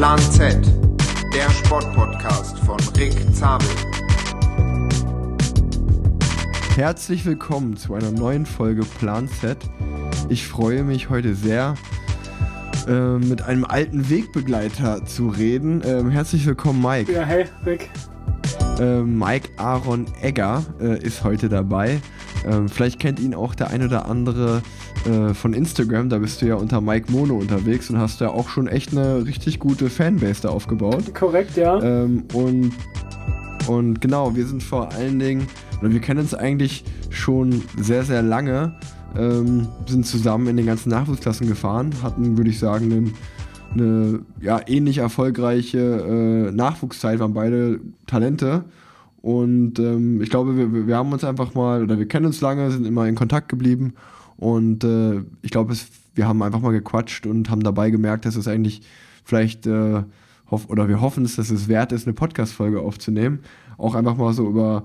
[0.00, 0.56] Plan Z,
[1.34, 3.68] der Sportpodcast von Rick Zabel.
[6.74, 9.58] Herzlich willkommen zu einer neuen Folge Plan Z.
[10.30, 11.74] Ich freue mich heute sehr,
[12.88, 15.82] äh, mit einem alten Wegbegleiter zu reden.
[15.84, 17.12] Ähm, herzlich willkommen, Mike.
[17.12, 17.90] Ja, hey, Rick.
[18.78, 22.00] Äh, Mike Aaron Egger äh, ist heute dabei.
[22.46, 24.62] Ähm, vielleicht kennt ihn auch der ein oder andere
[25.04, 26.08] äh, von Instagram.
[26.08, 29.26] Da bist du ja unter Mike Mono unterwegs und hast ja auch schon echt eine
[29.26, 31.14] richtig gute Fanbase da aufgebaut.
[31.14, 31.80] Korrekt, ja.
[31.82, 32.72] Ähm, und,
[33.66, 35.46] und genau, wir sind vor allen Dingen,
[35.80, 38.74] oder wir kennen uns eigentlich schon sehr, sehr lange.
[39.18, 43.14] Ähm, sind zusammen in den ganzen Nachwuchsklassen gefahren, hatten, würde ich sagen, einen
[43.72, 48.64] eine ja, ähnlich erfolgreiche äh, Nachwuchszeit, waren beide Talente.
[49.22, 52.70] Und ähm, ich glaube, wir, wir haben uns einfach mal, oder wir kennen uns lange,
[52.70, 53.94] sind immer in Kontakt geblieben.
[54.36, 55.74] Und äh, ich glaube,
[56.14, 58.82] wir haben einfach mal gequatscht und haben dabei gemerkt, dass es eigentlich
[59.24, 60.02] vielleicht, äh,
[60.50, 63.40] hoff, oder wir hoffen es, dass es wert ist, eine Podcast-Folge aufzunehmen.
[63.76, 64.84] Auch einfach mal so über,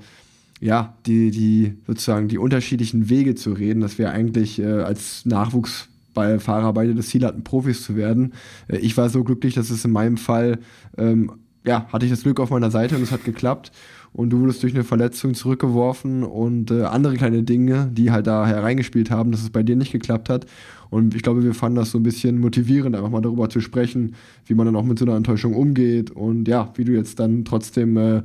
[0.59, 5.87] ja, die, die, sozusagen die unterschiedlichen Wege zu reden, dass wir eigentlich äh, als Nachwuchs
[6.13, 8.33] bei Fahrer beide das Ziel hatten, Profis zu werden.
[8.67, 10.59] Äh, ich war so glücklich, dass es in meinem Fall,
[10.97, 11.31] ähm,
[11.65, 13.71] ja, hatte ich das Glück auf meiner Seite und es hat geklappt.
[14.15, 18.47] Und du wurdest durch eine Verletzung zurückgeworfen und äh, andere kleine Dinge, die halt da
[18.47, 20.45] hereingespielt haben, dass es bei dir nicht geklappt hat.
[20.89, 24.15] Und ich glaube, wir fanden das so ein bisschen motivierend, einfach mal darüber zu sprechen,
[24.45, 27.43] wie man dann auch mit so einer Enttäuschung umgeht und ja, wie du jetzt dann
[27.43, 28.21] trotzdem äh,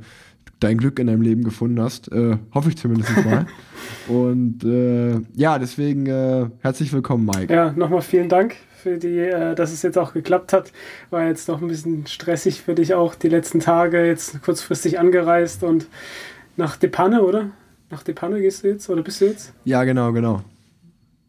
[0.61, 2.09] dein Glück in deinem Leben gefunden hast.
[2.11, 3.45] Äh, hoffe ich zumindest mal.
[4.07, 7.53] Und äh, ja, deswegen äh, herzlich willkommen, Mike.
[7.53, 10.71] Ja, nochmal vielen Dank für die, äh, dass es jetzt auch geklappt hat.
[11.09, 15.63] War jetzt noch ein bisschen stressig für dich auch die letzten Tage, jetzt kurzfristig angereist
[15.63, 15.87] und
[16.57, 17.51] nach Depanne, oder?
[17.89, 19.53] Nach Depanne gehst du jetzt oder bist du jetzt?
[19.65, 20.41] Ja, genau, genau.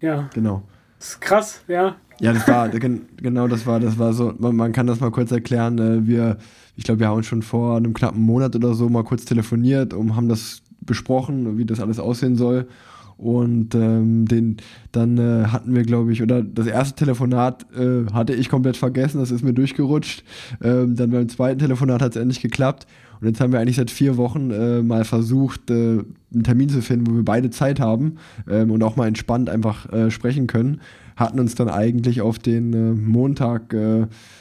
[0.00, 0.28] Ja.
[0.34, 0.62] Genau.
[0.98, 1.96] Das ist krass, ja.
[2.20, 5.32] Ja, das war, genau, das war, das war so, man, man kann das mal kurz
[5.32, 5.78] erklären.
[5.78, 6.38] Äh, wir,
[6.76, 9.92] ich glaube, wir haben uns schon vor einem knappen Monat oder so mal kurz telefoniert
[9.92, 12.68] und haben das besprochen, wie das alles aussehen soll.
[13.22, 14.56] Und ähm, den,
[14.90, 19.20] dann äh, hatten wir, glaube ich, oder das erste Telefonat äh, hatte ich komplett vergessen,
[19.20, 20.24] das ist mir durchgerutscht.
[20.60, 22.88] Ähm, dann beim zweiten Telefonat hat es endlich geklappt.
[23.20, 26.00] Und jetzt haben wir eigentlich seit vier Wochen äh, mal versucht, äh,
[26.34, 28.16] einen Termin zu finden, wo wir beide Zeit haben
[28.50, 30.80] ähm, und auch mal entspannt einfach äh, sprechen können.
[31.14, 33.72] Hatten uns dann eigentlich auf den äh, Montag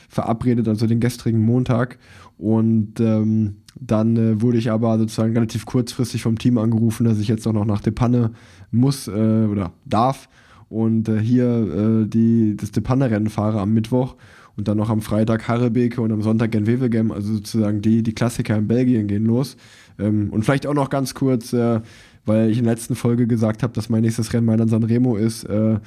[0.10, 2.00] verabredet, also den gestrigen Montag.
[2.40, 7.28] Und ähm, dann äh, wurde ich aber sozusagen relativ kurzfristig vom Team angerufen, dass ich
[7.28, 8.32] jetzt auch noch nach Depanne
[8.72, 10.30] muss äh, oder darf
[10.70, 14.16] und äh, hier äh, die, das Depanne-Rennen fahre am Mittwoch
[14.56, 18.14] und dann noch am Freitag Harrebeke und am Sonntag gen Wevelgem, also sozusagen die, die
[18.14, 19.58] Klassiker in Belgien gehen los.
[20.00, 21.82] Ähm, und vielleicht auch noch ganz kurz, äh,
[22.26, 25.16] weil ich in der letzten Folge gesagt habe, dass mein nächstes Rennen Mailand San Remo
[25.16, 25.44] ist.
[25.44, 25.80] Äh,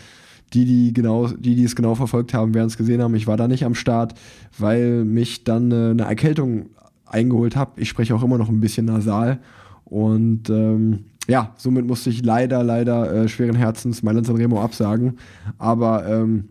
[0.53, 3.15] die, die genau, die, die es genau verfolgt haben, werden es gesehen haben.
[3.15, 4.15] Ich war da nicht am Start,
[4.59, 6.67] weil mich dann äh, eine Erkältung
[7.15, 7.81] eingeholt habe.
[7.81, 9.39] Ich spreche auch immer noch ein bisschen nasal.
[9.85, 15.19] Und ähm, ja, somit musste ich leider, leider äh, schweren Herzens Mailand Sanremo absagen.
[15.59, 16.51] Aber ähm,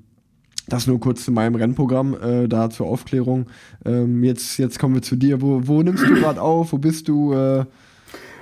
[0.68, 3.47] das nur kurz zu meinem Rennprogramm, äh, da zur Aufklärung.
[3.85, 5.41] Ähm, jetzt, jetzt kommen wir zu dir.
[5.41, 6.72] Wo, wo nimmst du gerade auf?
[6.72, 7.34] Wo bist du?
[7.34, 7.66] Äh?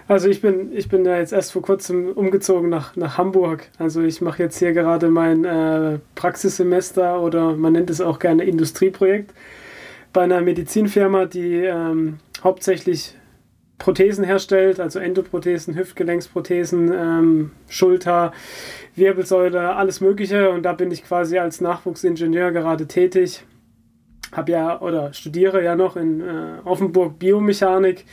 [0.08, 3.70] Also ich bin, ich bin da jetzt erst vor kurzem umgezogen nach, nach Hamburg.
[3.78, 8.44] Also ich mache jetzt hier gerade mein äh, Praxissemester oder man nennt es auch gerne
[8.44, 9.34] Industrieprojekt
[10.14, 13.16] bei einer Medizinfirma, die ähm, hauptsächlich
[13.82, 18.32] Prothesen herstellt, also Endoprothesen, Hüftgelenksprothesen, ähm, Schulter,
[18.96, 20.52] Wirbelsäule, alles Mögliche.
[20.52, 23.44] Und da bin ich quasi als Nachwuchsingenieur gerade tätig.
[24.32, 28.06] Habe ja oder studiere ja noch in äh, Offenburg Biomechanik.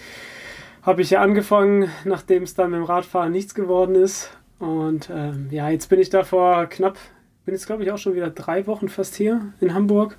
[0.82, 4.30] Habe ich ja angefangen, nachdem es dann mit dem Radfahren nichts geworden ist.
[4.58, 6.96] Und ähm, ja, jetzt bin ich da vor knapp,
[7.44, 10.16] bin jetzt glaube ich auch schon wieder drei Wochen fast hier in Hamburg.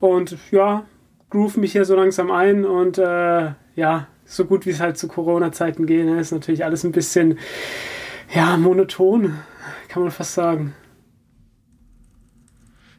[0.00, 0.84] Und ja,
[1.30, 5.08] groove mich hier so langsam ein und äh, ja, so gut wie es halt zu
[5.08, 7.38] Corona-Zeiten geht, ne, ist natürlich alles ein bisschen
[8.34, 9.34] ja, monoton,
[9.88, 10.74] kann man fast sagen.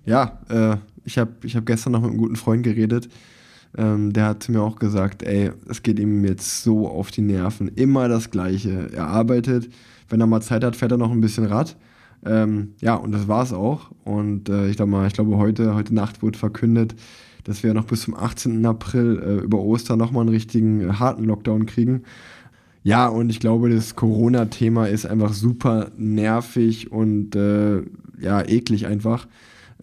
[0.06, 3.10] Ja, äh, ich habe ich hab gestern noch mit einem guten Freund geredet.
[3.78, 7.70] Ähm, der hat mir auch gesagt, ey, es geht ihm jetzt so auf die Nerven.
[7.70, 8.90] Immer das Gleiche.
[8.94, 9.70] Er arbeitet,
[10.10, 11.78] wenn er mal Zeit hat, fährt er noch ein bisschen Rad.
[12.26, 13.92] Ähm, ja, und das war es auch.
[14.04, 16.96] Und äh, ich glaube mal, ich glaube, heute, heute Nacht wurde verkündet,
[17.44, 18.66] dass wir noch bis zum 18.
[18.66, 22.04] April äh, über Ostern nochmal einen richtigen äh, harten Lockdown kriegen.
[22.84, 27.82] Ja, und ich glaube, das Corona-Thema ist einfach super nervig und äh,
[28.20, 29.28] ja, eklig einfach.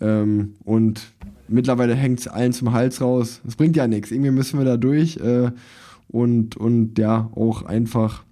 [0.01, 1.13] Ähm, und
[1.49, 3.41] mittlerweile hängt es allen zum Hals raus.
[3.47, 4.11] Es bringt ja nichts.
[4.11, 5.51] Irgendwie müssen wir da durch äh,
[6.09, 8.25] und, und ja, auch einfach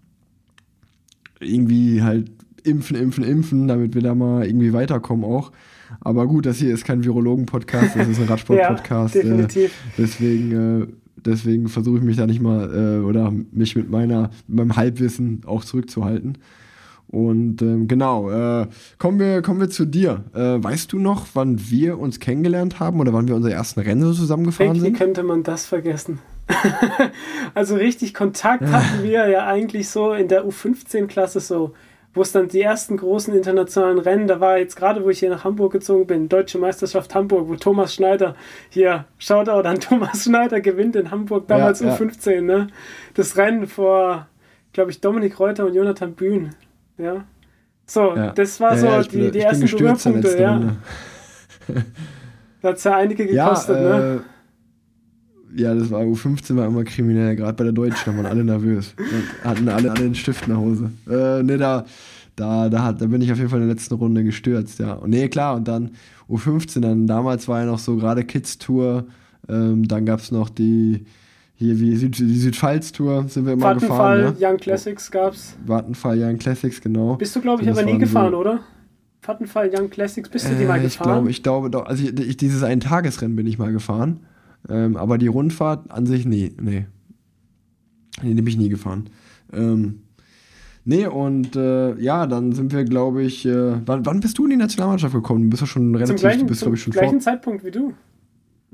[1.41, 2.31] irgendwie halt
[2.67, 5.53] impfen, impfen, impfen, damit wir da mal irgendwie weiterkommen auch.
[6.01, 9.15] Aber gut, das hier ist kein Virologen-Podcast, das ist ein Radsport-Podcast.
[9.15, 9.71] ja, definitiv.
[9.71, 10.87] Äh, deswegen, äh,
[11.17, 15.43] deswegen versuche ich mich da nicht mal äh, oder mich mit meiner, mit meinem Halbwissen
[15.47, 16.39] auch zurückzuhalten.
[17.09, 18.67] Und ähm, genau, äh,
[18.99, 20.25] kommen, wir, kommen wir zu dir.
[20.35, 24.03] Äh, weißt du noch, wann wir uns kennengelernt haben oder wann wir unsere ersten Rennen
[24.03, 24.95] so zusammengefahren sind?
[24.95, 26.19] Wie könnte man das vergessen?
[27.55, 31.75] also richtig Kontakt hatten wir ja eigentlich so in der U15-Klasse so,
[32.17, 35.29] wo es dann die ersten großen internationalen Rennen, da war jetzt gerade, wo ich hier
[35.29, 38.35] nach Hamburg gezogen bin, Deutsche Meisterschaft Hamburg, wo Thomas Schneider,
[38.71, 42.41] hier, Shoutout an Thomas Schneider, gewinnt in Hamburg, damals ja, U15, ja.
[42.41, 42.67] ne?
[43.15, 44.29] Das Rennen vor,
[44.73, 46.55] glaube ich, Dominik Reuter und Jonathan Bühn.
[46.97, 47.25] Ja.
[47.85, 48.31] So, ja.
[48.33, 50.61] das war so die, bin, die ersten Berührpunkte, ja.
[52.63, 54.21] da hat es ja einige gekostet, ja, ne?
[55.57, 58.95] Ja, das war U15 war immer kriminell, gerade bei der Deutschen waren alle nervös.
[59.43, 60.91] hatten alle, alle den Stift nach Hause.
[61.09, 61.87] Äh, ne, da,
[62.37, 64.93] da, da, hat, da bin ich auf jeden Fall in der letzten Runde gestürzt, ja.
[64.93, 65.93] Und nee, klar, und dann
[66.29, 69.07] U15, dann damals war ja noch so gerade Kids Tour,
[69.49, 71.07] ähm, dann gab es noch die,
[71.55, 74.37] hier wie Süd, die Südpfalz-Tour sind wir immer Vattenfall, gefahren.
[74.39, 74.47] Ne?
[74.47, 75.57] Young Classics gab's.
[75.65, 77.17] Vattenfall, Young Classics, genau.
[77.17, 78.61] Bist du, glaube ich, aber nie gefahren, so oder?
[79.23, 80.91] Vattenfall, Young Classics, bist du die mal äh, gefahren?
[80.91, 81.87] Ich glaube, ich glaube doch.
[81.87, 84.21] Also ich, ich, dieses ein Tagesrennen bin ich mal gefahren.
[84.69, 86.87] Ähm, aber die Rundfahrt an sich, nee, nee.
[88.23, 89.11] Nee, die bin ich nie gefahren.
[89.53, 90.01] Ähm,
[90.85, 94.51] nee, und äh, ja, dann sind wir, glaube ich, äh, wann, wann bist du in
[94.51, 95.45] die Nationalmannschaft gekommen?
[95.45, 97.93] Du bist ja schon relativ, zum gleichen, bist, zum ich, schon gleichen Zeitpunkt wie du.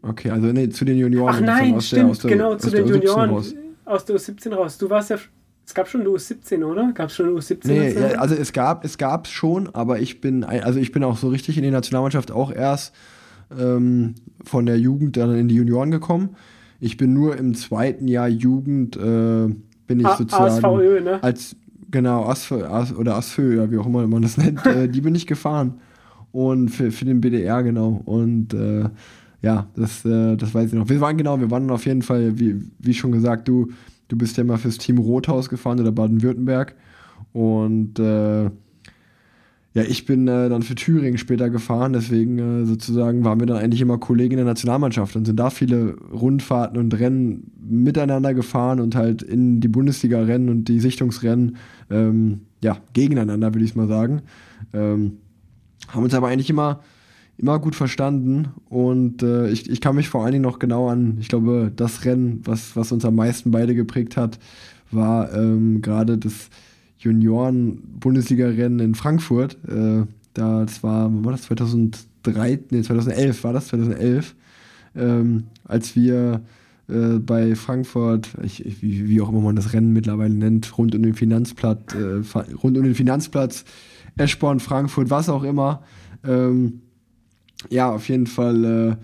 [0.02, 1.34] Okay, also nee, zu den Junioren.
[1.34, 3.54] Ach nein, stimmt, der, genau, zu den Junioren raus.
[3.84, 4.78] aus der U17 raus.
[4.78, 5.16] Du warst ja,
[5.64, 6.92] es gab schon eine U17, oder?
[6.92, 7.68] Gab es schon eine U17?
[7.68, 11.16] Nee, ja, also es gab es gab schon, aber ich bin, also ich bin auch
[11.16, 12.92] so richtig in die Nationalmannschaft auch erst
[13.58, 14.14] ähm,
[14.44, 16.30] von der Jugend dann in die Junioren gekommen.
[16.80, 19.48] Ich bin nur im zweiten Jahr Jugend, äh,
[19.86, 21.22] bin ich A sozusagen ASVÖ, ne?
[21.22, 21.56] als,
[21.90, 25.14] genau, ASVÖ, AS, oder ASVÖ, ja, wie auch immer man das nennt, äh, die bin
[25.14, 25.74] ich gefahren.
[26.32, 28.00] Und für, für den BDR, genau.
[28.04, 28.88] Und äh,
[29.42, 30.88] ja, das, äh, das weiß ich noch.
[30.88, 33.68] Wir waren genau, wir waren auf jeden Fall, wie, wie schon gesagt, du,
[34.08, 36.74] du bist ja mal fürs Team Rothaus gefahren oder Baden-Württemberg.
[37.32, 38.50] Und äh,
[39.74, 43.56] ja, ich bin äh, dann für Thüringen später gefahren, deswegen äh, sozusagen waren wir dann
[43.56, 48.80] eigentlich immer Kollegen in der Nationalmannschaft und sind da viele Rundfahrten und Rennen miteinander gefahren
[48.80, 51.56] und halt in die Bundesliga-Rennen und die Sichtungsrennen,
[51.90, 54.22] ähm, ja, gegeneinander, würde ich mal sagen.
[54.74, 55.18] Ähm,
[55.88, 56.80] haben uns aber eigentlich immer
[57.38, 61.16] immer gut verstanden und äh, ich, ich kann mich vor allen Dingen noch genau an,
[61.18, 64.38] ich glaube, das Rennen, was, was uns am meisten beide geprägt hat,
[64.90, 66.50] war ähm, gerade das
[67.02, 69.58] Junioren-Bundesliga-Rennen in Frankfurt.
[69.68, 71.42] Äh, da, das war, wann war das?
[71.42, 74.34] 2003, nee, 2011 war das, 2011,
[74.94, 76.42] ähm, als wir
[76.88, 80.94] äh, bei Frankfurt, ich, ich, wie, wie, auch immer man das Rennen mittlerweile nennt, rund
[80.94, 82.22] um den Finanzplatz, äh,
[82.54, 83.64] rund um den Finanzplatz,
[84.16, 85.82] Eschborn, Frankfurt, was auch immer,
[86.24, 86.80] ähm,
[87.70, 88.96] ja, auf jeden Fall äh,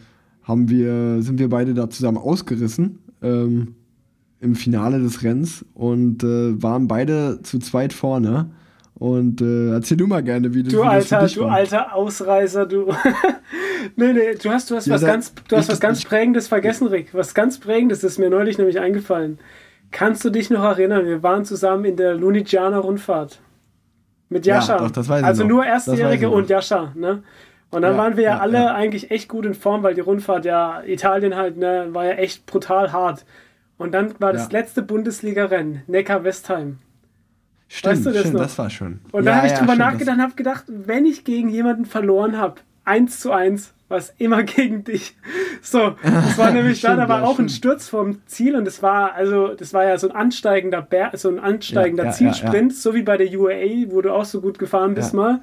[0.42, 3.74] haben wir, sind wir beide da zusammen ausgerissen ähm,
[4.40, 8.50] im Finale des Rennens und äh, waren beide zu zweit vorne.
[8.94, 11.52] Und äh, erzähl du mal gerne, wie, du, wie alter, das Du war.
[11.52, 12.92] alter Ausreißer, du.
[13.96, 16.88] nee, nee, du hast, du hast ja, was, ganz, du hast was ganz Prägendes vergessen,
[16.88, 17.14] Rick.
[17.14, 19.38] Was ganz Prägendes ist mir neulich nämlich eingefallen.
[19.92, 21.06] Kannst du dich noch erinnern?
[21.06, 23.40] Wir waren zusammen in der Lunigiana Rundfahrt.
[24.28, 24.76] Mit Jascha.
[24.76, 25.50] Ja, doch, das weiß ich also noch.
[25.50, 27.22] nur Erstjährige und Jascha, ne?
[27.70, 30.44] Und dann ja, waren wir ja, alle eigentlich echt gut in Form, weil die Rundfahrt
[30.44, 33.24] ja, Italien halt, ne, war ja echt brutal hart.
[33.78, 36.78] Und dann war das letzte Bundesliga-Rennen, Neckar-Westheim.
[37.68, 38.42] Stimmt, weißt du das, stimmt, noch?
[38.42, 39.00] das war schon.
[39.12, 42.56] Und da habe ich drüber nachgedacht und habe gedacht, wenn ich gegen jemanden verloren habe,
[42.84, 45.16] eins zu eins, war es immer gegen dich.
[45.62, 47.50] So, das war nämlich stimmt, da, da war auch stimmt.
[47.50, 51.12] ein Sturz vom Ziel und das war, also, das war ja so ein ansteigender Ber
[51.14, 54.94] so ein ansteigender Zielsprint, so wie bei der UAE, wo du auch so gut gefahren
[54.94, 55.40] bist mal.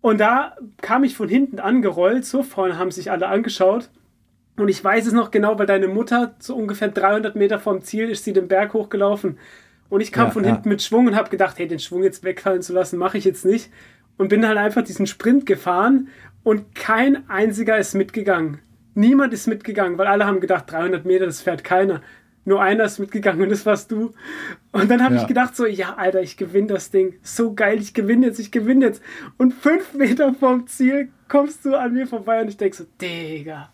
[0.00, 3.90] Und da kam ich von hinten angerollt, so vorne haben sich alle angeschaut.
[4.58, 8.10] Und ich weiß es noch genau, weil deine Mutter so ungefähr 300 Meter vom Ziel
[8.10, 9.38] ist sie den Berg hochgelaufen.
[9.88, 10.52] Und ich kam ja, von ja.
[10.52, 13.24] hinten mit Schwung und habe gedacht, hey, den Schwung jetzt wegfallen zu lassen, mache ich
[13.24, 13.70] jetzt nicht.
[14.16, 16.08] Und bin halt einfach diesen Sprint gefahren
[16.42, 18.58] und kein einziger ist mitgegangen.
[18.94, 22.02] Niemand ist mitgegangen, weil alle haben gedacht, 300 Meter, das fährt keiner
[22.48, 24.12] nur einer ist mitgegangen und das warst du.
[24.72, 25.20] Und dann habe ja.
[25.20, 27.14] ich gedacht so, ja, Alter, ich gewinne das Ding.
[27.22, 29.02] So geil, ich gewinne jetzt, ich gewinne jetzt.
[29.36, 33.70] Und fünf Meter vom Ziel kommst du an mir vorbei und ich denke so, Digga,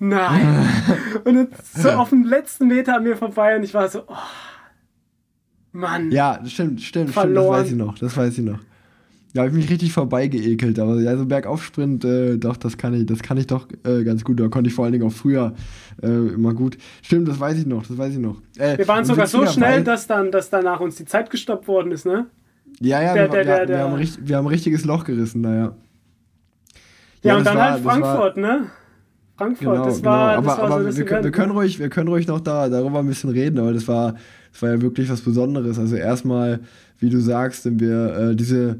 [0.00, 0.68] nein.
[1.24, 4.16] und so auf dem letzten Meter an mir vorbei und ich war so, oh,
[5.72, 6.10] Mann.
[6.10, 7.64] Ja, stimmt, stimmt, verloren.
[7.64, 8.58] stimmt, das weiß ich noch, das weiß ich noch.
[9.36, 13.06] Da habe ich mich richtig vorbeigeekelt, aber ja, so Bergaufsprint, äh, doch, das kann ich,
[13.06, 14.40] das kann ich doch äh, ganz gut.
[14.40, 15.54] Da konnte ich vor allen Dingen auch früher
[16.02, 16.78] äh, immer gut.
[17.02, 18.40] Stimmt, das weiß ich noch, das weiß ich noch.
[18.58, 21.92] Äh, wir waren sogar so schnell, dass dann, dass danach uns die Zeit gestoppt worden
[21.92, 22.26] ist, ne?
[22.80, 25.04] Ja, ja, Der- wir, der- wir, der- wir, haben, richt- wir haben ein richtiges Loch
[25.04, 25.74] gerissen, naja.
[27.22, 28.66] Ja, und das dann war- halt das war- Frankfurt, ne?
[29.36, 30.46] Frankfurt, Genau, das war, genau.
[30.48, 31.58] das aber, war aber so das wir, können, wir, können ne?
[31.58, 34.14] ruhig, wir können ruhig noch da, darüber ein bisschen reden, aber das war,
[34.52, 35.78] das war ja wirklich was Besonderes.
[35.78, 36.60] Also erstmal,
[36.98, 38.78] wie du sagst, sind wir äh, diese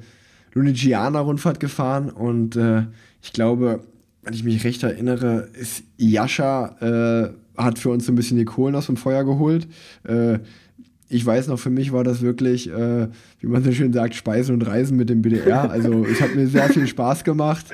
[0.57, 2.85] Lunigiana-Rundfahrt gefahren und äh,
[3.23, 3.81] ich glaube,
[4.23, 8.45] wenn ich mich recht erinnere, ist Jascha äh, hat für uns so ein bisschen die
[8.45, 9.69] Kohlen aus dem Feuer geholt.
[10.05, 10.39] Äh,
[11.09, 13.07] ich weiß noch, für mich war das wirklich, äh,
[13.41, 15.71] wie man so schön sagt, Speisen und Reisen mit dem BDR.
[15.71, 17.67] Also es hat mir sehr viel Spaß gemacht,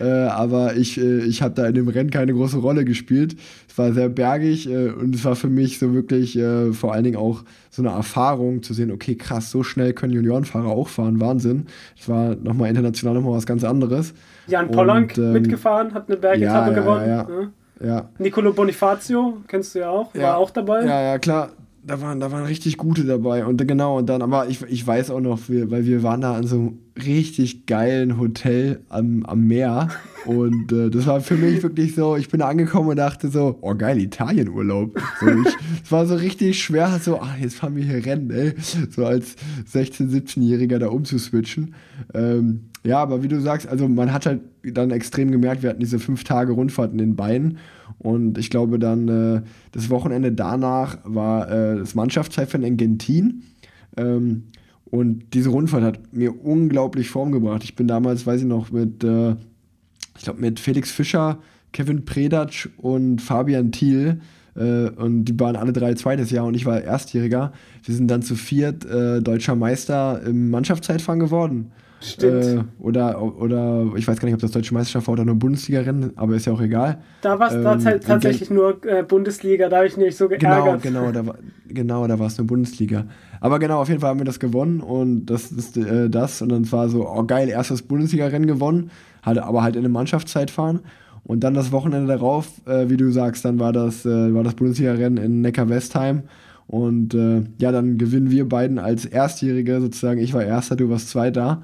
[0.00, 3.36] äh, aber ich, äh, ich habe da in dem Rennen keine große Rolle gespielt.
[3.68, 7.04] Es war sehr bergig äh, und es war für mich so wirklich äh, vor allen
[7.04, 11.20] Dingen auch so eine Erfahrung zu sehen, okay, krass, so schnell können Juniorenfahrer auch fahren,
[11.20, 11.66] Wahnsinn.
[12.00, 14.14] Es war nochmal international nochmal was ganz anderes.
[14.46, 17.08] Jan Pollank Und, ähm, mitgefahren, hat eine Bergetappe ja, ja, gewonnen.
[17.08, 17.22] ja.
[17.24, 17.52] ne?
[17.80, 20.36] Ja, Nicolo Bonifacio, kennst du ja auch, war Ja.
[20.36, 20.84] auch dabei.
[20.84, 21.50] Ja, ja, klar.
[21.88, 23.46] Da waren, da waren richtig gute dabei.
[23.46, 26.34] Und genau, und dann, aber ich, ich weiß auch noch, wir, weil wir waren da
[26.34, 29.88] an so einem richtig geilen Hotel am, am Meer.
[30.26, 33.56] Und äh, das war für mich wirklich so, ich bin da angekommen und dachte so,
[33.62, 35.00] oh geil, Italienurlaub.
[35.20, 38.52] So, ich, es war so richtig schwer, so, ah, jetzt fahren wir hier Rennen, ey.
[38.90, 39.36] So als
[39.72, 41.74] 16-, 17-Jähriger da umzuswitchen.
[42.12, 45.80] Ähm, ja, aber wie du sagst, also man hat halt dann extrem gemerkt, wir hatten
[45.80, 47.58] diese fünf Tage Rundfahrt in den Beinen.
[47.98, 53.42] Und ich glaube dann, äh, das Wochenende danach war äh, das Mannschaftszeitfahren in Gentin.
[53.96, 54.44] Ähm,
[54.90, 57.64] und diese Rundfahrt hat mir unglaublich Form gebracht.
[57.64, 59.32] Ich bin damals, weiß ich noch, mit, äh,
[60.16, 61.38] ich glaube, mit Felix Fischer,
[61.72, 64.20] Kevin Predatsch und Fabian Thiel.
[64.54, 67.52] Äh, und die waren alle drei zweites Jahr und ich war Erstjähriger.
[67.84, 71.72] Wir sind dann zu viert äh, deutscher Meister im Mannschaftszeitfahren geworden.
[72.00, 72.44] Stimmt.
[72.44, 76.12] Äh, oder, oder ich weiß gar nicht, ob das deutsche Meisterschaft war oder nur Bundesliga-Rennen,
[76.16, 76.98] aber ist ja auch egal.
[77.22, 80.82] Da war es ähm, tatsächlich nur äh, Bundesliga, da habe ich mich so Genau, geärgert.
[80.82, 83.06] genau, da war, genau, da war es nur Bundesliga.
[83.40, 86.40] Aber genau, auf jeden Fall haben wir das gewonnen und das ist äh, das.
[86.40, 88.90] Und dann war so, oh geil, erstes Bundesliga-Rennen gewonnen,
[89.22, 90.80] hatte aber halt in einem Mannschaftszeitfahren.
[91.24, 94.54] Und dann das Wochenende darauf, äh, wie du sagst, dann war das, äh, war das
[94.54, 96.22] Bundesliga-Rennen in Neckar-Westheim.
[96.68, 100.20] Und äh, ja, dann gewinnen wir beiden als Erstjährige sozusagen.
[100.20, 101.62] Ich war Erster, du warst Zweiter.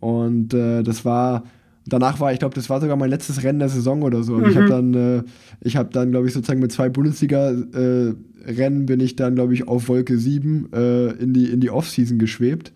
[0.00, 1.44] Und äh, das war,
[1.86, 4.34] danach war, ich glaube, das war sogar mein letztes Rennen der Saison oder so.
[4.34, 5.22] Und Ich habe dann, äh,
[5.60, 9.88] ich habe dann, glaube ich, sozusagen mit zwei Bundesliga-Rennen bin ich dann, glaube ich, auf
[9.88, 12.72] Wolke 7 äh, in die, in die Offseason geschwebt.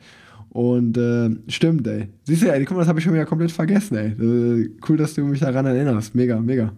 [0.51, 2.09] Und äh, stimmt, ey.
[2.25, 4.13] Siehst du, ey, guck mal, das habe ich schon wieder komplett vergessen, ey.
[4.13, 6.15] Äh, cool, dass du mich daran erinnerst.
[6.15, 6.73] Mega, mega.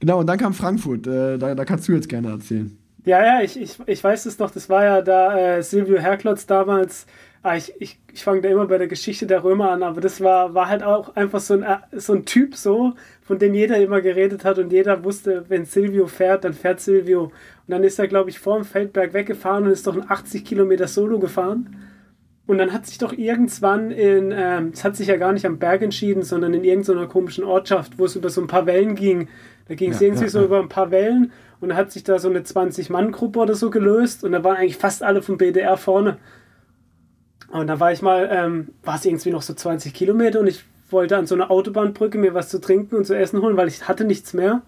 [0.00, 1.06] Genau, und dann kam Frankfurt.
[1.06, 2.76] Äh, da, da kannst du jetzt gerne erzählen.
[3.06, 6.44] Ja, ja, ich, ich, ich weiß es noch, das war ja da äh, Silvio Herklotz
[6.46, 7.06] damals.
[7.44, 10.22] Ah, ich ich, ich fange da immer bei der Geschichte der Römer an, aber das
[10.22, 13.76] war, war halt auch einfach so ein, äh, so ein Typ so, von dem jeder
[13.78, 17.24] immer geredet hat und jeder wusste, wenn Silvio fährt, dann fährt Silvio.
[17.24, 17.32] Und
[17.68, 20.88] dann ist er, glaube ich, vor dem Feldberg weggefahren und ist doch ein 80 Kilometer
[20.88, 21.76] Solo gefahren.
[22.46, 25.58] Und dann hat sich doch irgendwann in, ähm, es hat sich ja gar nicht am
[25.58, 29.28] Berg entschieden, sondern in irgendeiner komischen Ortschaft, wo es über so ein paar Wellen ging.
[29.68, 30.44] Da ging es Ja, irgendwie ja, so ja.
[30.44, 34.24] über ein paar Wellen und da hat sich da so eine 20-Mann-Gruppe oder so gelöst
[34.24, 36.18] und da waren eigentlich fast alle vom BDR vorne.
[37.54, 40.64] Und da war ich mal, ähm, war es irgendwie noch so 20 Kilometer und ich
[40.90, 43.86] wollte an so einer Autobahnbrücke mir was zu trinken und zu essen holen, weil ich
[43.86, 44.62] hatte nichts mehr.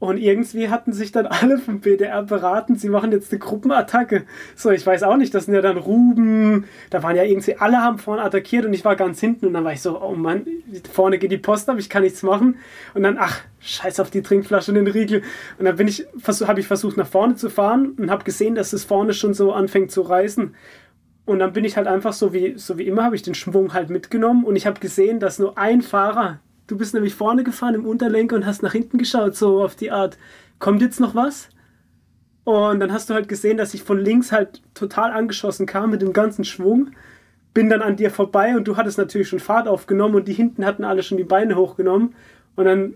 [0.00, 4.24] Und irgendwie hatten sich dann alle vom BDR beraten, sie machen jetzt eine Gruppenattacke.
[4.56, 7.78] So, ich weiß auch nicht, das sind ja dann Ruben, da waren ja irgendwie, alle
[7.78, 10.48] haben vorne attackiert und ich war ganz hinten und dann war ich so, oh Mann,
[10.92, 12.56] vorne geht die Post ab, ich kann nichts machen.
[12.94, 15.22] Und dann, ach, scheiß auf die Trinkflasche und den Riegel.
[15.60, 18.82] Und dann ich, habe ich versucht nach vorne zu fahren und habe gesehen, dass es
[18.82, 20.56] vorne schon so anfängt zu reißen.
[21.26, 23.72] Und dann bin ich halt einfach so wie, so wie immer, habe ich den Schwung
[23.72, 27.74] halt mitgenommen und ich habe gesehen, dass nur ein Fahrer, du bist nämlich vorne gefahren
[27.74, 30.18] im Unterlenker und hast nach hinten geschaut, so auf die Art,
[30.58, 31.48] kommt jetzt noch was?
[32.44, 36.02] Und dann hast du halt gesehen, dass ich von links halt total angeschossen kam mit
[36.02, 36.90] dem ganzen Schwung.
[37.54, 40.66] Bin dann an dir vorbei und du hattest natürlich schon Fahrt aufgenommen und die hinten
[40.66, 42.14] hatten alle schon die Beine hochgenommen.
[42.54, 42.94] Und dann,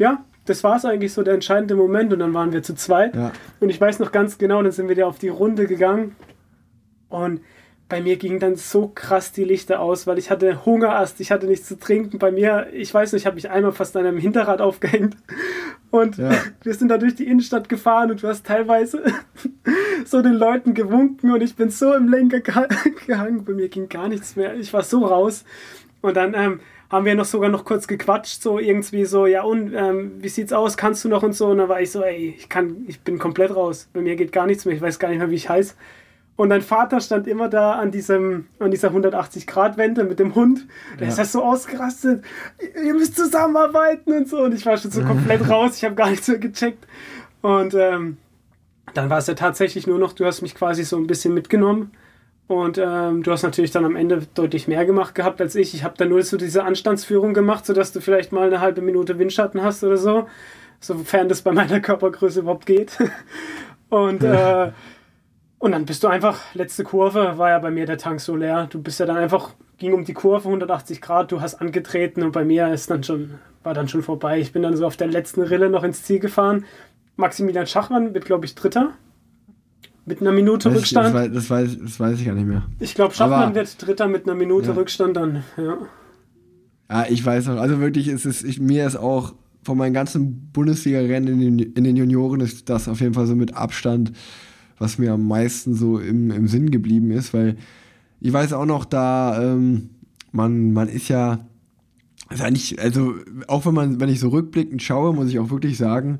[0.00, 3.14] ja, das war es eigentlich so der entscheidende Moment und dann waren wir zu zweit.
[3.14, 3.30] Ja.
[3.60, 6.16] Und ich weiß noch ganz genau, dann sind wir da auf die Runde gegangen
[7.08, 7.40] und
[7.88, 11.46] bei mir gingen dann so krass die Lichter aus, weil ich hatte Hungerast, ich hatte
[11.46, 12.18] nichts zu trinken.
[12.18, 15.16] Bei mir, ich weiß nicht, ich habe mich einmal fast an einem Hinterrad aufgehängt.
[15.92, 16.30] Und Ja.
[16.64, 19.04] wir sind da durch die Innenstadt gefahren und du hast teilweise
[20.04, 22.68] so den Leuten gewunken und ich bin so im Lenker geha-
[23.06, 23.44] gehangen.
[23.44, 24.56] Bei mir ging gar nichts mehr.
[24.56, 25.44] Ich war so raus.
[26.00, 26.60] Und dann ähm,
[26.90, 30.52] haben wir noch sogar noch kurz gequatscht, so irgendwie so, ja und ähm, wie sieht's
[30.52, 30.76] aus?
[30.76, 31.46] Kannst du noch und so?
[31.46, 33.88] Und dann war ich so, ey, ich kann, ich bin komplett raus.
[33.92, 34.74] Bei mir geht gar nichts mehr.
[34.74, 35.74] Ich weiß gar nicht mehr, wie ich heiße.
[36.36, 40.66] Und dein Vater stand immer da an diesem, an dieser 180-Grad-Wende mit dem Hund.
[40.98, 41.12] Der Ja.
[41.12, 42.22] ist halt so ausgerastet.
[42.84, 44.42] Ihr müsst zusammenarbeiten und so.
[44.42, 45.76] Und ich war schon so komplett raus.
[45.78, 46.86] Ich habe gar nichts mehr gecheckt.
[47.40, 48.18] Und ähm,
[48.92, 51.92] dann war es ja tatsächlich nur noch, du hast mich quasi so ein bisschen mitgenommen.
[52.48, 55.74] Und ähm, du hast natürlich dann am Ende deutlich mehr gemacht gehabt als ich.
[55.74, 59.18] Ich habe dann nur so diese Anstandsführung gemacht, sodass du vielleicht mal eine halbe Minute
[59.18, 60.28] Windschatten hast oder so.
[60.80, 62.98] Sofern das bei meiner Körpergröße überhaupt geht.
[63.88, 64.66] Und, ja.
[64.66, 64.72] äh,
[65.58, 68.66] und dann bist du einfach, letzte Kurve war ja bei mir der Tank so leer.
[68.70, 72.32] Du bist ja dann einfach, ging um die Kurve 180 Grad, du hast angetreten und
[72.32, 74.38] bei mir ist dann schon, war dann schon vorbei.
[74.38, 76.64] Ich bin dann so auf der letzten Rille noch ins Ziel gefahren.
[77.16, 78.92] Maximilian Schachmann wird, glaube ich, Dritter.
[80.04, 81.08] Mit einer Minute weiß Rückstand.
[81.08, 82.62] Ich, das, weiß, das, weiß, das weiß ich gar nicht mehr.
[82.78, 84.74] Ich glaube, Schachmann wird Dritter mit einer Minute ja.
[84.74, 85.78] Rückstand dann, ja.
[86.88, 87.56] Ja, ich weiß noch.
[87.56, 89.34] Also wirklich, ist es, ich, mir ist auch
[89.64, 93.54] von meinen ganzen Bundesliga-Rennen in, in, den Junioren ist das auf jeden Fall so mit
[93.54, 94.12] Abstand,
[94.78, 97.56] was mir am meisten so im, im Sinn geblieben ist, weil
[98.20, 99.90] ich weiß auch noch, da ähm,
[100.32, 101.40] man, man ist ja,
[102.30, 103.14] ist eigentlich, also
[103.46, 106.18] auch wenn man, wenn ich so rückblickend schaue, muss ich auch wirklich sagen,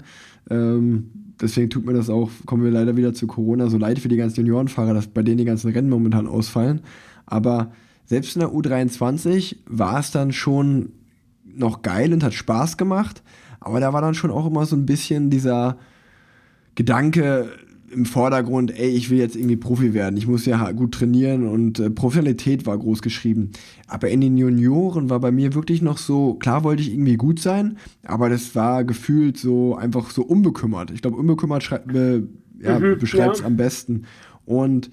[0.50, 1.10] ähm,
[1.40, 4.16] deswegen tut mir das auch, kommen wir leider wieder zu Corona, so leid für die
[4.16, 6.80] ganzen Juniorenfahrer, dass bei denen die ganzen Rennen momentan ausfallen.
[7.26, 7.72] Aber
[8.04, 10.92] selbst in der U23 war es dann schon
[11.44, 13.22] noch geil und hat Spaß gemacht.
[13.60, 15.78] Aber da war dann schon auch immer so ein bisschen dieser
[16.76, 17.48] Gedanke
[17.96, 21.80] im Vordergrund, ey, ich will jetzt irgendwie Profi werden, ich muss ja gut trainieren und
[21.80, 23.52] äh, Professionalität war groß geschrieben.
[23.88, 27.40] Aber in den Junioren war bei mir wirklich noch so, klar wollte ich irgendwie gut
[27.40, 30.90] sein, aber das war gefühlt so einfach so unbekümmert.
[30.90, 32.22] Ich glaube, unbekümmert äh,
[32.60, 33.46] ja, mhm, beschreibt es ja.
[33.46, 34.02] am besten.
[34.44, 34.90] Und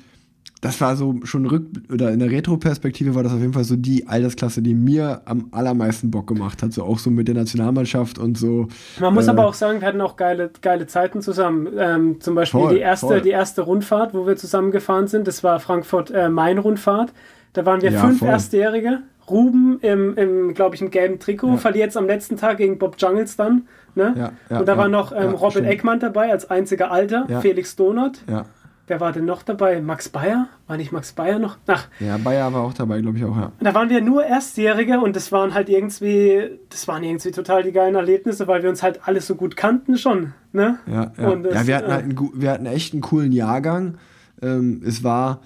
[0.64, 3.76] das war so schon rück oder in der Retro-Perspektive war das auf jeden Fall so
[3.76, 6.72] die Altersklasse, die mir am allermeisten Bock gemacht hat.
[6.72, 8.70] So auch so mit der Nationalmannschaft und so.
[8.98, 11.68] Man muss äh, aber auch sagen, wir hatten auch geile, geile Zeiten zusammen.
[11.78, 15.44] Ähm, zum Beispiel voll, die, erste, die erste Rundfahrt, wo wir zusammen gefahren sind, das
[15.44, 17.10] war Frankfurt-Main-Rundfahrt.
[17.10, 17.14] Äh,
[17.52, 18.30] da waren wir ja, fünf voll.
[18.30, 19.00] Erstjährige.
[19.30, 21.58] Ruben im, im glaube ich, im gelben Trikot, ja.
[21.58, 23.68] verliert jetzt am letzten Tag gegen Bob Jungles dann.
[23.96, 24.14] Ne?
[24.18, 25.68] Ja, ja, und da war noch ähm, Robin stimmt.
[25.68, 28.22] Eckmann dabei als einziger Alter, Felix Donat.
[28.30, 28.46] Ja.
[28.94, 29.82] Wer war denn noch dabei?
[29.82, 30.50] Max Bayer?
[30.68, 31.58] War nicht Max Bayer noch?
[31.66, 31.88] Ach.
[32.00, 33.52] Ja, Bayer war auch dabei, glaube ich auch, ja.
[33.60, 37.72] Da waren wir nur Erstjährige und das waren halt irgendwie, das waren irgendwie total die
[37.72, 40.78] geilen Erlebnisse, weil wir uns halt alle so gut kannten schon, ne?
[40.86, 41.36] Ja, ja.
[41.38, 43.98] Das, ja wir, hatten halt einen, wir hatten echt einen coolen Jahrgang.
[44.44, 45.42] Ähm, es war,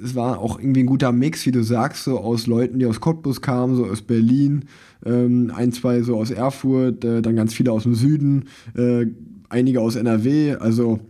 [0.00, 3.00] es war auch irgendwie ein guter Mix, wie du sagst, so aus Leuten, die aus
[3.00, 4.66] Cottbus kamen, so aus Berlin,
[5.04, 8.44] ähm, ein, zwei so aus Erfurt, äh, dann ganz viele aus dem Süden,
[8.76, 9.06] äh,
[9.48, 11.00] einige aus NRW, also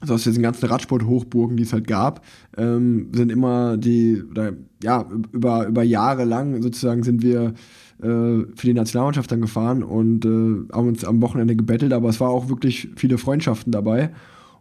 [0.00, 2.24] also aus diesen ganzen Radsport-Hochburgen, die es halt gab,
[2.56, 7.54] ähm, sind immer die, oder ja, über, über Jahre lang sozusagen sind wir
[8.00, 8.06] äh,
[8.54, 12.30] für die Nationalmannschaft dann gefahren und äh, haben uns am Wochenende gebettelt, aber es war
[12.30, 14.10] auch wirklich viele Freundschaften dabei.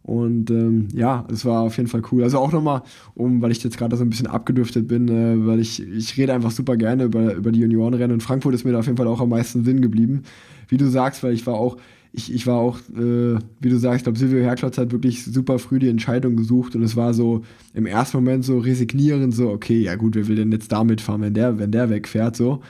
[0.07, 2.23] Und ähm, ja, es war auf jeden Fall cool.
[2.23, 2.81] Also auch nochmal,
[3.13, 6.33] um, weil ich jetzt gerade so ein bisschen abgedüftet bin, äh, weil ich, ich rede
[6.33, 9.07] einfach super gerne über, über die Juniorenrennen und Frankfurt ist mir da auf jeden Fall
[9.07, 10.23] auch am meisten Sinn geblieben.
[10.69, 11.75] Wie du sagst, weil ich war auch,
[12.17, 15.59] ich, ich war auch, äh, wie du sagst, ich glaube, Silvio Herklotz hat wirklich super
[15.59, 17.43] früh die Entscheidung gesucht und es war so
[17.75, 21.21] im ersten Moment so resignierend, so, okay, ja gut, wer will denn jetzt damit fahren,
[21.21, 22.61] wenn der, wenn der wegfährt, so.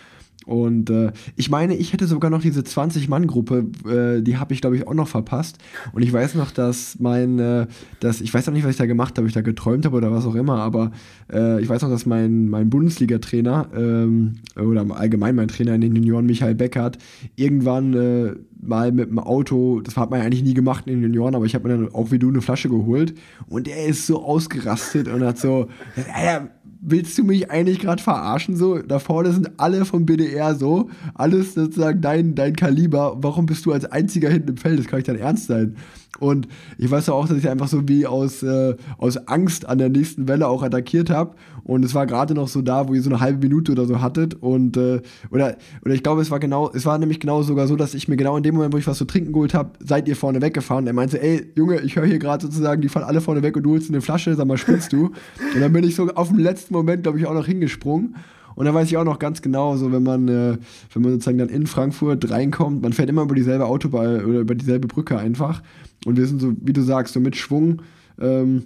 [0.47, 4.77] Und äh, ich meine, ich hätte sogar noch diese 20-Mann-Gruppe, äh, die habe ich, glaube
[4.77, 5.57] ich, auch noch verpasst.
[5.91, 7.67] Und ich weiß noch, dass mein, äh,
[7.99, 10.10] dass, ich weiß auch nicht, was ich da gemacht habe, ich da geträumt habe oder
[10.10, 10.91] was auch immer, aber
[11.31, 15.95] äh, ich weiß noch, dass mein, mein Bundesliga-Trainer ähm, oder allgemein mein Trainer in den
[15.97, 16.97] Junioren, Michael Beckert,
[17.36, 21.03] irgendwann äh, mal mit dem Auto, das hat man ja eigentlich nie gemacht in den
[21.03, 23.15] Junioren, aber ich habe mir dann auch wie du eine Flasche geholt
[23.47, 25.67] und der ist so ausgerastet und hat so,
[26.13, 26.49] Alter,
[26.81, 28.55] willst du mich eigentlich gerade verarschen?
[28.55, 33.17] So, da vorne sind alle vom BDR so, alles sozusagen dein, dein Kaliber.
[33.21, 34.79] Warum bist du als einziger hinten im Feld?
[34.79, 35.75] Das kann ich dann ernst sein.
[36.19, 39.89] Und ich weiß auch, dass ich einfach so wie aus, äh, aus Angst an der
[39.89, 41.36] nächsten Welle auch attackiert habe.
[41.63, 44.01] Und es war gerade noch so da, wo ihr so eine halbe Minute oder so
[44.01, 44.36] hattet.
[44.36, 45.01] Und äh,
[45.32, 48.08] oder, oder ich glaube, es war genau, es war nämlich genau sogar so, dass ich
[48.08, 50.41] mir genau in dem Moment, wo ich was zu trinken geholt habe, seid ihr vorne
[50.41, 50.84] weggefahren.
[50.84, 53.58] Und er meinte, ey, Junge, ich höre hier gerade sozusagen, die fahren alle vorne weg
[53.58, 55.12] und du holst eine Flasche, sag mal, spinnst du?
[55.53, 58.15] und dann bin ich so auf dem letzten Moment, glaube ich, auch noch hingesprungen.
[58.57, 60.57] Und da weiß ich auch noch ganz genau, so wenn man, äh,
[60.91, 64.55] wenn man sozusagen dann in Frankfurt reinkommt, man fährt immer über dieselbe Autobahn oder über
[64.55, 65.61] dieselbe Brücke einfach.
[66.05, 67.83] Und wir sind so, wie du sagst, so mit Schwung
[68.19, 68.63] ähm,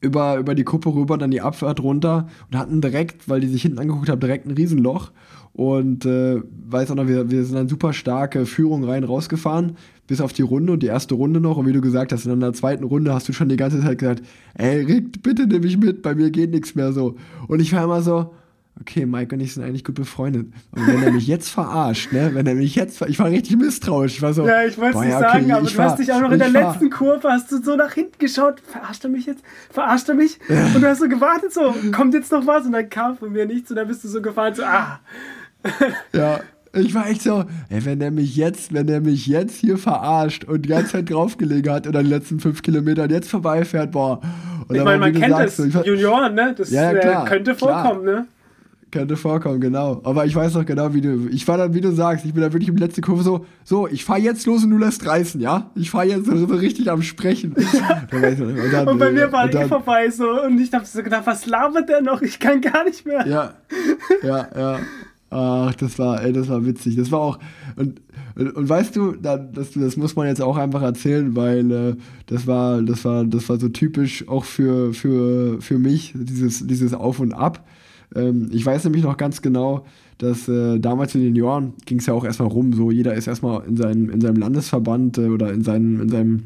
[0.00, 3.60] über, über die Kuppe rüber, dann die Abfahrt runter und hatten direkt, weil die sich
[3.60, 5.12] hinten angeguckt haben, direkt ein Riesenloch.
[5.52, 6.40] Und äh,
[6.70, 10.40] weiß auch noch, wir, wir sind dann super starke Führung rein rausgefahren, bis auf die
[10.40, 11.58] Runde und die erste Runde noch.
[11.58, 13.98] Und wie du gesagt hast, in der zweiten Runde hast du schon die ganze Zeit
[13.98, 14.22] gesagt,
[14.54, 17.16] ey, Rick, bitte nimm mich mit, bei mir geht nichts mehr so.
[17.48, 18.30] Und ich war immer so,
[18.80, 20.46] okay, Mike und ich sind eigentlich gut befreundet.
[20.72, 24.14] Und wenn er mich jetzt verarscht, ne, wenn er mich jetzt, ich war richtig misstrauisch.
[24.14, 26.12] Ich war so, ja, ich wollte es nicht okay, sagen, aber du fahr, hast dich
[26.12, 26.72] auch noch in der fahr.
[26.72, 29.42] letzten Kurve, hast du so nach hinten geschaut, verarscht er mich jetzt?
[29.70, 30.38] Verarscht er mich?
[30.48, 32.66] Und du hast so gewartet, so, kommt jetzt noch was?
[32.66, 35.00] Und dann kam von mir nichts und dann bist du so gefahren, so, ah.
[36.12, 36.40] Ja,
[36.72, 40.44] ich war echt so, ey, wenn der mich jetzt, wenn der mich jetzt hier verarscht
[40.44, 44.20] und die ganze Zeit draufgelegen hat oder die letzten fünf Kilometern jetzt vorbeifährt, boah,
[44.72, 46.54] ich meine, man kennt sagst, es, Junioren, ne?
[46.56, 48.20] Das ja, ja, klar, äh, könnte vorkommen, klar.
[48.20, 48.26] ne?
[48.94, 50.00] Könnte vorkommen, genau.
[50.04, 51.28] Aber ich weiß noch genau, wie du.
[51.32, 53.88] Ich war dann, wie du sagst, ich bin da wirklich im letzten Kurve so, so,
[53.88, 55.72] ich fahr jetzt los und du lässt reißen, ja?
[55.74, 57.54] Ich fahr jetzt so, so richtig am Sprechen.
[58.12, 61.44] und, dann, und, bei mir war eh vorbei so und ich hab so gedacht, was
[61.46, 62.22] labert der noch?
[62.22, 63.26] Ich kann gar nicht mehr.
[63.26, 63.54] Ja,
[64.22, 64.78] ja, ja.
[65.28, 66.94] Ach, das war, ey, das war witzig.
[66.94, 67.40] Das war auch,
[67.74, 68.00] und,
[68.36, 72.46] und, und weißt du, das, das muss man jetzt auch einfach erzählen, weil äh, das
[72.46, 77.18] war, das war, das war so typisch auch für, für, für mich, dieses, dieses Auf
[77.18, 77.66] und Ab.
[78.14, 79.84] Ähm, ich weiß nämlich noch ganz genau,
[80.18, 83.26] dass äh, damals in den Jahren ging es ja auch erstmal rum, so jeder ist
[83.26, 86.42] erstmal in, seinem in seinem Landesverband äh, oder in seinem, in seinem,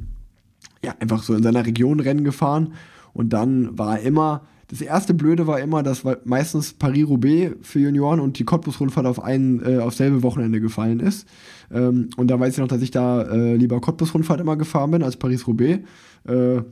[0.85, 2.73] ja, einfach so in seiner Region Rennen gefahren.
[3.13, 8.39] Und dann war immer, das erste Blöde war immer, dass meistens Paris-Roubaix für Junioren und
[8.39, 11.27] die Cottbus-Rundfahrt auf ein, äh, auf selbe Wochenende gefallen ist.
[11.73, 15.03] Ähm, und da weiß ich noch, dass ich da äh, lieber Cottbus-Rundfahrt immer gefahren bin
[15.03, 15.81] als Paris-Roubaix.
[16.25, 16.63] Äh,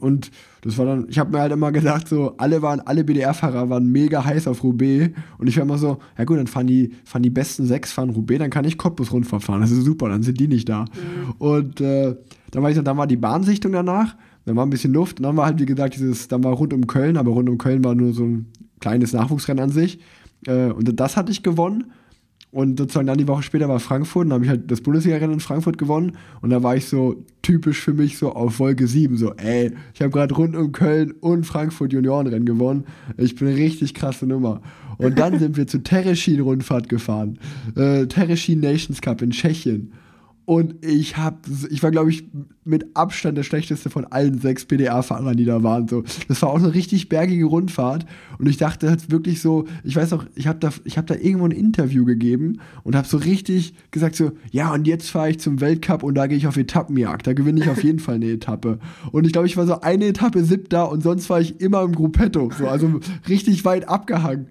[0.00, 0.30] und
[0.62, 3.90] das war dann, ich habe mir halt immer gedacht, so, alle waren, alle BDR-Fahrer waren
[3.90, 5.14] mega heiß auf Roubaix.
[5.38, 8.10] Und ich war immer so, ja gut, dann fahren die, fahren die besten sechs, fahren
[8.10, 9.60] Roubaix, dann kann ich Cottbus Rundfahrt fahren.
[9.60, 10.82] Das ist super, dann sind die nicht da.
[10.82, 11.34] Mhm.
[11.38, 12.14] Und äh,
[12.50, 15.36] dann war ich dann war die Bahnsichtung danach, dann war ein bisschen Luft und dann
[15.36, 17.94] war halt, wie gesagt, dieses, dann war rund um Köln, aber rund um Köln war
[17.94, 18.46] nur so ein
[18.80, 20.00] kleines Nachwuchsrennen an sich.
[20.46, 21.92] Äh, und das hatte ich gewonnen.
[22.52, 25.40] Und sozusagen dann die Woche später war Frankfurt, dann habe ich halt das Bundesliga-Rennen in
[25.40, 26.16] Frankfurt gewonnen.
[26.40, 30.02] Und da war ich so typisch für mich so auf Wolke 7, so, ey, ich
[30.02, 32.86] habe gerade rund um Köln und Frankfurt Juniorenrennen gewonnen.
[33.16, 34.62] Ich bin eine richtig krasse Nummer.
[34.98, 37.38] Und dann sind wir zur Tereschin-Rundfahrt gefahren.
[37.76, 39.92] Äh, Tereschin Nations Cup in Tschechien.
[40.50, 42.24] Und ich hab, ich war, glaube ich,
[42.64, 45.86] mit Abstand der schlechteste von allen sechs PDA-Fahrern, die da waren.
[45.86, 46.02] So.
[46.26, 48.04] Das war auch eine richtig bergige Rundfahrt.
[48.36, 51.44] Und ich dachte halt wirklich so, ich weiß auch, ich habe da, hab da irgendwo
[51.44, 55.60] ein Interview gegeben und habe so richtig gesagt so, ja, und jetzt fahre ich zum
[55.60, 57.28] Weltcup und da gehe ich auf Etappenjagd.
[57.28, 58.80] Da gewinne ich auf jeden Fall eine Etappe.
[59.12, 61.94] Und ich glaube, ich war so eine Etappe siebter und sonst war ich immer im
[61.94, 62.50] Gruppetto.
[62.58, 64.48] So, also richtig weit abgehangen.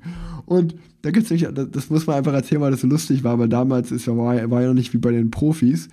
[0.49, 3.49] Und da gibt's nicht, das muss man einfach erzählen, weil das so lustig war, weil
[3.49, 5.89] damals ist, war, war ja noch nicht wie bei den Profis,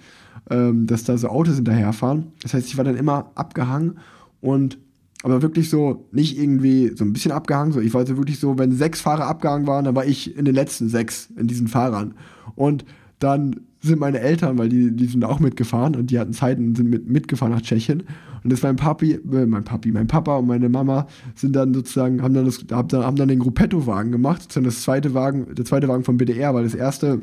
[0.49, 2.29] ähm, dass da so Autos hinterherfahren.
[2.41, 3.99] Das heißt, ich war dann immer abgehangen
[4.41, 4.79] und
[5.23, 8.59] aber wirklich so, nicht irgendwie so ein bisschen abgehangen, so ich war so wirklich so,
[8.59, 12.15] wenn sechs Fahrer abgehangen waren, dann war ich in den letzten sechs in diesen Fahrern.
[12.55, 12.87] Und
[13.19, 16.77] dann sind meine Eltern, weil die, die sind auch mitgefahren und die hatten Zeit und
[16.77, 18.05] sind mit, mitgefahren nach Tschechien.
[18.47, 22.23] Und das mein Papi, äh, mein Papi, mein Papa und meine Mama sind dann sozusagen,
[22.23, 25.65] haben dann, das, haben dann, haben dann den Gruppetto-Wagen gemacht, sozusagen das zweite Wagen, der
[25.65, 27.23] zweite Wagen vom BDR, weil das erste,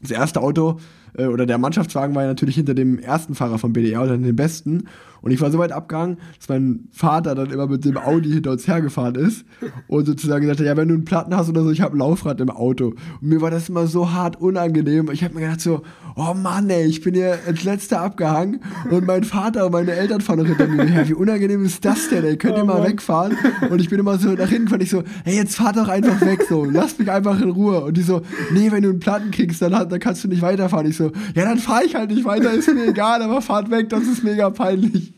[0.00, 0.78] das erste Auto
[1.16, 4.36] äh, oder der Mannschaftswagen war ja natürlich hinter dem ersten Fahrer vom BDR oder dem
[4.36, 4.84] besten.
[5.24, 8.50] Und ich war so weit abgegangen, dass mein Vater dann immer mit dem Audi hinter
[8.50, 9.46] uns hergefahren ist
[9.88, 11.98] und sozusagen gesagt hat, ja, wenn du einen Platten hast oder so, ich habe ein
[11.98, 12.88] Laufrad im Auto.
[12.88, 15.08] Und mir war das immer so hart unangenehm.
[15.10, 15.80] Ich habe mir gedacht so,
[16.14, 20.20] oh Mann, ey, ich bin hier ins Letzte abgehangen und mein Vater und meine Eltern
[20.20, 21.08] fahren noch hinter mir her.
[21.08, 22.36] Wie unangenehm ist das denn, ey?
[22.36, 22.88] Könnt ihr oh, mal Mann.
[22.88, 23.34] wegfahren?
[23.70, 26.20] Und ich bin immer so nach hinten, fand ich so, hey, jetzt fahr doch einfach
[26.20, 27.82] weg, so, lass mich einfach in Ruhe.
[27.82, 28.20] Und die so,
[28.52, 30.86] nee, wenn du einen Platten kriegst, dann, dann kannst du nicht weiterfahren.
[30.86, 31.03] Ich so,
[31.34, 34.24] ja, dann fahr ich halt nicht weiter, ist mir egal, aber fahrt weg, das ist
[34.24, 35.12] mega peinlich.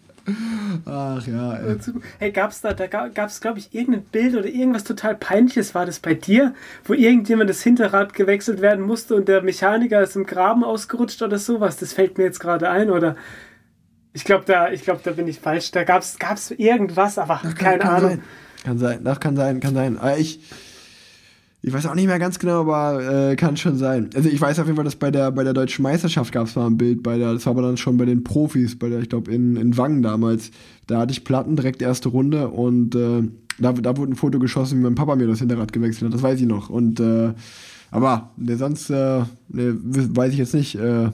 [0.85, 1.55] Ach ja.
[1.55, 1.77] Ey,
[2.18, 6.01] hey, gab's da, da gab's, glaube ich, irgendein Bild oder irgendwas total Peinliches war das
[6.01, 10.64] bei dir, wo irgendjemand das Hinterrad gewechselt werden musste und der Mechaniker ist im Graben
[10.64, 11.77] ausgerutscht oder sowas?
[11.77, 13.16] Das fällt mir jetzt gerade ein, oder?
[14.12, 15.70] Ich glaube, da, glaub, da bin ich falsch.
[15.70, 18.11] Da gab's, gab's irgendwas, aber Ach, keine kann, Ahnung.
[18.11, 18.22] Sein.
[18.64, 19.99] Kann sein, das kann sein, kann sein.
[19.99, 20.40] Aber ich,
[21.62, 24.11] ich weiß auch nicht mehr ganz genau, aber äh, kann schon sein.
[24.14, 26.55] Also ich weiß auf jeden Fall, dass bei der, bei der deutschen Meisterschaft gab es
[26.55, 29.01] mal ein Bild, bei der, das war aber dann schon bei den Profis, bei der,
[29.01, 30.51] ich glaube, in, in Wangen damals.
[30.87, 33.23] Da hatte ich Platten, direkt erste Runde und äh,
[33.59, 36.23] da, da wurde ein Foto geschossen, wie mein Papa mir das Hinterrad gewechselt hat, das
[36.23, 36.71] weiß ich noch.
[36.71, 37.33] Und äh,
[37.90, 41.11] aber ne, sonst äh, ne, weiß ich jetzt nicht äh,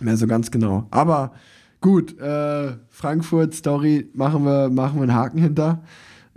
[0.00, 0.86] mehr so ganz genau.
[0.90, 1.32] Aber
[1.80, 5.82] gut, äh, Frankfurt Story machen wir, machen wir einen Haken hinter.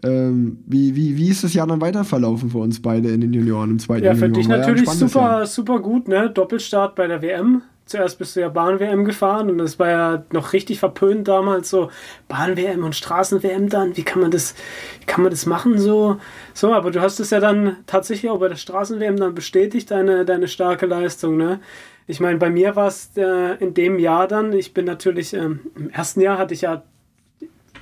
[0.03, 3.33] Ähm, wie, wie, wie ist das Jahr dann weiter verlaufen für uns beide in den
[3.33, 4.33] Junioren im zweiten Ja, für Junioren?
[4.33, 6.29] dich natürlich ja super, super gut, ne?
[6.29, 7.61] Doppelstart bei der WM.
[7.85, 11.89] Zuerst bist du ja Bahn-WM gefahren und das war ja noch richtig verpönt damals so
[12.29, 13.97] Bahn-WM und Straßen-WM dann.
[13.97, 14.55] Wie kann man das,
[15.01, 16.17] wie kann man das machen so?
[16.53, 20.23] So, aber du hast es ja dann tatsächlich auch bei der Straßen-WM dann bestätigt, deine,
[20.25, 21.59] deine starke Leistung, ne?
[22.07, 25.59] Ich meine, bei mir war es äh, in dem Jahr dann, ich bin natürlich, ähm,
[25.75, 26.83] im ersten Jahr hatte ich ja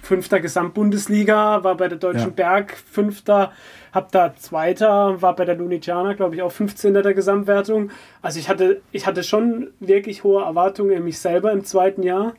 [0.09, 2.35] fünfter Gesamtbundesliga, war bei der Deutschen ja.
[2.35, 3.51] Berg fünfter,
[3.93, 6.95] hab da zweiter, war bei der Luniciana, glaube ich, auch 15.
[6.95, 7.91] der Gesamtwertung.
[8.23, 12.33] Also ich hatte, ich hatte schon wirklich hohe Erwartungen in mich selber im zweiten Jahr.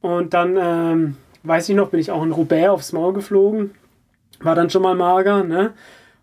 [0.00, 3.72] Und dann, ähm, weiß ich noch, bin ich auch in Roubaix aufs Maul geflogen.
[4.38, 5.72] War dann schon mal mager, ne?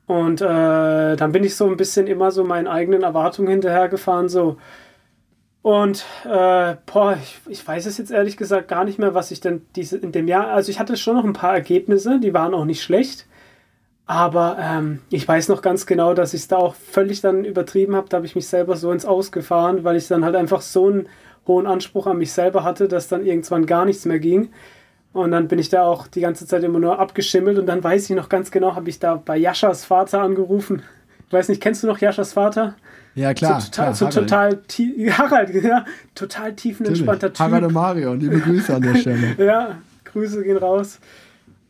[0.07, 4.57] Und äh, dann bin ich so ein bisschen immer so meinen eigenen Erwartungen hinterhergefahren, so,
[5.61, 9.41] Und äh, boah, ich, ich weiß es jetzt ehrlich gesagt gar nicht mehr, was ich
[9.41, 10.47] denn diese in dem Jahr.
[10.47, 13.25] Also ich hatte schon noch ein paar Ergebnisse, die waren auch nicht schlecht.
[14.05, 17.95] Aber ähm, ich weiß noch ganz genau, dass ich es da auch völlig dann übertrieben
[17.95, 18.09] habe.
[18.09, 21.09] Da habe ich mich selber so ins Ausgefahren, weil ich dann halt einfach so einen
[21.45, 24.49] hohen Anspruch an mich selber hatte, dass dann irgendwann gar nichts mehr ging.
[25.13, 27.59] Und dann bin ich da auch die ganze Zeit immer nur abgeschimmelt.
[27.59, 30.83] Und dann weiß ich noch ganz genau, habe ich da bei Jaschas Vater angerufen.
[31.27, 32.75] Ich weiß nicht, kennst du noch Jaschas Vater?
[33.19, 33.59] Ja, klar.
[33.59, 34.67] So total, klar, so Harald.
[34.69, 37.39] total, Harald, ja, total tiefenentspannter Typ.
[37.39, 39.35] Harald und Marion, liebe Grüße an der Stelle.
[39.37, 40.99] Ja, Grüße gehen raus.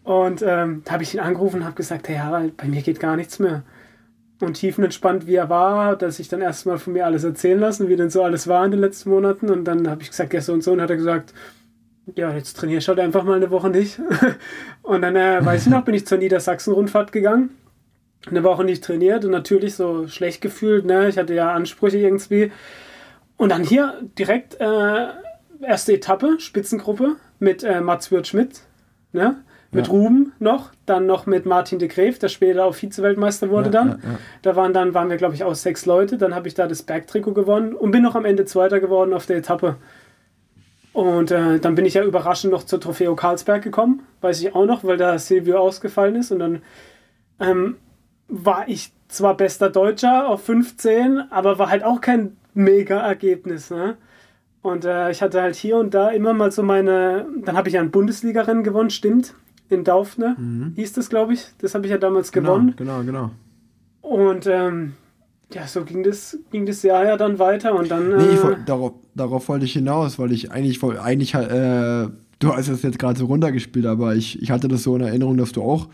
[0.04, 3.00] Und ähm, da habe ich ihn angerufen und habe gesagt, hey Harald, bei mir geht
[3.00, 3.64] gar nichts mehr.
[4.40, 7.96] Und tiefenentspannt wie er war, dass ich dann erstmal von mir alles erzählen lassen, wie
[7.96, 9.50] denn so alles war in den letzten Monaten.
[9.50, 10.72] Und dann habe ich gesagt, ja so und so.
[10.72, 11.34] Und hat er gesagt,
[12.16, 14.00] ja, jetzt trainierst du halt einfach mal eine Woche nicht.
[14.84, 17.50] und dann, äh, weiß ich noch, bin ich zur Niedersachsen-Rundfahrt gegangen.
[18.28, 20.86] Eine Woche nicht trainiert und natürlich so schlecht gefühlt.
[20.86, 21.08] Ne?
[21.10, 22.52] Ich hatte ja Ansprüche irgendwie.
[23.38, 25.08] Und dann hier direkt äh,
[25.62, 28.62] erste Etappe, Spitzengruppe mit äh, Mats Wirth-Schmidt.
[29.14, 29.38] Ne?
[29.72, 29.94] Mit Ja.
[29.94, 33.88] Ruben noch, dann noch mit Martin de Greef, der später auch Vize-Weltmeister wurde Ja, dann.
[33.90, 34.20] ja.
[34.42, 36.18] Da waren dann, waren wir, glaube ich, auch sechs Leute.
[36.18, 39.26] Dann habe ich da das Bergtrikot gewonnen und bin noch am Ende Zweiter geworden auf
[39.28, 39.78] der Etappe.
[40.92, 44.66] Und äh, dann bin ich ja überraschend noch zur Trofeo Karlsberg gekommen, weiß ich auch
[44.66, 46.32] noch, weil da Silvio ausgefallen ist.
[46.32, 46.62] Und dann
[47.40, 47.78] ähm,
[48.30, 53.72] war ich zwar bester Deutscher auf 15, aber war halt auch kein Mega-Ergebnis.
[53.72, 53.98] Ne?
[54.62, 57.26] Und äh, ich hatte halt hier und da immer mal so meine.
[57.44, 59.34] Dann habe ich ja ein Bundesliga-Rennen gewonnen, stimmt.
[59.70, 60.36] In Daufne
[60.76, 61.46] hieß das, glaube ich.
[61.60, 62.74] Das habe ich ja damals gewonnen.
[62.76, 63.32] Genau, genau, genau.
[64.02, 64.94] Und ähm,
[65.54, 68.18] ja, so ging das, ging das Jahr ja dann weiter und dann.
[68.18, 72.08] Nee, äh, wollt, darauf, darauf wollte ich hinaus, weil ich eigentlich, eigentlich äh,
[72.40, 75.38] du hast es jetzt gerade so runtergespielt, aber ich, ich hatte das so in Erinnerung,
[75.38, 75.88] dass du auch,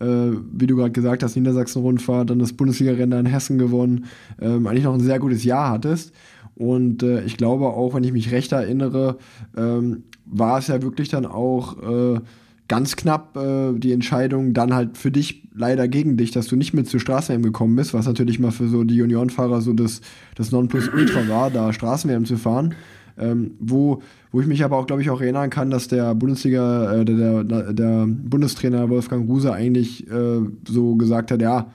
[0.00, 4.06] äh, wie du gerade gesagt hast, Niedersachsen-Rundfahrt, dann das Bundesliga-Rennen in Hessen gewonnen,
[4.40, 6.12] ähm, eigentlich noch ein sehr gutes Jahr hattest.
[6.54, 9.18] Und äh, ich glaube auch, wenn ich mich recht erinnere,
[9.56, 12.20] ähm, war es ja wirklich dann auch äh,
[12.68, 16.74] ganz knapp äh, die Entscheidung dann halt für dich leider gegen dich, dass du nicht
[16.74, 20.00] mit zur Straßen gekommen bist, was natürlich mal für so die Juniorenfahrer so das,
[20.36, 22.74] das Nonplusultra war, da Straßen zu fahren.
[23.16, 26.94] Ähm, wo, wo ich mich aber auch, glaube ich, auch erinnern kann, dass der Bundesliga,
[26.94, 31.70] äh, der, der, der Bundestrainer Wolfgang Ruse eigentlich äh, so gesagt hat, ja,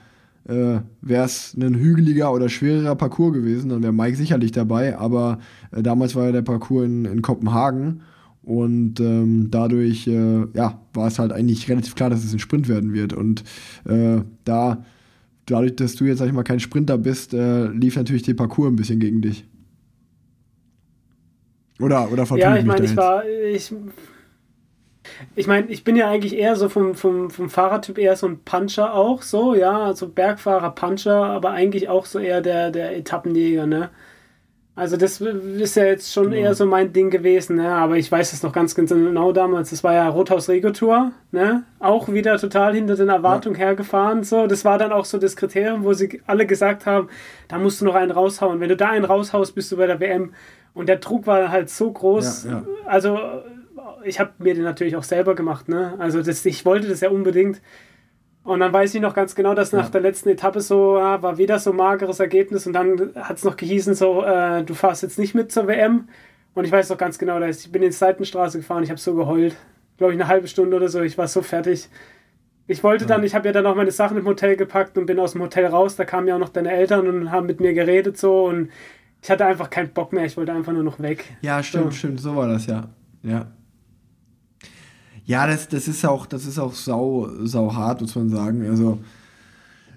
[0.46, 5.38] äh, wäre es ein hügeliger oder schwererer Parcours gewesen, dann wäre Mike sicherlich dabei, aber
[5.72, 8.02] äh, damals war ja der Parcours in, in Kopenhagen
[8.42, 12.68] und ähm, dadurch äh, ja, war es halt eigentlich relativ klar, dass es ein Sprint
[12.68, 13.14] werden wird.
[13.14, 13.42] Und
[13.86, 14.84] äh, da,
[15.46, 18.76] dadurch, dass du jetzt, sag ich mal, kein Sprinter bist, lief natürlich der Parcours ein
[18.76, 19.46] bisschen gegen dich.
[21.80, 23.24] Oder, oder ja, ich meine, ich war.
[23.26, 23.74] Ich,
[25.36, 28.38] ich meine, ich bin ja eigentlich eher so vom, vom, vom Fahrertyp eher so ein
[28.44, 33.66] Puncher auch, so, ja, also Bergfahrer, Puncher, aber eigentlich auch so eher der, der Etappenjäger,
[33.66, 33.90] ne?
[34.76, 36.36] Also das ist ja jetzt schon Genau.
[36.36, 37.68] eher so mein Ding gewesen, ne?
[37.72, 39.70] aber ich weiß es noch ganz ganz genau damals.
[39.70, 41.62] Das war ja Rothaus Regio Tour, ne?
[41.78, 44.24] Auch wieder total hinter den Erwartungen hergefahren.
[44.24, 47.08] So, das war dann auch so das Kriterium, wo sie alle gesagt haben,
[47.46, 48.58] da musst du noch einen raushauen.
[48.58, 50.32] Wenn du da einen raushaust, bist du bei der WM.
[50.74, 52.44] Und der Druck war halt so groß.
[52.44, 52.64] Ja, ja.
[52.84, 53.18] Also
[54.04, 55.94] ich habe mir den natürlich auch selber gemacht, ne?
[55.98, 57.62] Also das, ich wollte das ja unbedingt.
[58.42, 59.90] Und dann weiß ich noch ganz genau, dass nach Ja.
[59.90, 63.56] der letzten Etappe so ja, war wieder so mageres Ergebnis und dann hat es noch
[63.56, 66.08] gehießen, so, äh, du fahrst jetzt nicht mit zur WM.
[66.52, 69.00] Und ich weiß noch ganz genau, dass ich bin in die Seitenstraße gefahren, ich habe
[69.00, 69.56] so geheult.
[69.96, 71.88] Glaube ich, eine halbe Stunde oder so, ich war so fertig.
[72.66, 75.18] Ich wollte dann, ich habe ja dann auch meine Sachen im Hotel gepackt und bin
[75.18, 75.96] aus dem Hotel raus.
[75.96, 78.70] Da kamen ja auch noch deine Eltern und haben mit mir geredet so und
[79.24, 81.24] ich hatte einfach keinen Bock mehr, ich wollte einfach nur noch weg.
[81.40, 81.90] Ja, stimmt, So.
[81.92, 82.90] stimmt, so war das, ja.
[83.22, 83.46] Ja.
[85.24, 88.68] Ja, das, das ist auch, das ist auch sau, sau hart, muss man sagen.
[88.68, 88.98] Also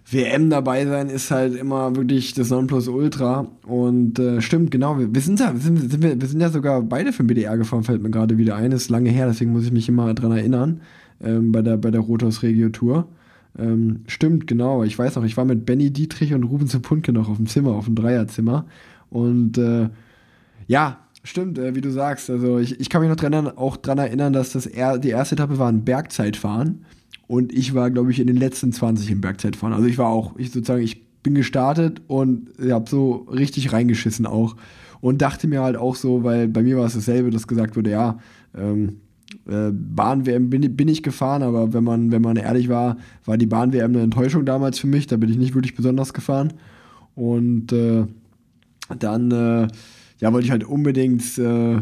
[0.10, 3.48] WM dabei sein ist halt immer wirklich das Nonplusultra.
[3.66, 4.98] Und äh, stimmt, genau.
[4.98, 7.28] Wir, wir sind ja, wir sind, sind wir, wir sind ja sogar beide für den
[7.28, 8.72] BDR gefahren, fällt mir gerade wieder ein.
[8.72, 10.80] Ist lange her, deswegen muss ich mich immer dran erinnern.
[11.22, 13.10] Ähm, bei der, bei der Rothaus Regio Tour.
[13.60, 14.84] Ähm, stimmt, genau.
[14.84, 17.72] Ich weiß noch, ich war mit Benny Dietrich und Ruben Punke noch auf dem Zimmer,
[17.72, 18.66] auf dem Dreierzimmer.
[19.10, 19.90] Und äh,
[20.68, 22.30] ja, stimmt, äh, wie du sagst.
[22.30, 25.36] Also ich, ich kann mich noch dran, auch dran erinnern, dass das er, die erste
[25.36, 26.86] Etappe war ein Bergzeitfahren.
[27.28, 29.74] Und ich war, glaube ich, in den letzten 20 im Bergzeitfahren.
[29.74, 34.56] Also ich war auch, ich sozusagen, ich bin gestartet und habe so richtig reingeschissen auch.
[35.02, 37.92] Und dachte mir halt auch so, weil bei mir war es dasselbe, dass gesagt wurde,
[37.92, 38.20] ja,
[38.56, 39.02] ähm,
[39.46, 43.46] äh, Bahn-WM bin, bin ich gefahren, aber wenn man, wenn man ehrlich war, war die
[43.46, 45.08] Bahn-WM eine Enttäuschung damals für mich.
[45.08, 46.54] Da bin ich nicht wirklich besonders gefahren.
[47.16, 48.06] Und äh,
[49.00, 49.68] dann äh,
[50.20, 51.82] ja, wollte ich halt unbedingt äh,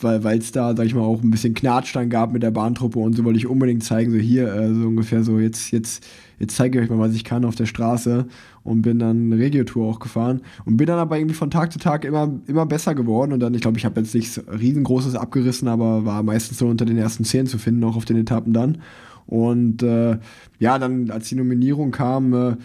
[0.00, 2.98] weil es da, sag ich mal, auch ein bisschen Knatsch dann gab mit der Bahntruppe
[2.98, 6.04] und so wollte ich unbedingt zeigen, so hier, äh, so ungefähr so, jetzt, jetzt,
[6.38, 8.26] jetzt zeige ich euch mal, was ich kann auf der Straße
[8.64, 12.04] und bin dann Regio-Tour auch gefahren und bin dann aber irgendwie von Tag zu Tag
[12.04, 16.04] immer, immer besser geworden und dann, ich glaube, ich habe jetzt nichts riesengroßes abgerissen, aber
[16.04, 18.78] war meistens so unter den ersten zehn zu finden, auch auf den Etappen dann.
[19.26, 20.18] Und äh,
[20.58, 22.56] ja, dann als die Nominierung kam, äh,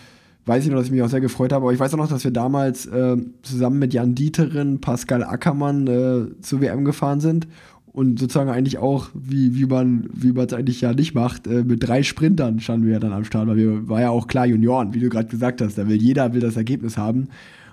[0.49, 1.63] weiß ich noch, dass ich mich auch sehr gefreut habe.
[1.63, 5.87] Aber ich weiß auch noch, dass wir damals äh, zusammen mit Jan Dieterin, Pascal Ackermann
[5.87, 7.47] äh, zur WM gefahren sind
[7.91, 11.87] und sozusagen eigentlich auch, wie, wie man wie es eigentlich ja nicht macht, äh, mit
[11.87, 14.93] drei Sprintern standen wir ja dann am Start, weil wir war ja auch klar Junioren,
[14.93, 17.29] wie du gerade gesagt hast, da will jeder will das Ergebnis haben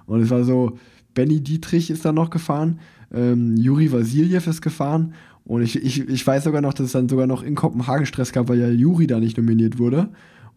[0.07, 0.79] und es war so,
[1.15, 2.79] Benny Dietrich ist dann noch gefahren,
[3.13, 7.09] ähm, Juri Vasiljev ist gefahren und ich, ich, ich weiß sogar noch, dass es dann
[7.09, 10.09] sogar noch in Kopenhagen Stress gab, weil ja Juri da nicht nominiert wurde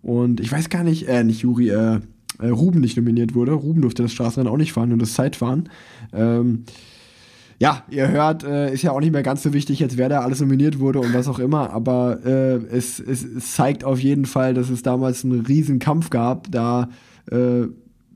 [0.01, 1.99] und ich weiß gar nicht, äh, nicht Juri, äh,
[2.39, 3.51] äh, Ruben nicht nominiert wurde.
[3.53, 5.69] Ruben durfte das Straßenrennen auch nicht fahren und das Zeitfahren.
[6.13, 6.63] Ähm,
[7.59, 10.21] ja, ihr hört, äh, ist ja auch nicht mehr ganz so wichtig jetzt, wer da
[10.21, 14.53] alles nominiert wurde und was auch immer, aber äh, es, es, zeigt auf jeden Fall,
[14.53, 16.89] dass es damals einen riesen Kampf gab, da
[17.29, 17.63] äh,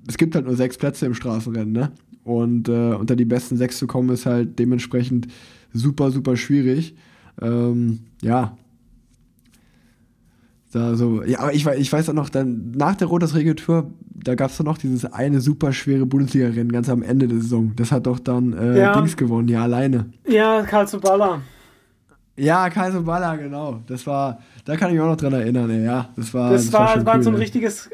[0.07, 1.91] es gibt halt nur sechs Plätze im Straßenrennen, ne?
[2.23, 5.27] Und äh, unter die besten sechs zu kommen, ist halt dementsprechend
[5.73, 6.95] super, super schwierig.
[7.41, 8.57] Ähm, ja,
[10.73, 14.33] da so, ja, aber ich, ich weiß auch noch, dann nach der Rotas Regeltour, da
[14.33, 17.73] gab es doch noch dieses eine super schwere Bundesliga-Rennen ganz am Ende der Saison.
[17.75, 18.93] Das hat doch dann äh, ja.
[18.93, 20.07] Dings gewonnen, ja, alleine.
[20.27, 21.41] Ja, Karl Balla.
[22.35, 23.81] Ja, Karl Balla, genau.
[23.85, 25.85] Das war, da kann ich mich auch noch dran erinnern, ey.
[25.85, 26.09] ja.
[26.15, 27.41] Das war, das, das war, war, war cool, so ein ey.
[27.41, 27.91] richtiges,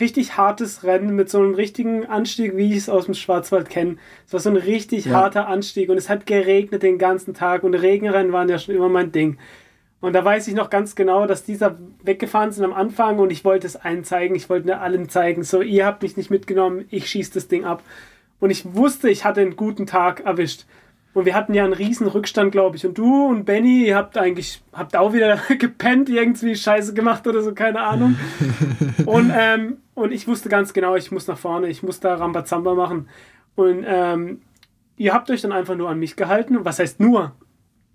[0.00, 3.98] richtig hartes Rennen mit so einem richtigen Anstieg, wie ich es aus dem Schwarzwald kenne.
[4.26, 5.12] Es war so ein richtig ja.
[5.12, 8.88] harter Anstieg und es hat geregnet den ganzen Tag und Regenrennen waren ja schon immer
[8.88, 9.38] mein Ding.
[10.00, 13.44] Und da weiß ich noch ganz genau, dass dieser weggefahren sind am Anfang und ich
[13.44, 14.34] wollte es allen zeigen.
[14.34, 17.82] Ich wollte allen zeigen, so, ihr habt mich nicht mitgenommen, ich schieße das Ding ab.
[18.38, 20.66] Und ich wusste, ich hatte einen guten Tag erwischt.
[21.14, 22.84] Und wir hatten ja einen riesen Rückstand, glaube ich.
[22.84, 27.40] Und du und Benny, ihr habt eigentlich, habt auch wieder gepennt, irgendwie Scheiße gemacht oder
[27.40, 28.16] so, keine Ahnung.
[29.06, 32.74] und, ähm, und ich wusste ganz genau, ich muss nach vorne, ich muss da Rambazamba
[32.74, 33.08] machen.
[33.54, 34.42] Und ähm,
[34.98, 36.58] ihr habt euch dann einfach nur an mich gehalten.
[36.66, 37.32] Was heißt nur?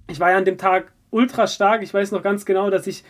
[0.10, 1.84] Ich war ja an dem Tag ultra stark.
[1.84, 3.04] Ich weiß noch ganz genau, dass ich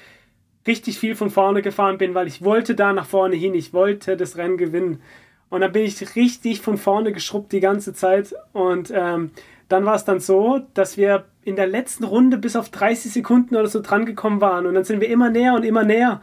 [0.68, 3.56] richtig viel von vorne gefahren bin, weil ich wollte da nach vorne hin.
[3.56, 5.02] Ich wollte das Rennen gewinnen.
[5.50, 8.34] Und dann bin ich richtig von vorne geschrubbt die ganze Zeit.
[8.54, 9.32] Und ähm,
[9.70, 13.56] dann war es dann so, dass wir in der letzten Runde bis auf 30 Sekunden
[13.56, 14.66] oder so dran gekommen waren.
[14.66, 16.22] Und dann sind wir immer näher und immer näher.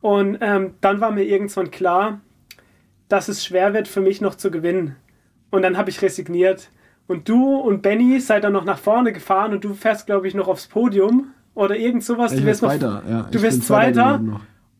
[0.00, 2.20] Und ähm, dann war mir irgendwann klar,
[3.08, 4.96] dass es schwer wird für mich noch zu gewinnen.
[5.50, 6.70] Und dann habe ich resigniert.
[7.06, 10.34] Und du und Benny seid dann noch nach vorne gefahren und du fährst, glaube ich,
[10.34, 12.32] noch aufs Podium oder irgend sowas.
[12.32, 13.28] Ich du wirst noch, weiter, ja.
[13.30, 14.20] Du wirst Zweiter.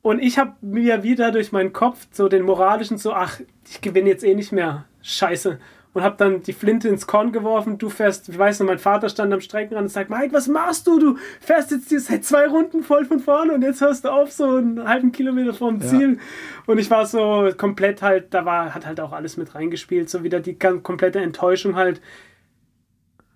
[0.02, 4.08] Und ich habe mir wieder durch meinen Kopf so den moralischen so, ach, ich gewinne
[4.08, 4.85] jetzt eh nicht mehr.
[5.02, 5.58] Scheiße
[5.94, 7.76] und habe dann die Flinte ins Korn geworfen.
[7.78, 10.87] Du fährst, ich weiß noch, mein Vater stand am Streckenrand und sagt, Mike, was machst
[10.87, 10.98] du?
[10.98, 14.33] Du fährst jetzt hier seit zwei Runden voll von vorne und jetzt hörst du auf,
[14.33, 16.14] so einen halben Kilometer vom Ziel.
[16.14, 16.20] Ja.
[16.66, 20.22] Und ich war so komplett halt, da war, hat halt auch alles mit reingespielt, so
[20.24, 22.00] wieder die komplette Enttäuschung halt.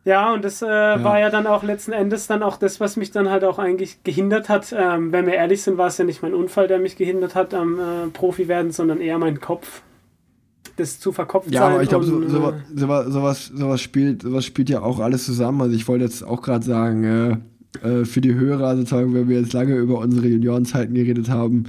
[0.04, 1.02] Ja, und das äh, ja.
[1.02, 4.04] war ja dann auch letzten Endes dann auch das, was mich dann halt auch eigentlich
[4.04, 4.72] gehindert hat.
[4.72, 7.52] Ähm, wenn wir ehrlich sind, war es ja nicht mein Unfall, der mich gehindert hat
[7.52, 9.82] am äh, Profi werden, sondern eher mein Kopf
[10.76, 11.68] das zu verkopft ja, sein.
[11.68, 15.24] Ja, aber ich glaube, so, so, so, sowas, sowas, spielt, sowas spielt ja auch alles
[15.24, 15.60] zusammen.
[15.60, 17.36] Also ich wollte jetzt auch gerade sagen, äh,
[17.82, 21.64] äh, für die Hörer sozusagen, wenn wir jetzt lange über unsere Juniorenzeiten geredet haben,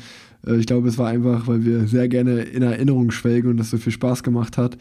[0.46, 3.70] äh, ich glaube, es war einfach, weil wir sehr gerne in Erinnerung schwelgen und das
[3.70, 4.78] so viel Spaß gemacht hat.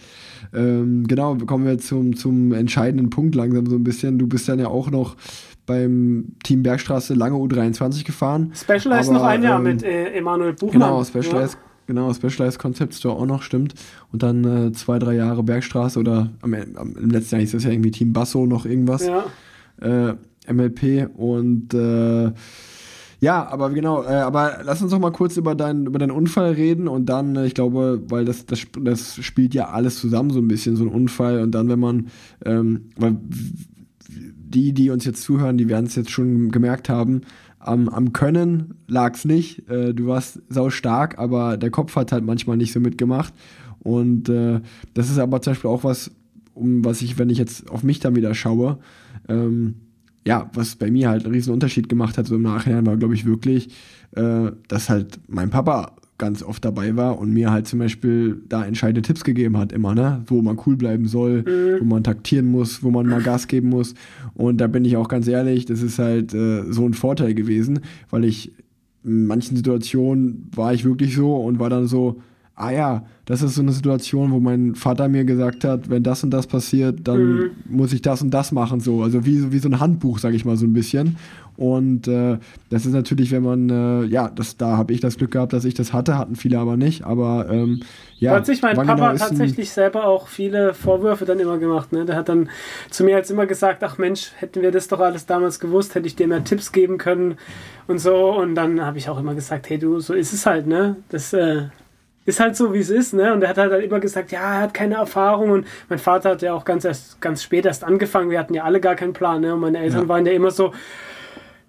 [0.55, 4.19] Ähm, genau, kommen wir zum, zum entscheidenden Punkt langsam so ein bisschen.
[4.19, 5.17] Du bist dann ja auch noch
[5.67, 8.53] beim Team Bergstraße lange U23 gefahren.
[8.55, 10.81] Specialized noch ein Jahr ähm, mit äh, Emanuel Buchmann.
[10.81, 11.61] Genau, Specialized ja.
[11.87, 13.75] Genau, Specialized Concept Store auch noch, stimmt.
[14.13, 17.65] Und dann äh, zwei, drei Jahre Bergstraße oder am, am, im letzten Jahr hieß das
[17.65, 19.07] ja irgendwie Team Basso noch irgendwas.
[19.07, 19.25] Ja.
[19.81, 20.17] Äh,
[20.53, 22.33] MLP und äh,
[23.21, 26.53] ja, aber genau, äh, aber lass uns doch mal kurz über, dein, über deinen Unfall
[26.53, 30.39] reden und dann, äh, ich glaube, weil das, das, das spielt ja alles zusammen so
[30.39, 32.09] ein bisschen, so ein Unfall und dann, wenn man,
[32.45, 33.17] ähm, weil
[34.49, 37.23] die, die uns jetzt zuhören, die werden es jetzt schon gemerkt haben,
[37.59, 39.69] am, am Können lag es nicht.
[39.69, 43.35] Äh, du warst sau stark, aber der Kopf hat halt manchmal nicht so mitgemacht.
[43.81, 44.61] Und äh,
[44.95, 46.11] das ist aber zum Beispiel auch was,
[46.55, 48.79] um was ich, wenn ich jetzt auf mich dann wieder schaue,
[49.29, 49.75] ähm,
[50.27, 53.15] ja, was bei mir halt einen riesen Unterschied gemacht hat, so im Nachhinein war, glaube
[53.15, 53.69] ich, wirklich,
[54.13, 58.65] äh, dass halt mein Papa ganz oft dabei war und mir halt zum Beispiel da
[58.65, 60.23] entscheidende Tipps gegeben hat, immer, ne?
[60.27, 61.81] Wo man cool bleiben soll, mhm.
[61.81, 63.95] wo man taktieren muss, wo man mal Gas geben muss.
[64.35, 67.81] Und da bin ich auch ganz ehrlich, das ist halt äh, so ein Vorteil gewesen,
[68.11, 68.53] weil ich
[69.05, 72.21] in manchen Situationen war ich wirklich so und war dann so,
[72.57, 76.25] ah ja, das ist so eine Situation, wo mein Vater mir gesagt hat, wenn das
[76.25, 77.51] und das passiert, dann mhm.
[77.69, 79.03] muss ich das und das machen, so.
[79.03, 81.17] Also wie, wie so ein Handbuch, sage ich mal so ein bisschen.
[81.57, 82.39] Und äh,
[82.71, 85.65] das ist natürlich, wenn man, äh, ja, das, da habe ich das Glück gehabt, dass
[85.65, 87.05] ich das hatte, hatten viele aber nicht.
[87.05, 87.81] Aber ähm,
[88.19, 88.33] ja.
[88.33, 91.93] Hat sich mein Papa genau tatsächlich selber auch viele Vorwürfe dann immer gemacht.
[91.93, 92.05] Ne?
[92.05, 92.49] Der hat dann
[92.91, 96.07] zu mir jetzt immer gesagt, ach Mensch, hätten wir das doch alles damals gewusst, hätte
[96.07, 97.37] ich dir mehr Tipps geben können
[97.87, 98.33] und so.
[98.35, 100.97] Und dann habe ich auch immer gesagt, hey du, so ist es halt, ne?
[101.09, 101.65] Das äh,
[102.27, 103.33] ist halt so, wie es ist, ne?
[103.33, 105.51] Und er hat halt immer gesagt, ja, er hat keine Erfahrung.
[105.51, 108.31] Und mein Vater hat ja auch ganz erst, ganz spät erst angefangen.
[108.31, 109.55] Wir hatten ja alle gar keinen Plan, ne?
[109.55, 110.09] Und meine Eltern ja.
[110.09, 110.73] waren ja immer so,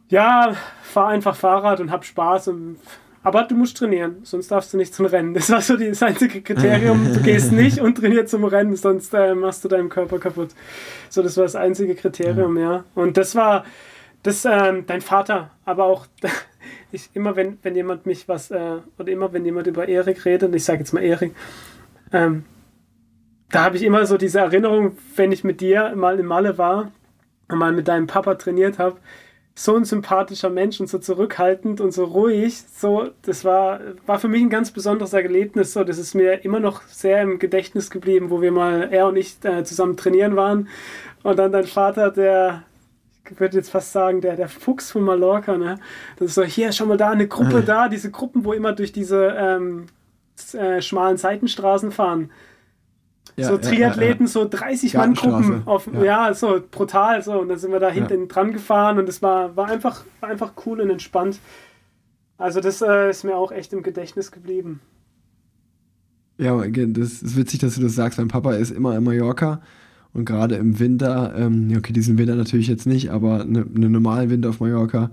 [0.10, 2.50] ja, fahr einfach Fahrrad und hab Spaß.
[2.50, 2.78] Und,
[3.24, 5.34] aber du musst trainieren, sonst darfst du nicht zum Rennen.
[5.34, 7.14] Das war so das einzige Kriterium.
[7.14, 10.50] Du gehst nicht und trainierst zum Rennen, sonst äh, machst du deinen Körper kaputt.
[11.10, 12.72] So, das war das einzige Kriterium, ja.
[12.72, 12.84] ja.
[12.96, 13.66] Und das war
[14.24, 16.08] das, ähm, dein Vater, aber auch
[16.92, 20.50] ich immer, wenn, wenn jemand mich was, äh, oder immer, wenn jemand über Erik redet,
[20.50, 21.36] und ich sage jetzt mal Erik,
[22.14, 22.46] ähm,
[23.50, 26.92] da habe ich immer so diese Erinnerung, wenn ich mit dir mal in Malle war
[27.48, 28.98] und mal mit deinem Papa trainiert habe,
[29.60, 32.56] so ein sympathischer Mensch und so zurückhaltend und so ruhig.
[32.76, 35.74] So, das war, war für mich ein ganz besonderes Erlebnis.
[35.74, 39.16] So, das ist mir immer noch sehr im Gedächtnis geblieben, wo wir mal, er und
[39.16, 40.68] ich, äh, zusammen trainieren waren.
[41.24, 42.66] Und dann dein Vater, der,
[43.28, 45.80] ich würde jetzt fast sagen, der, der Fuchs von Mallorca, ne?
[46.18, 48.92] Das ist so, hier, schon mal da, eine Gruppe da, diese Gruppen, wo immer durch
[48.92, 49.88] diese ähm,
[50.54, 52.30] äh, schmalen Seitenstraßen fahren.
[53.36, 56.34] Ja, so Triathleten, ja, so 30 Mann Gruppen auf, ja.
[56.34, 59.68] so brutal so und dann sind wir da hinten dran gefahren und es war, war
[59.68, 61.40] einfach, war einfach cool und entspannt.
[62.38, 64.80] Also das äh, ist mir auch echt im Gedächtnis geblieben.
[66.38, 68.20] Ja, das ist witzig, dass du das sagst.
[68.20, 69.62] Mein Papa ist immer in Mallorca
[70.14, 74.30] und gerade im Winter, ähm, okay, diesen Winter natürlich jetzt nicht, aber einen ne normalen
[74.30, 75.12] Winter auf Mallorca,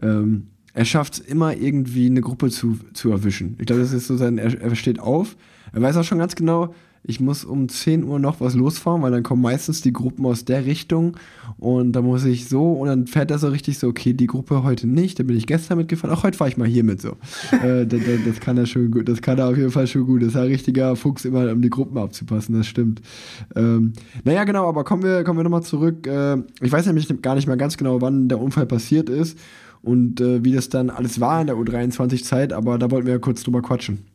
[0.00, 3.56] ähm, er schafft es immer irgendwie eine Gruppe zu, zu erwischen.
[3.58, 5.36] Ich glaube, das ist so sein, er, er steht auf,
[5.72, 6.74] er weiß auch schon ganz genau,
[7.04, 10.44] ich muss um 10 Uhr noch was losfahren, weil dann kommen meistens die Gruppen aus
[10.44, 11.16] der Richtung
[11.58, 14.62] und da muss ich so und dann fährt er so richtig so, okay, die Gruppe
[14.62, 17.16] heute nicht, da bin ich gestern mitgefahren, auch heute fahre ich mal hier mit so.
[17.62, 20.22] äh, das, das, kann er schon gut, das kann er auf jeden Fall schon gut.
[20.22, 23.00] Das ist ein richtiger Fuchs immer, um die Gruppen abzupassen, das stimmt.
[23.56, 23.94] Ähm,
[24.24, 26.06] naja, genau, aber kommen wir, kommen wir nochmal zurück.
[26.06, 29.38] Äh, ich weiß nämlich gar nicht mehr ganz genau, wann der Unfall passiert ist
[29.82, 33.18] und äh, wie das dann alles war in der U23-Zeit, aber da wollten wir ja
[33.18, 34.11] kurz drüber quatschen.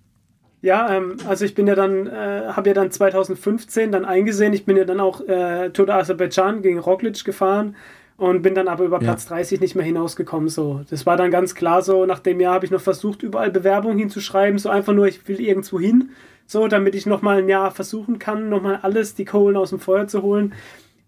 [0.61, 4.65] Ja, ähm, also ich bin ja dann, äh, habe ja dann 2015 dann eingesehen, ich
[4.65, 7.75] bin ja dann auch äh, Tour de Aserbaidschan gegen Roglic gefahren
[8.17, 9.35] und bin dann aber über Platz ja.
[9.35, 10.49] 30 nicht mehr hinausgekommen.
[10.49, 12.05] So, das war dann ganz klar so.
[12.05, 15.39] Nach dem Jahr habe ich noch versucht, überall Bewerbungen hinzuschreiben, so einfach nur, ich will
[15.39, 16.09] irgendwo hin,
[16.47, 20.07] so, damit ich nochmal ein Jahr versuchen kann, nochmal alles, die Kohlen aus dem Feuer
[20.07, 20.53] zu holen.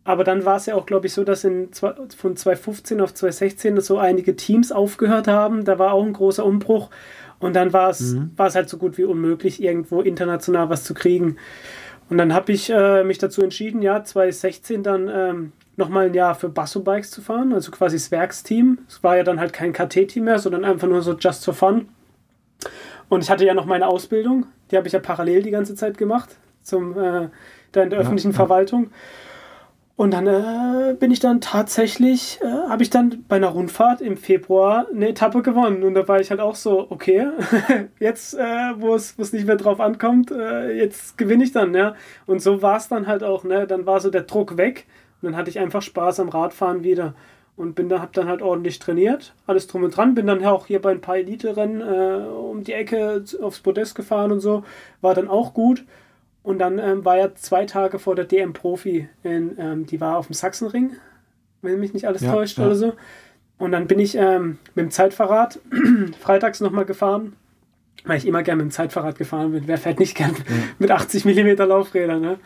[0.03, 3.81] Aber dann war es ja auch, glaube ich, so, dass in, von 2015 auf 2016
[3.81, 5.65] so einige Teams aufgehört haben.
[5.65, 6.89] Da war auch ein großer Umbruch.
[7.39, 8.31] Und dann war es mhm.
[8.37, 11.37] halt so gut wie unmöglich, irgendwo international was zu kriegen.
[12.09, 16.35] Und dann habe ich äh, mich dazu entschieden, ja, 2016 dann ähm, nochmal ein Jahr
[16.35, 18.79] für Basso Bikes zu fahren, also quasi das Werksteam.
[18.87, 21.87] Es war ja dann halt kein KT-Team mehr, sondern einfach nur so just for fun.
[23.09, 25.97] Und ich hatte ja noch meine Ausbildung, die habe ich ja parallel die ganze Zeit
[25.97, 27.29] gemacht, zum, äh,
[27.71, 28.35] da in der ja, öffentlichen ja.
[28.35, 28.91] Verwaltung.
[29.99, 34.15] Und dann äh, bin ich dann tatsächlich, äh, habe ich dann bei einer Rundfahrt im
[34.15, 35.83] Februar eine Etappe gewonnen.
[35.83, 37.27] Und da war ich halt auch so, okay,
[37.99, 41.95] jetzt, äh, wo es nicht mehr drauf ankommt, äh, jetzt gewinne ich dann, ja.
[42.27, 43.67] Und so war es dann halt auch, ne?
[43.67, 44.85] Dann war so der Druck weg
[45.21, 47.13] und dann hatte ich einfach Spaß am Radfahren wieder.
[47.57, 50.15] Und bin dann, hab dann halt ordentlich trainiert, alles drum und dran.
[50.15, 54.31] Bin dann auch hier bei ein paar Elite-Rennen äh, um die Ecke aufs Podest gefahren
[54.31, 54.63] und so.
[55.01, 55.83] War dann auch gut.
[56.49, 60.17] Und dann ähm, war er zwei Tage vor der DM Profi, in, ähm, die war
[60.17, 60.93] auf dem Sachsenring,
[61.61, 62.65] wenn mich nicht alles ja, täuscht ja.
[62.65, 62.93] oder so.
[63.59, 65.59] Und dann bin ich ähm, mit dem Zeitfahrrad
[66.19, 67.33] freitags nochmal gefahren,
[68.03, 69.67] weil ich immer gerne mit dem Zeitfahrrad gefahren bin.
[69.67, 70.55] Wer fährt nicht gern ja.
[70.79, 72.39] mit 80 mm Laufrädern, ne?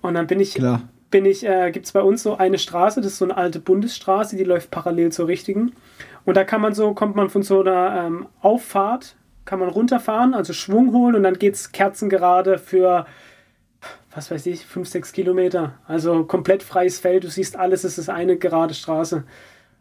[0.00, 0.82] Und dann bin ich, Klar.
[1.12, 3.60] bin ich, äh, gibt es bei uns so eine Straße, das ist so eine alte
[3.60, 5.76] Bundesstraße, die läuft parallel zur richtigen.
[6.24, 9.14] Und da kann man so, kommt man von so einer ähm, Auffahrt
[9.44, 13.06] kann man runterfahren, also Schwung holen und dann geht es kerzengerade für,
[14.14, 15.78] was weiß ich, 5, 6 Kilometer.
[15.86, 19.24] Also komplett freies Feld, du siehst alles, es ist eine gerade Straße.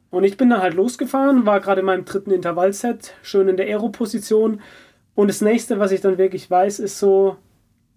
[0.10, 3.68] Und ich bin dann halt losgefahren, war gerade in meinem dritten Intervallset, schön in der
[3.68, 4.62] Aero-Position.
[5.16, 7.38] Und das nächste, was ich dann wirklich weiß, ist so,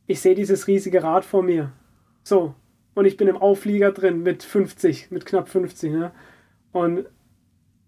[0.06, 1.72] ich sehe dieses riesige Rad vor mir.
[2.22, 2.54] So.
[2.94, 5.92] Und ich bin im Auflieger drin mit 50, mit knapp 50.
[5.92, 6.10] Ne?
[6.72, 7.06] Und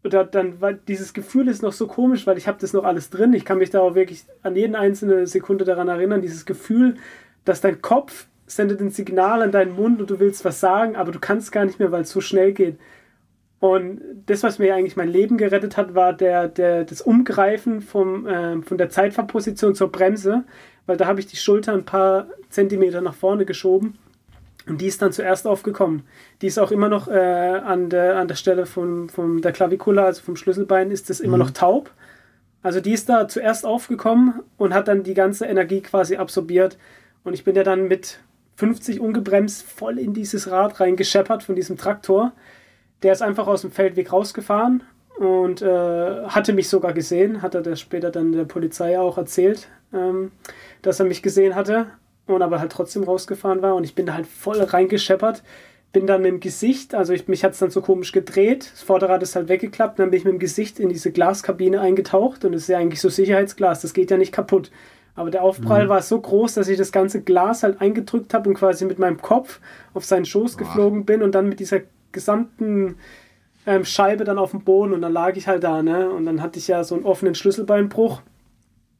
[0.04, 3.10] oder dann war dieses Gefühl ist noch so komisch, weil ich habe das noch alles
[3.10, 3.34] drin.
[3.34, 6.22] Ich kann mich da auch wirklich an jede einzelne Sekunde daran erinnern.
[6.22, 6.96] Dieses Gefühl,
[7.44, 8.26] dass dein Kopf
[8.56, 11.64] sendet ein Signal an deinen Mund und du willst was sagen, aber du kannst gar
[11.64, 12.78] nicht mehr, weil es so schnell geht.
[13.60, 18.26] Und das, was mir eigentlich mein Leben gerettet hat, war der, der, das Umgreifen vom,
[18.26, 20.44] äh, von der Zeitfahrposition zur Bremse,
[20.86, 23.98] weil da habe ich die Schulter ein paar Zentimeter nach vorne geschoben
[24.66, 26.04] und die ist dann zuerst aufgekommen.
[26.40, 30.04] Die ist auch immer noch äh, an, der, an der Stelle von, von der Klavikula,
[30.04, 31.44] also vom Schlüsselbein, ist das immer mhm.
[31.44, 31.90] noch taub.
[32.62, 36.78] Also die ist da zuerst aufgekommen und hat dann die ganze Energie quasi absorbiert.
[37.24, 38.20] Und ich bin ja dann mit
[38.56, 42.32] 50 ungebremst voll in dieses Rad reingescheppert von diesem Traktor.
[43.02, 44.84] Der ist einfach aus dem Feldweg rausgefahren
[45.18, 49.68] und äh, hatte mich sogar gesehen, hat er der später dann der Polizei auch erzählt,
[49.92, 50.32] ähm,
[50.82, 51.86] dass er mich gesehen hatte
[52.26, 55.42] und aber halt trotzdem rausgefahren war und ich bin da halt voll reingescheppert.
[55.92, 58.80] Bin dann mit dem Gesicht, also ich, mich hat es dann so komisch gedreht, das
[58.80, 62.54] Vorderrad ist halt weggeklappt, dann bin ich mit dem Gesicht in diese Glaskabine eingetaucht und
[62.54, 64.70] es ist ja eigentlich so Sicherheitsglas, das geht ja nicht kaputt.
[65.14, 65.88] Aber der Aufprall mhm.
[65.90, 69.20] war so groß, dass ich das ganze Glas halt eingedrückt habe und quasi mit meinem
[69.20, 69.60] Kopf
[69.92, 70.64] auf seinen Schoß Boah.
[70.64, 71.80] geflogen bin und dann mit dieser
[72.12, 72.96] gesamten
[73.66, 76.10] ähm, Scheibe dann auf dem Boden und dann lag ich halt da, ne?
[76.10, 78.22] Und dann hatte ich ja so einen offenen Schlüsselbeinbruch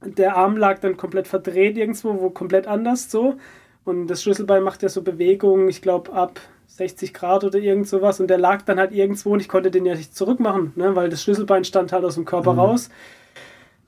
[0.04, 3.36] der Arm lag dann komplett verdreht irgendwo, wo komplett anders so.
[3.84, 8.20] Und das Schlüsselbein macht ja so Bewegungen, ich glaube, ab 60 Grad oder irgend sowas.
[8.20, 10.94] Und der lag dann halt irgendwo und ich konnte den ja nicht zurückmachen, ne?
[10.94, 12.60] weil das Schlüsselbein stand halt aus dem Körper mhm.
[12.60, 12.90] raus.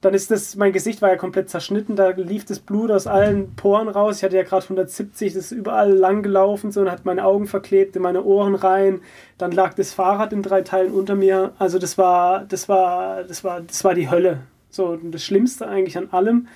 [0.05, 3.57] Dann ist das, mein Gesicht war ja komplett zerschnitten, da lief das Blut aus allen
[3.57, 4.19] Poren raus.
[4.19, 7.47] Ich hatte ja gerade 170, das ist überall lang gelaufen so und hat meine Augen
[7.47, 9.01] verklebt, in meine Ohren rein.
[9.39, 11.55] Dann lag das Fahrrad in drei Teilen unter mir.
[11.59, 14.41] Also das war, das war, das war, das war die Hölle.
[14.69, 16.49] So, das Schlimmste eigentlich an allem,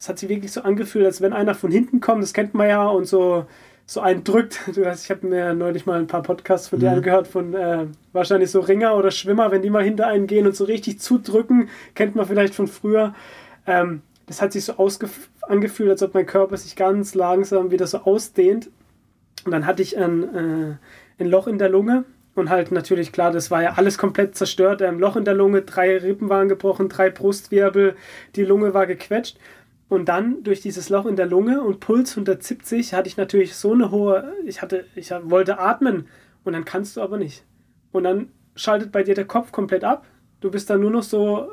[0.00, 2.68] es hat sich wirklich so angefühlt, als wenn einer von hinten kommt, das kennt man
[2.68, 3.46] ja, und so,
[3.86, 4.60] so einen drückt.
[4.74, 6.96] Du weißt, ich habe mir neulich mal ein paar Podcasts von dir mhm.
[6.96, 10.56] angehört, von äh, wahrscheinlich so Ringer oder Schwimmer, wenn die mal hinter einen gehen und
[10.56, 13.14] so richtig zudrücken, kennt man vielleicht von früher.
[13.66, 14.74] Ähm, das hat sich so
[15.42, 18.68] angefühlt, als ob mein Körper sich ganz langsam wieder so ausdehnt.
[19.44, 23.30] Und dann hatte ich ein, äh, ein Loch in der Lunge und halt natürlich, klar,
[23.30, 24.82] das war ja alles komplett zerstört.
[24.82, 27.96] Ein Loch in der Lunge, drei Rippen waren gebrochen, drei Brustwirbel,
[28.34, 29.38] die Lunge war gequetscht.
[29.88, 33.72] Und dann durch dieses Loch in der Lunge und Puls 170 hatte ich natürlich so
[33.72, 36.08] eine hohe, ich hatte, ich wollte atmen
[36.44, 37.44] und dann kannst du aber nicht.
[37.92, 40.04] Und dann schaltet bei dir der Kopf komplett ab.
[40.40, 41.48] Du bist dann nur noch so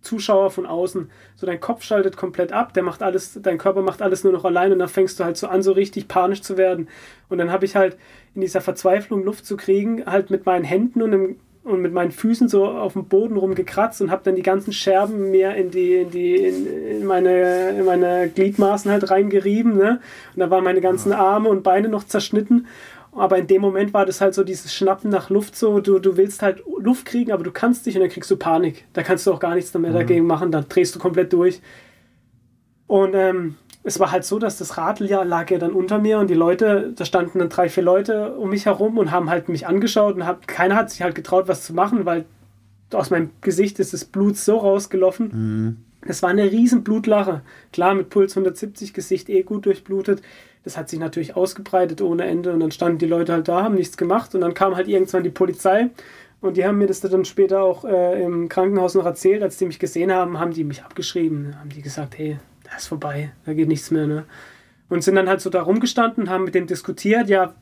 [0.00, 1.10] Zuschauer von außen.
[1.36, 4.44] So dein Kopf schaltet komplett ab, der macht alles, dein Körper macht alles nur noch
[4.44, 6.88] allein und dann fängst du halt so an, so richtig panisch zu werden.
[7.28, 7.96] Und dann habe ich halt
[8.34, 12.10] in dieser Verzweiflung Luft zu kriegen, halt mit meinen Händen und, im, und mit meinen
[12.10, 15.94] Füßen so auf dem Boden rumgekratzt und habe dann die ganzen Scherben mehr in die,
[15.94, 20.00] in die, in, in, meine, in meine Gliedmaßen halt reingerieben, ne?
[20.34, 22.66] Und da waren meine ganzen Arme und Beine noch zerschnitten.
[23.12, 26.16] Aber in dem Moment war das halt so dieses Schnappen nach Luft so, du, du
[26.16, 28.84] willst halt Luft kriegen, aber du kannst nicht und dann kriegst du Panik.
[28.92, 29.96] Da kannst du auch gar nichts mehr mhm.
[29.96, 31.60] dagegen machen, dann drehst du komplett durch.
[32.86, 36.18] Und ähm, es war halt so, dass das Radl ja lag ja dann unter mir
[36.18, 39.48] und die Leute, da standen dann drei, vier Leute um mich herum und haben halt
[39.48, 42.24] mich angeschaut und hab, keiner hat sich halt getraut, was zu machen, weil
[42.92, 45.30] aus meinem Gesicht ist das Blut so rausgelaufen.
[45.32, 45.76] Mhm.
[46.06, 47.42] Das war eine riesen Blutlache.
[47.72, 50.22] Klar, mit Puls 170, Gesicht eh gut durchblutet.
[50.64, 53.74] Das hat sich natürlich ausgebreitet ohne Ende und dann standen die Leute halt da, haben
[53.74, 55.90] nichts gemacht und dann kam halt irgendwann die Polizei
[56.40, 59.66] und die haben mir das dann später auch äh, im Krankenhaus noch erzählt, als die
[59.66, 62.38] mich gesehen haben, haben die mich abgeschrieben, haben die gesagt, hey,
[62.70, 64.24] das ist vorbei, da geht nichts mehr, ne?
[64.88, 67.54] Und sind dann halt so da rumgestanden, haben mit dem diskutiert, ja,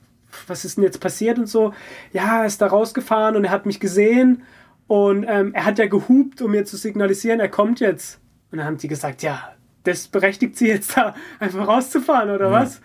[0.47, 1.73] was ist denn jetzt passiert und so.
[2.13, 4.43] Ja, er ist da rausgefahren und er hat mich gesehen
[4.87, 8.21] und ähm, er hat ja gehupt, um mir zu signalisieren, er kommt jetzt.
[8.51, 12.53] Und dann haben die gesagt, ja, das berechtigt sie jetzt da einfach rauszufahren oder ja.
[12.53, 12.81] was?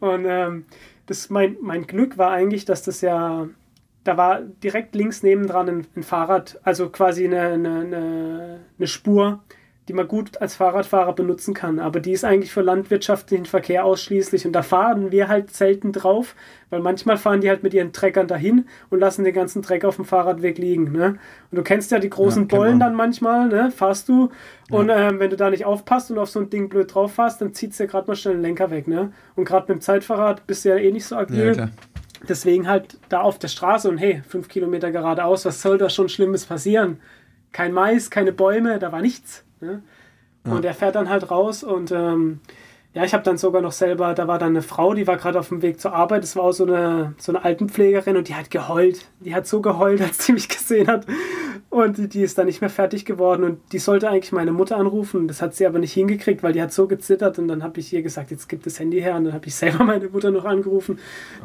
[0.00, 0.64] Und ähm,
[1.06, 3.48] das mein, mein Glück war eigentlich, dass das ja,
[4.04, 9.42] da war direkt links nebendran ein, ein Fahrrad, also quasi eine, eine, eine Spur,
[9.88, 11.80] die man gut als Fahrradfahrer benutzen kann.
[11.80, 14.46] Aber die ist eigentlich für landwirtschaftlichen Verkehr ausschließlich.
[14.46, 16.36] Und da fahren wir halt selten drauf,
[16.70, 19.96] weil manchmal fahren die halt mit ihren Treckern dahin und lassen den ganzen Dreck auf
[19.96, 20.92] dem Fahrradweg liegen.
[20.92, 21.18] Ne?
[21.50, 23.72] Und du kennst ja die großen ja, Bollen dann manchmal, ne?
[23.72, 24.30] fahrst du.
[24.70, 25.08] Und ja.
[25.08, 27.52] ähm, wenn du da nicht aufpasst und auf so ein Ding blöd drauf fährst, dann
[27.52, 28.86] zieht es dir gerade mal schnell den Lenker weg.
[28.86, 29.12] Ne?
[29.34, 31.56] Und gerade mit dem Zeitfahrrad bist du ja eh nicht so agil.
[31.56, 31.68] Ja,
[32.28, 36.08] Deswegen halt da auf der Straße und hey, fünf Kilometer geradeaus, was soll da schon
[36.08, 37.00] Schlimmes passieren?
[37.50, 39.44] Kein Mais, keine Bäume, da war nichts.
[39.62, 39.82] Ne?
[40.44, 40.52] Ja.
[40.52, 42.40] Und er fährt dann halt raus und ähm,
[42.94, 45.38] ja, ich habe dann sogar noch selber, da war dann eine Frau, die war gerade
[45.38, 48.34] auf dem Weg zur Arbeit, das war auch so eine, so eine Altenpflegerin und die
[48.34, 49.08] hat geheult.
[49.20, 51.06] Die hat so geheult, als sie mich gesehen hat.
[51.70, 54.76] Und die, die ist dann nicht mehr fertig geworden und die sollte eigentlich meine Mutter
[54.76, 55.26] anrufen.
[55.26, 57.90] Das hat sie aber nicht hingekriegt, weil die hat so gezittert und dann habe ich
[57.94, 60.44] ihr gesagt, jetzt gib das Handy her und dann habe ich selber meine Mutter noch
[60.44, 60.98] angerufen.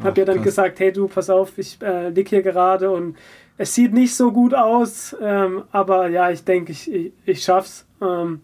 [0.04, 0.44] Habe ihr dann krass.
[0.44, 3.16] gesagt, hey du, pass auf, ich äh, lieg hier gerade und
[3.56, 7.86] es sieht nicht so gut aus, ähm, aber ja, ich denke, ich, ich, ich schaff's.
[8.00, 8.40] Ähm,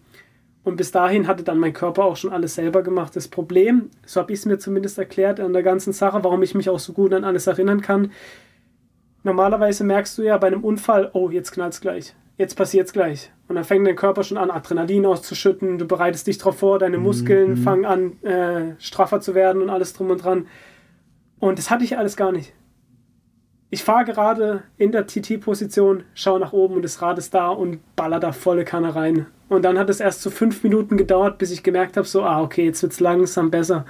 [0.63, 3.15] und bis dahin hatte dann mein Körper auch schon alles selber gemacht.
[3.15, 6.55] Das Problem, so habe ich es mir zumindest erklärt an der ganzen Sache, warum ich
[6.55, 8.11] mich auch so gut an alles erinnern kann.
[9.23, 12.15] Normalerweise merkst du ja bei einem Unfall, oh, jetzt knallt es gleich.
[12.37, 13.31] jetzt passiert's gleich.
[13.47, 16.97] Und dann fängt dein Körper schon an, Adrenalin auszuschütten, du bereitest dich darauf vor, deine
[16.97, 17.57] Muskeln mhm.
[17.57, 20.47] fangen an, äh, straffer zu werden und alles drum und dran.
[21.39, 22.53] Und das hatte ich alles gar nicht.
[23.69, 27.79] Ich fahre gerade in der TT-Position, schaue nach oben und das Rad ist da und
[27.95, 29.27] baller da volle Kanne rein.
[29.47, 32.41] Und dann hat es erst so fünf Minuten gedauert, bis ich gemerkt habe, so, ah,
[32.41, 33.85] okay, jetzt wird es langsam besser.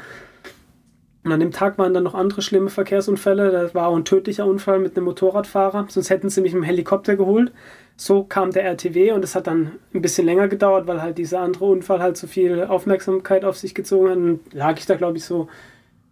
[1.24, 3.52] Und an dem Tag waren dann noch andere schlimme Verkehrsunfälle.
[3.52, 5.88] Da war auch ein tödlicher Unfall mit einem Motorradfahrer.
[5.90, 7.52] Sonst hätten sie mich im Helikopter geholt.
[7.98, 11.40] So kam der RTW und es hat dann ein bisschen länger gedauert, weil halt dieser
[11.40, 14.18] andere Unfall halt so viel Aufmerksamkeit auf sich gezogen hat.
[14.18, 15.48] Und lag ich da, glaube ich, so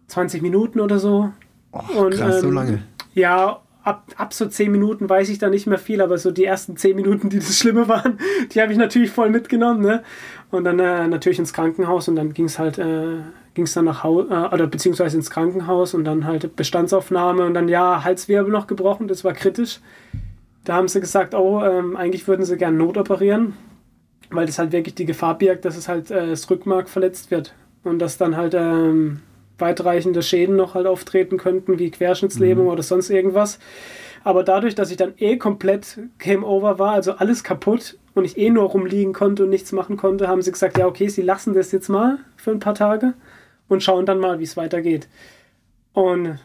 [0.08, 1.30] 20 Minuten oder so.
[1.70, 2.82] Oh, und, krass, ähm, so lange.
[3.14, 6.44] Ja, ab, ab so 10 Minuten weiß ich da nicht mehr viel, aber so die
[6.44, 8.18] ersten 10 Minuten, die das Schlimme waren,
[8.52, 9.82] die habe ich natürlich voll mitgenommen.
[9.82, 10.02] Ne?
[10.50, 13.18] Und dann äh, natürlich ins Krankenhaus und dann ging es halt, äh,
[13.52, 17.54] ging es dann nach Hause, äh, oder beziehungsweise ins Krankenhaus und dann halt Bestandsaufnahme und
[17.54, 19.80] dann ja, Halswirbel noch gebrochen, das war kritisch.
[20.64, 23.52] Da haben sie gesagt, oh, ähm, eigentlich würden sie gerne notoperieren,
[24.30, 27.54] weil das halt wirklich die Gefahr birgt, dass es halt äh, das Rückmark verletzt wird
[27.82, 29.20] und dass dann halt ähm,
[29.58, 32.72] weitreichende Schäden noch halt auftreten könnten, wie Querschnittslähmung mhm.
[32.72, 33.58] oder sonst irgendwas.
[34.24, 38.38] Aber dadurch, dass ich dann eh komplett Game Over war, also alles kaputt und ich
[38.38, 41.52] eh nur rumliegen konnte und nichts machen konnte, haben sie gesagt, ja, okay, sie lassen
[41.52, 43.12] das jetzt mal für ein paar Tage
[43.68, 45.08] und schauen dann mal, wie es weitergeht.
[45.92, 46.38] Und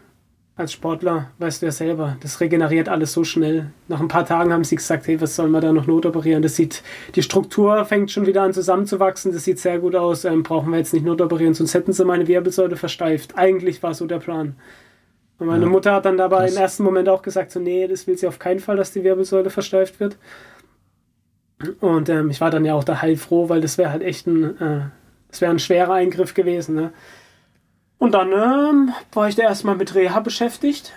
[0.60, 3.72] als Sportler weißt du ja selber, das regeneriert alles so schnell.
[3.88, 6.42] Nach ein paar Tagen haben sie gesagt, hey, was soll man da noch notoperieren?
[6.42, 6.84] Das sieht,
[7.16, 10.78] die Struktur fängt schon wieder an zusammenzuwachsen, das sieht sehr gut aus, ähm, brauchen wir
[10.78, 13.38] jetzt nicht notoperieren, sonst hätten sie meine Wirbelsäule versteift.
[13.38, 14.56] Eigentlich war so der Plan.
[15.38, 16.56] Und meine ja, Mutter hat dann dabei krass.
[16.56, 19.06] im ersten Moment auch gesagt, so, nee, das will sie auf keinen Fall, dass die
[19.06, 20.18] Wirbelsäule versteift wird.
[21.80, 24.60] Und ähm, ich war dann ja auch da heilfroh, weil das wäre halt echt ein,
[24.60, 24.82] äh,
[25.30, 26.76] das wäre ein schwerer Eingriff gewesen.
[26.76, 26.92] Ne?
[28.00, 30.94] Und dann ähm, war ich da erstmal mit Reha beschäftigt,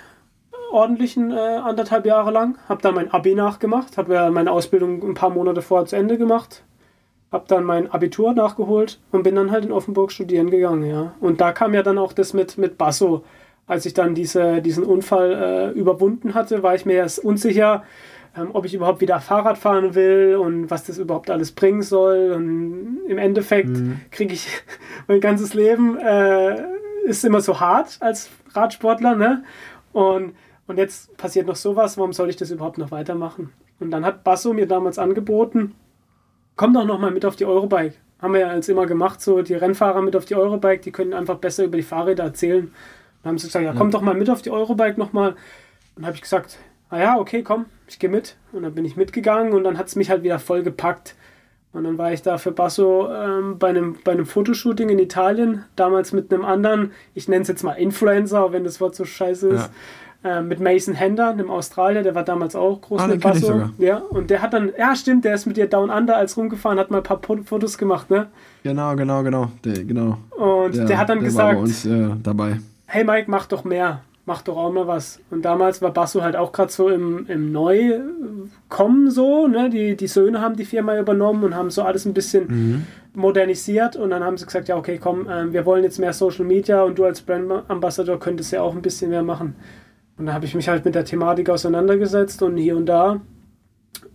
[0.70, 2.57] ordentlichen äh, anderthalb Jahre lang.
[2.68, 6.62] Habe dann mein Abi nachgemacht, habe meine Ausbildung ein paar Monate vorher zu Ende gemacht.
[7.32, 11.14] Habe dann mein Abitur nachgeholt und bin dann halt in Offenburg studieren gegangen, ja.
[11.20, 13.24] Und da kam ja dann auch das mit, mit Basso.
[13.66, 17.84] Als ich dann diese, diesen Unfall äh, überwunden hatte, war ich mir erst unsicher,
[18.36, 22.32] ähm, ob ich überhaupt wieder Fahrrad fahren will und was das überhaupt alles bringen soll.
[22.32, 24.00] Und im Endeffekt mhm.
[24.11, 24.46] kriege ich
[25.09, 26.62] mein ganzes Leben äh,
[27.05, 29.44] ist immer so hart als Radsportler, ne?
[29.92, 30.34] Und,
[30.66, 33.53] und jetzt passiert noch sowas, warum soll ich das überhaupt noch weitermachen?
[33.80, 35.74] Und dann hat Basso mir damals angeboten,
[36.57, 37.94] komm doch noch mal mit auf die Eurobike.
[38.20, 41.12] Haben wir ja als immer gemacht, so die Rennfahrer mit auf die Eurobike, die können
[41.12, 42.72] einfach besser über die Fahrräder erzählen.
[43.22, 45.34] Dann haben sie gesagt, ja, komm doch mal mit auf die Eurobike nochmal.
[45.96, 46.59] Und habe ich gesagt,
[46.90, 48.36] ah ja, okay, komm, ich gehe mit.
[48.53, 51.16] Und dann bin ich mitgegangen und dann hat es mich halt wieder voll gepackt.
[51.73, 55.64] Und dann war ich da für Basso ähm, bei, einem, bei einem Fotoshooting in Italien,
[55.75, 59.49] damals mit einem anderen, ich nenne es jetzt mal Influencer, wenn das Wort so scheiße
[59.49, 59.70] ist,
[60.23, 60.39] ja.
[60.39, 63.70] äh, mit Mason Hender, einem Australier, der war damals auch groß ah, mit Basso.
[63.79, 66.79] Ja, und der hat dann, ja stimmt, der ist mit dir Down Under als rumgefahren,
[66.79, 68.27] hat mal ein paar Fotos gemacht, ne?
[68.64, 70.18] Genau, genau, genau, der, genau.
[70.37, 72.61] Und der, der hat dann der gesagt, war bei uns äh, dabei.
[72.85, 75.20] Hey Mike, mach doch mehr mach doch auch mal was.
[75.31, 79.68] Und damals war Basso halt auch gerade so im, im Neukommen so, ne?
[79.70, 82.87] Die, die Söhne haben die Firma übernommen und haben so alles ein bisschen mhm.
[83.14, 86.45] modernisiert und dann haben sie gesagt, ja okay, komm, äh, wir wollen jetzt mehr Social
[86.45, 89.57] Media und du als Brand Ambassador könntest ja auch ein bisschen mehr machen.
[90.18, 93.20] Und da habe ich mich halt mit der Thematik auseinandergesetzt und hier und da.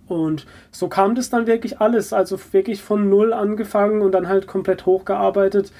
[0.07, 4.47] Und so kam das dann wirklich alles, also wirklich von null angefangen und dann halt
[4.47, 5.73] komplett hochgearbeitet.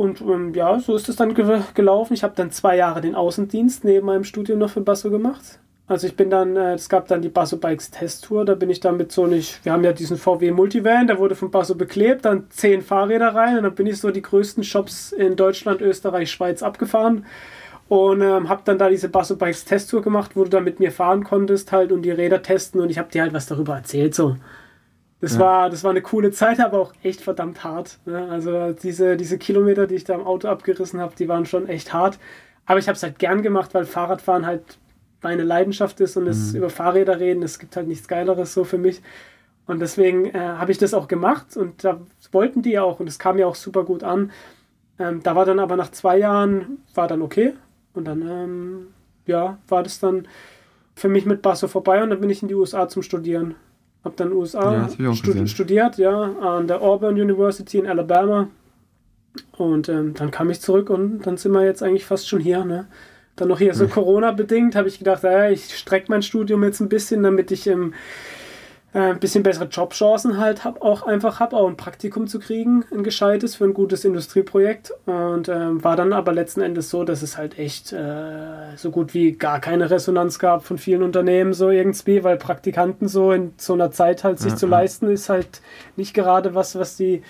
[0.00, 2.14] Und ähm, ja, so ist es dann ge gelaufen.
[2.14, 5.58] Ich habe dann zwei Jahre den Außendienst neben meinem Studium noch für Basso gemacht.
[5.88, 8.80] Also ich bin dann, äh, es gab dann die Basso Bikes Testtour, da bin ich
[8.80, 12.24] dann mit so nicht, wir haben ja diesen VW Multivan, der wurde von Basso beklebt,
[12.24, 16.30] dann zehn Fahrräder rein und dann bin ich so die größten Shops in Deutschland, Österreich,
[16.30, 17.26] Schweiz abgefahren
[17.90, 20.92] und ähm, habe dann da diese Basso Bikes Testtour gemacht, wo du dann mit mir
[20.92, 24.14] fahren konntest halt und die Räder testen und ich habe dir halt was darüber erzählt
[24.14, 24.36] so.
[25.20, 25.40] Das, ja.
[25.40, 27.98] war, das war eine coole Zeit, aber auch echt verdammt hart.
[28.06, 28.28] Ne?
[28.30, 31.92] Also diese, diese Kilometer, die ich da im Auto abgerissen habe, die waren schon echt
[31.92, 32.18] hart.
[32.64, 34.62] Aber ich habe es halt gern gemacht, weil Fahrradfahren halt
[35.22, 36.58] meine Leidenschaft ist und es mhm.
[36.58, 39.02] über Fahrräder reden, es gibt halt nichts Geileres so für mich.
[39.66, 42.00] Und deswegen äh, habe ich das auch gemacht und da
[42.32, 44.32] wollten die ja auch und es kam ja auch super gut an.
[44.98, 47.54] Ähm, da war dann aber nach zwei Jahren, war dann okay.
[47.94, 48.86] Und dann, ähm,
[49.26, 50.26] ja, war das dann
[50.94, 53.54] für mich mit Basso vorbei und dann bin ich in die USA zum Studieren.
[54.04, 58.48] Habe dann USA ja, studi studiert, ja, an der Auburn University in Alabama.
[59.56, 62.64] Und ähm, dann kam ich zurück und dann sind wir jetzt eigentlich fast schon hier.
[62.64, 62.86] Ne?
[63.36, 66.88] Dann noch hier so Corona-bedingt habe ich gedacht, ja, ich strecke mein Studium jetzt ein
[66.88, 67.94] bisschen, damit ich im
[68.92, 72.84] ein äh, bisschen bessere Jobchancen halt hab auch einfach hab auch ein Praktikum zu kriegen,
[72.92, 74.92] ein gescheites für ein gutes Industrieprojekt.
[75.06, 79.14] Und ähm, war dann aber letzten Endes so, dass es halt echt äh, so gut
[79.14, 83.74] wie gar keine Resonanz gab von vielen Unternehmen so irgendwie, weil Praktikanten so in so
[83.74, 85.60] einer Zeit halt sich ja, zu leisten ist halt
[85.96, 87.22] nicht gerade was, was die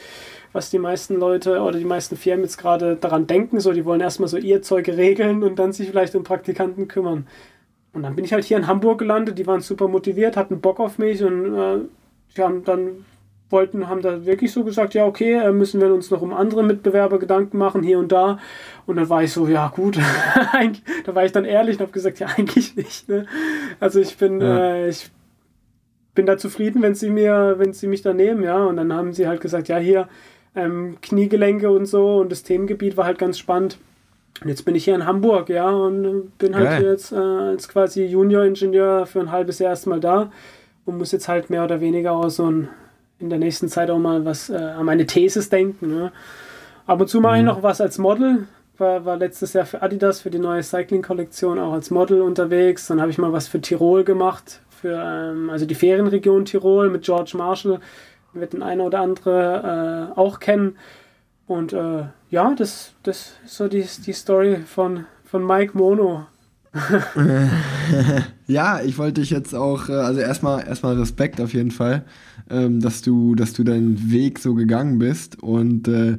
[0.53, 4.01] was die meisten Leute oder die meisten Firmen jetzt gerade daran denken, so die wollen
[4.01, 7.27] erstmal so ihr Zeug regeln und dann sich vielleicht um Praktikanten kümmern.
[7.93, 10.79] Und dann bin ich halt hier in Hamburg gelandet, die waren super motiviert, hatten Bock
[10.79, 11.79] auf mich und äh,
[12.37, 13.05] die haben dann
[13.51, 16.63] wollten, haben da wirklich so gesagt, ja, okay, äh, müssen wir uns noch um andere
[16.63, 18.39] Mitbewerber Gedanken machen, hier und da.
[18.87, 19.99] Und dann war ich so, ja, gut.
[21.05, 23.09] da war ich dann ehrlich und habe gesagt, ja, eigentlich nicht.
[23.09, 23.27] Ne?
[23.81, 24.75] Also ich bin, ja.
[24.75, 25.11] äh, ich
[26.15, 28.65] bin da zufrieden, wenn sie mir, wenn sie mich da nehmen, ja.
[28.65, 30.09] Und dann haben sie halt gesagt, ja, hier,
[30.55, 33.79] ähm, Kniegelenke und so und das Themengebiet war halt ganz spannend.
[34.43, 36.85] Und jetzt bin ich hier in Hamburg, ja, und bin halt Geil.
[36.85, 40.31] jetzt äh, als quasi Junior-Ingenieur für ein halbes Jahr erstmal da
[40.87, 42.69] und muss jetzt halt mehr oder weniger auch so ein,
[43.19, 45.95] in der nächsten Zeit auch mal was äh, an meine Thesis denken.
[45.95, 46.13] Ne?
[46.87, 47.49] Ab und zu mache ich mhm.
[47.49, 48.47] noch was als Model.
[48.79, 52.87] War, war letztes Jahr für Adidas, für die neue Cycling-Kollektion auch als Model unterwegs.
[52.87, 57.03] Dann habe ich mal was für Tirol gemacht, für ähm, also die Ferienregion Tirol mit
[57.03, 57.81] George Marshall.
[58.33, 60.77] Wird den eine oder andere äh, auch kennen.
[61.51, 66.29] Und äh, ja, das, das ist so die, die Story von, von Mike Mono.
[68.47, 72.05] ja, ich wollte dich jetzt auch, äh, also erstmal erstmal Respekt auf jeden Fall,
[72.49, 76.19] ähm, dass du, dass du deinen Weg so gegangen bist und äh,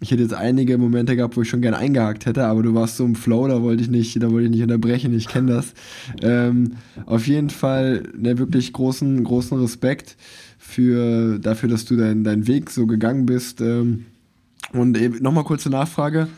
[0.00, 2.98] ich hätte jetzt einige Momente gehabt, wo ich schon gerne eingehakt hätte, aber du warst
[2.98, 5.72] so im Flow, da wollte ich nicht, da wollte ich nicht unterbrechen, ich kenne das.
[6.20, 6.72] Ähm,
[7.06, 10.18] auf jeden Fall ne, wirklich großen, großen Respekt
[10.58, 13.62] für dafür, dass du deinen dein Weg so gegangen bist.
[13.62, 14.04] Ähm,
[14.78, 16.28] und nochmal kurze Nachfrage.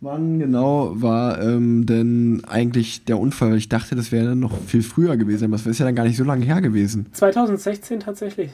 [0.00, 3.56] Wann genau war ähm, denn eigentlich der Unfall?
[3.56, 6.04] Ich dachte, das wäre dann noch viel früher gewesen, aber das ist ja dann gar
[6.04, 7.06] nicht so lange her gewesen.
[7.12, 8.50] 2016 tatsächlich.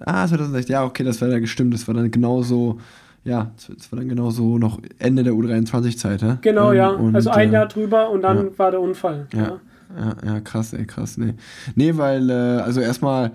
[0.00, 1.72] Ah, 2016, ja, okay, das war dann gestimmt.
[1.72, 2.80] Das war dann genauso,
[3.24, 6.38] ja, das war dann genauso noch Ende der U23-Zeit, ja?
[6.42, 6.88] Genau, ähm, ja.
[6.90, 8.58] Und, also ein Jahr äh, drüber und dann ja.
[8.58, 9.26] war der Unfall.
[9.32, 9.60] Ja, ja,
[9.96, 11.32] ja, ja krass, ey, krass, nee.
[11.76, 13.32] Nee, weil, äh, also erstmal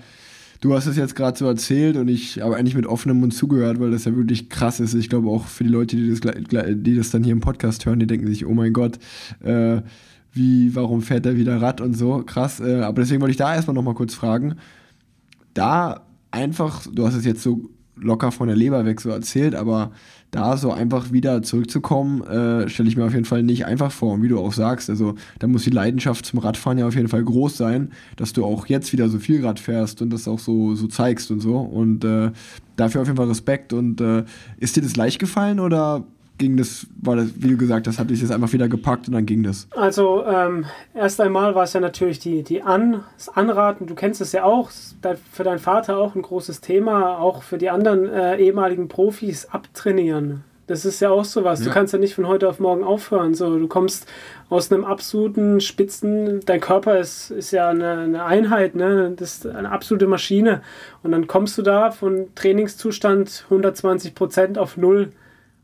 [0.61, 3.79] du hast es jetzt gerade so erzählt und ich habe eigentlich mit offenem Mund zugehört,
[3.79, 4.93] weil das ja wirklich krass ist.
[4.93, 7.99] Ich glaube auch für die Leute, die das, die das dann hier im Podcast hören,
[7.99, 8.99] die denken sich, oh mein Gott,
[9.41, 9.81] äh,
[10.31, 12.59] wie, warum fährt er wieder Rad und so, krass.
[12.59, 14.55] Äh, aber deswegen wollte ich da erstmal nochmal kurz fragen.
[15.53, 19.91] Da einfach, du hast es jetzt so locker von der Leber weg so erzählt, aber
[20.31, 24.13] da so einfach wieder zurückzukommen, äh, stelle ich mir auf jeden Fall nicht einfach vor.
[24.13, 27.07] Und wie du auch sagst, also da muss die Leidenschaft zum Radfahren ja auf jeden
[27.07, 30.39] Fall groß sein, dass du auch jetzt wieder so viel Rad fährst und das auch
[30.39, 31.57] so, so zeigst und so.
[31.57, 32.31] Und äh,
[32.75, 33.73] dafür auf jeden Fall Respekt.
[33.73, 34.23] Und äh,
[34.57, 36.05] ist dir das leicht gefallen oder
[36.39, 39.13] ging das, war das, wie du gesagt hast, hatte ich das einfach wieder gepackt und
[39.13, 39.67] dann ging das?
[39.75, 40.65] Also, ähm,
[40.95, 44.43] erst einmal war es ja natürlich die, die An, das Anraten, du kennst es ja
[44.43, 44.71] auch,
[45.31, 50.43] für deinen Vater auch ein großes Thema, auch für die anderen äh, ehemaligen Profis abtrainieren.
[50.69, 51.59] Das ist ja auch sowas.
[51.59, 51.65] Ja.
[51.65, 53.33] Du kannst ja nicht von heute auf morgen aufhören.
[53.33, 54.05] So, du kommst
[54.49, 59.11] aus einem absoluten Spitzen, dein Körper ist, ist ja eine, eine Einheit, ne?
[59.15, 60.61] Das ist eine absolute Maschine.
[61.01, 65.11] Und dann kommst du da von Trainingszustand 120 Prozent auf null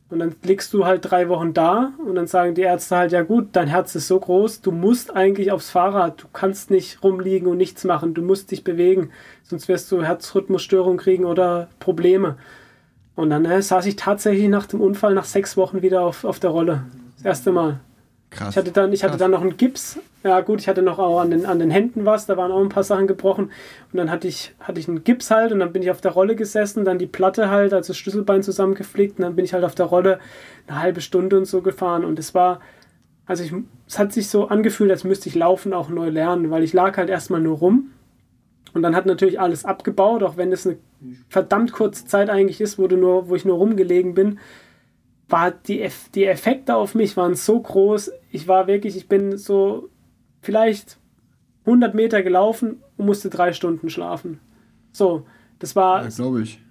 [0.09, 3.23] und dann liegst du halt drei Wochen da und dann sagen die Ärzte halt, ja
[3.23, 7.47] gut, dein Herz ist so groß, du musst eigentlich aufs Fahrrad, du kannst nicht rumliegen
[7.47, 9.09] und nichts machen, du musst dich bewegen,
[9.43, 12.37] sonst wirst du Herzrhythmusstörung kriegen oder Probleme.
[13.15, 16.39] Und dann äh, saß ich tatsächlich nach dem Unfall nach sechs Wochen wieder auf, auf
[16.39, 16.83] der Rolle.
[17.15, 17.79] Das erste Mal.
[18.35, 18.49] Krass.
[18.49, 19.97] Ich hatte dann, ich hatte dann noch einen Gips.
[20.23, 22.61] Ja gut, ich hatte noch auch an den, an den Händen was, da waren auch
[22.61, 23.51] ein paar Sachen gebrochen.
[23.91, 26.11] Und dann hatte ich, hatte ich einen Gips halt und dann bin ich auf der
[26.11, 29.63] Rolle gesessen, dann die Platte halt, also das Schlüsselbein zusammengeflickt und dann bin ich halt
[29.63, 30.19] auf der Rolle
[30.67, 32.03] eine halbe Stunde und so gefahren.
[32.03, 32.59] Und es war,
[33.25, 33.53] also ich,
[33.87, 36.97] es hat sich so angefühlt, als müsste ich laufen auch neu lernen, weil ich lag
[36.97, 37.91] halt erstmal nur rum.
[38.73, 40.75] Und dann hat natürlich alles abgebaut, auch wenn es eine
[41.29, 44.39] verdammt kurze Zeit eigentlich ist, wo, du nur, wo ich nur rumgelegen bin
[45.27, 48.11] war die, die Effekte auf mich waren so groß.
[48.31, 49.89] Ich war wirklich, ich bin so
[50.41, 50.97] vielleicht
[51.65, 54.39] 100 Meter gelaufen und musste drei Stunden schlafen.
[54.91, 55.25] So,
[55.59, 56.11] das war, ja,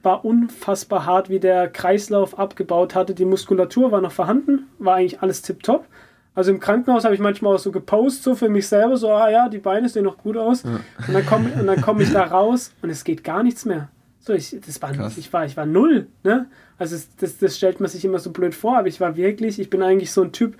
[0.02, 3.14] war unfassbar hart, wie der Kreislauf abgebaut hatte.
[3.14, 5.86] Die Muskulatur war noch vorhanden, war eigentlich alles tipptopp.
[6.34, 9.30] Also im Krankenhaus habe ich manchmal auch so gepostet, so für mich selber, so, ah
[9.30, 10.64] ja, die Beine sehen noch gut aus.
[10.64, 10.80] Ja.
[11.07, 13.88] Und dann komme komm ich da raus und es geht gar nichts mehr.
[14.25, 16.07] So, ich, das war, ich, war, ich war null.
[16.22, 16.47] Ne?
[16.79, 19.68] Also das, das stellt man sich immer so blöd vor, aber ich war wirklich, ich
[19.68, 20.57] bin eigentlich so ein Typ,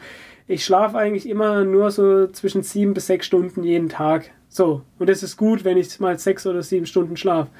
[0.47, 4.31] ich schlafe eigentlich immer nur so zwischen sieben bis sechs Stunden jeden Tag.
[4.51, 7.51] So, und das ist gut, wenn ich mal sechs oder sieben Stunden schlafe.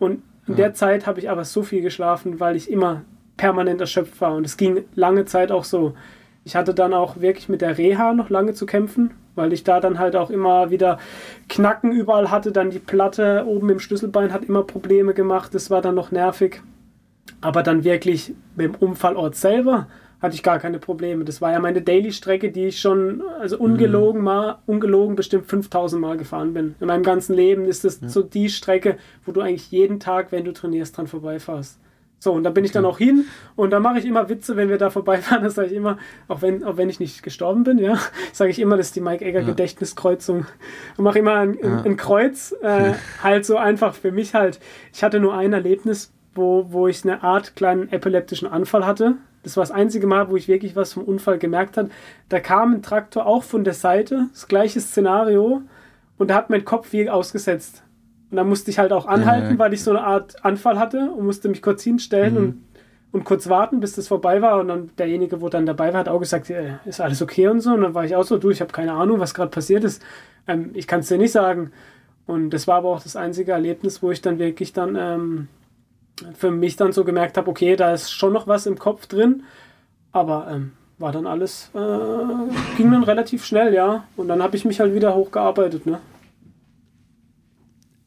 [0.00, 0.56] Und in ja.
[0.56, 3.04] der Zeit habe ich aber so viel geschlafen, weil ich immer
[3.36, 4.34] permanent erschöpft war.
[4.34, 5.94] Und es ging lange Zeit auch so.
[6.42, 9.80] Ich hatte dann auch wirklich mit der Reha noch lange zu kämpfen, weil ich da
[9.80, 10.98] dann halt auch immer wieder
[11.48, 12.52] Knacken überall hatte.
[12.52, 15.54] Dann die Platte oben im Schlüsselbein hat immer Probleme gemacht.
[15.54, 16.60] Das war dann noch nervig.
[17.40, 19.86] Aber dann wirklich mit dem Unfallort selber
[20.20, 21.24] hatte ich gar keine Probleme.
[21.24, 26.16] Das war ja meine Daily-Strecke, die ich schon, also ungelogen mal, ungelogen bestimmt 5000 Mal
[26.16, 26.74] gefahren bin.
[26.80, 28.08] In meinem ganzen Leben ist das ja.
[28.08, 31.78] so die Strecke, wo du eigentlich jeden Tag, wenn du trainierst, dran vorbeifährst.
[32.20, 34.68] So, und da bin ich dann auch hin und da mache ich immer Witze, wenn
[34.68, 35.44] wir da vorbeifahren.
[35.48, 37.98] Das sage ich immer, auch wenn, auch wenn ich nicht gestorben bin, ja,
[38.32, 39.46] sage ich immer, das ist die Mike Egger ja.
[39.46, 40.46] Gedächtniskreuzung.
[40.96, 41.82] Und mache immer ein, ja.
[41.82, 44.58] ein Kreuz, äh, halt so einfach für mich halt.
[44.92, 49.16] Ich hatte nur ein Erlebnis, wo, wo ich eine Art kleinen epileptischen Anfall hatte.
[49.44, 51.90] Das war das einzige Mal, wo ich wirklich was vom Unfall gemerkt habe.
[52.28, 55.62] Da kam ein Traktor auch von der Seite, das gleiche Szenario,
[56.18, 57.84] und da hat mein Kopf wie ausgesetzt.
[58.30, 61.10] Und dann musste ich halt auch anhalten, ja, weil ich so eine Art Anfall hatte
[61.10, 62.40] und musste mich kurz hinstellen mhm.
[62.40, 62.64] und,
[63.12, 64.60] und kurz warten, bis das vorbei war.
[64.60, 67.60] Und dann derjenige, wo dann dabei war, hat auch gesagt, ja, ist alles okay und
[67.60, 67.72] so.
[67.72, 70.02] Und dann war ich auch so, du, ich habe keine Ahnung, was gerade passiert ist.
[70.46, 71.72] Ähm, ich kann es dir nicht sagen.
[72.26, 75.48] Und das war aber auch das einzige Erlebnis, wo ich dann wirklich dann ähm,
[76.34, 79.44] für mich dann so gemerkt habe, okay, da ist schon noch was im Kopf drin.
[80.12, 84.04] Aber ähm, war dann alles, äh, ging dann relativ schnell, ja.
[84.16, 86.00] Und dann habe ich mich halt wieder hochgearbeitet, ne?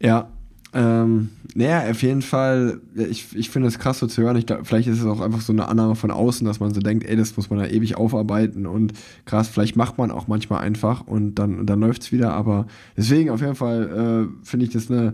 [0.02, 0.30] Ja,
[0.74, 4.38] ähm, naja, auf jeden Fall, ich, ich finde es krass so zu hören.
[4.38, 6.80] Ich glaub, vielleicht ist es auch einfach so eine Annahme von außen, dass man so
[6.80, 8.94] denkt, ey, das muss man da ewig aufarbeiten und
[9.26, 12.34] krass, vielleicht macht man auch manchmal einfach und dann, dann läuft es wieder.
[12.34, 15.14] Aber deswegen auf jeden Fall äh, finde ich das eine,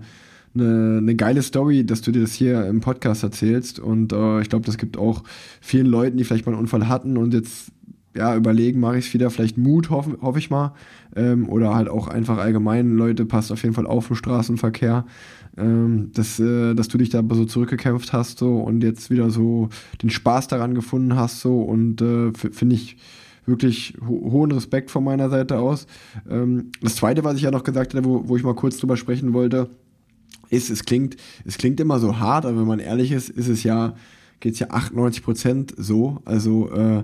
[0.53, 3.79] eine, eine geile Story, dass du dir das hier im Podcast erzählst.
[3.79, 5.23] Und äh, ich glaube, das gibt auch
[5.59, 7.71] vielen Leuten, die vielleicht mal einen Unfall hatten und jetzt
[8.17, 10.73] ja, überlegen, mache ich es wieder, vielleicht Mut, hoffe hoff ich mal.
[11.15, 15.05] Ähm, oder halt auch einfach allgemein, Leute, passt auf jeden Fall auf im Straßenverkehr
[15.57, 19.69] ähm, dass, äh, dass du dich da so zurückgekämpft hast so und jetzt wieder so
[20.01, 22.97] den Spaß daran gefunden hast so und äh, finde ich
[23.45, 25.87] wirklich ho hohen Respekt von meiner Seite aus.
[26.29, 28.97] Ähm, das zweite, was ich ja noch gesagt hatte, wo, wo ich mal kurz drüber
[28.97, 29.69] sprechen wollte,
[30.49, 33.63] ist, es klingt, es klingt immer so hart, aber wenn man ehrlich ist, ist es
[33.63, 33.95] ja,
[34.39, 36.21] geht es ja 98 Prozent so.
[36.25, 37.03] Also äh,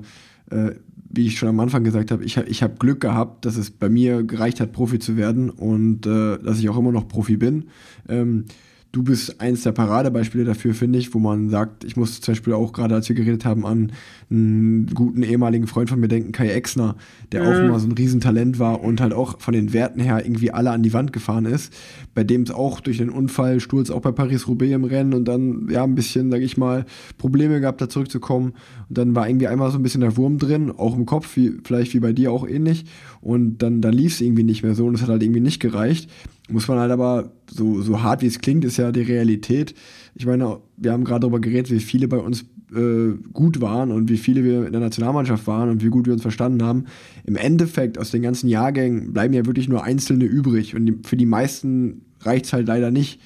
[0.52, 0.76] äh,
[1.14, 3.88] wie ich schon am Anfang gesagt habe, ich, ich habe Glück gehabt, dass es bei
[3.88, 7.66] mir gereicht hat, Profi zu werden und äh, dass ich auch immer noch Profi bin.
[8.10, 8.46] Ähm,
[8.94, 12.54] du bist eins der Paradebeispiele dafür, finde ich, wo man sagt, ich muss zum Beispiel
[12.54, 13.92] auch gerade, als wir geredet haben, an
[14.30, 16.96] einen guten ehemaligen Freund von mir denken, Kai Exner,
[17.32, 17.48] der mhm.
[17.48, 20.70] auch immer so ein Riesentalent war und halt auch von den Werten her irgendwie alle
[20.70, 21.74] an die Wand gefahren ist,
[22.14, 25.70] bei dem es auch durch den Unfall, Sturz auch bei Paris-Roubaix im Rennen und dann,
[25.72, 26.86] ja, ein bisschen, sag ich mal,
[27.18, 28.54] Probleme gehabt, da zurückzukommen.
[28.90, 31.54] Und dann war irgendwie einmal so ein bisschen der Wurm drin, auch im Kopf, wie,
[31.64, 32.86] vielleicht wie bei dir auch ähnlich.
[33.22, 35.60] Und dann, dann lief es irgendwie nicht mehr so und es hat halt irgendwie nicht
[35.60, 36.12] gereicht.
[36.50, 39.74] Muss man halt aber, so, so hart wie es klingt, ist ja die Realität.
[40.16, 44.10] Ich meine, wir haben gerade darüber geredet, wie viele bei uns äh, gut waren und
[44.10, 46.86] wie viele wir in der Nationalmannschaft waren und wie gut wir uns verstanden haben.
[47.26, 51.18] Im Endeffekt, aus den ganzen Jahrgängen bleiben ja wirklich nur Einzelne übrig und die, für
[51.18, 53.22] die meisten reicht es halt leider nicht.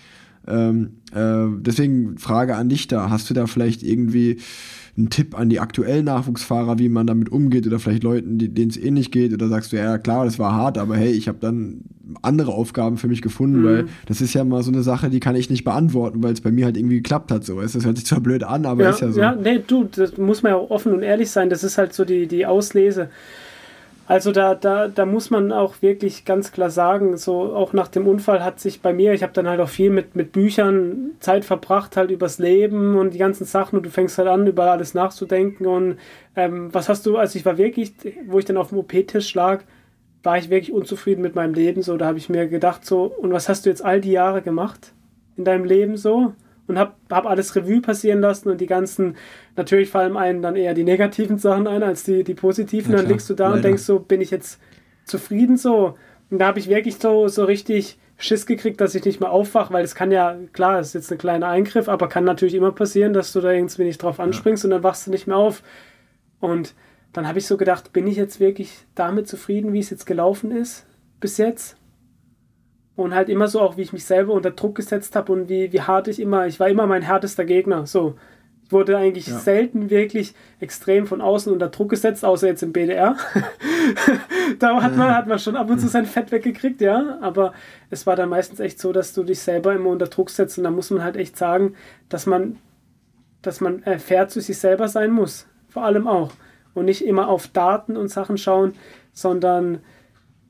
[0.48, 4.38] Ähm, äh, deswegen Frage an dich da, hast du da vielleicht irgendwie
[4.98, 8.78] einen Tipp an die aktuellen Nachwuchsfahrer, wie man damit umgeht oder vielleicht Leuten, denen es
[8.78, 11.82] ähnlich geht oder sagst du, ja klar, das war hart, aber hey, ich habe dann
[12.24, 13.66] andere Aufgaben für mich gefunden, mhm.
[13.66, 16.42] weil das ist ja mal so eine Sache, die kann ich nicht beantworten, weil es
[16.42, 17.46] bei mir halt irgendwie geklappt hat.
[17.46, 19.20] So, das hört sich zwar blöd an, aber ja, ist ja so.
[19.20, 21.50] Ja, nee, du, das muss man ja offen und ehrlich sein.
[21.50, 23.10] Das ist halt so die, die Auslese.
[24.10, 28.08] Also da, da, da muss man auch wirklich ganz klar sagen, so auch nach dem
[28.08, 31.44] Unfall hat sich bei mir, ich habe dann halt auch viel mit, mit Büchern Zeit
[31.44, 34.94] verbracht, halt übers Leben und die ganzen Sachen und du fängst halt an, über alles
[34.94, 35.98] nachzudenken und
[36.38, 37.96] ähm, was hast du, also ich war wirklich,
[38.28, 39.64] wo ich dann auf dem OP-Tisch lag,
[40.24, 43.34] war ich wirklich unzufrieden mit meinem Leben, so, da habe ich mir gedacht, so, und
[43.34, 44.94] was hast du jetzt all die Jahre gemacht
[45.36, 46.32] in deinem Leben so?
[46.68, 49.16] Und habe hab alles Revue passieren lassen und die ganzen,
[49.56, 52.92] natürlich fallen einem dann eher die negativen Sachen ein als die, die positiven.
[52.92, 53.56] Ja, dann liegst du da leider.
[53.56, 54.60] und denkst so, bin ich jetzt
[55.06, 55.96] zufrieden so?
[56.30, 59.72] Und da habe ich wirklich so, so richtig Schiss gekriegt, dass ich nicht mehr aufwache,
[59.74, 62.72] weil es kann ja, klar, es ist jetzt ein kleiner Eingriff, aber kann natürlich immer
[62.72, 64.68] passieren, dass du da irgendwie nicht drauf anspringst ja.
[64.68, 65.62] und dann wachst du nicht mehr auf.
[66.40, 66.74] Und
[67.14, 70.52] dann habe ich so gedacht, bin ich jetzt wirklich damit zufrieden, wie es jetzt gelaufen
[70.52, 70.86] ist
[71.20, 71.77] bis jetzt?
[72.98, 75.72] Und halt immer so auch, wie ich mich selber unter Druck gesetzt habe und wie,
[75.72, 77.86] wie hart ich immer, ich war immer mein härtester Gegner.
[77.86, 78.16] So,
[78.64, 79.38] ich wurde eigentlich ja.
[79.38, 83.16] selten wirklich extrem von außen unter Druck gesetzt, außer jetzt im BDR.
[84.60, 87.20] da hat man, hat man schon ab und zu sein Fett weggekriegt, ja.
[87.22, 87.54] Aber
[87.92, 90.64] es war dann meistens echt so, dass du dich selber immer unter Druck setzt und
[90.64, 91.76] da muss man halt echt sagen,
[92.10, 92.58] dass man,
[93.44, 95.46] dass man äh, fair zu sich selber sein muss.
[95.70, 96.32] Vor allem auch.
[96.74, 98.74] Und nicht immer auf Daten und Sachen schauen,
[99.14, 99.82] sondern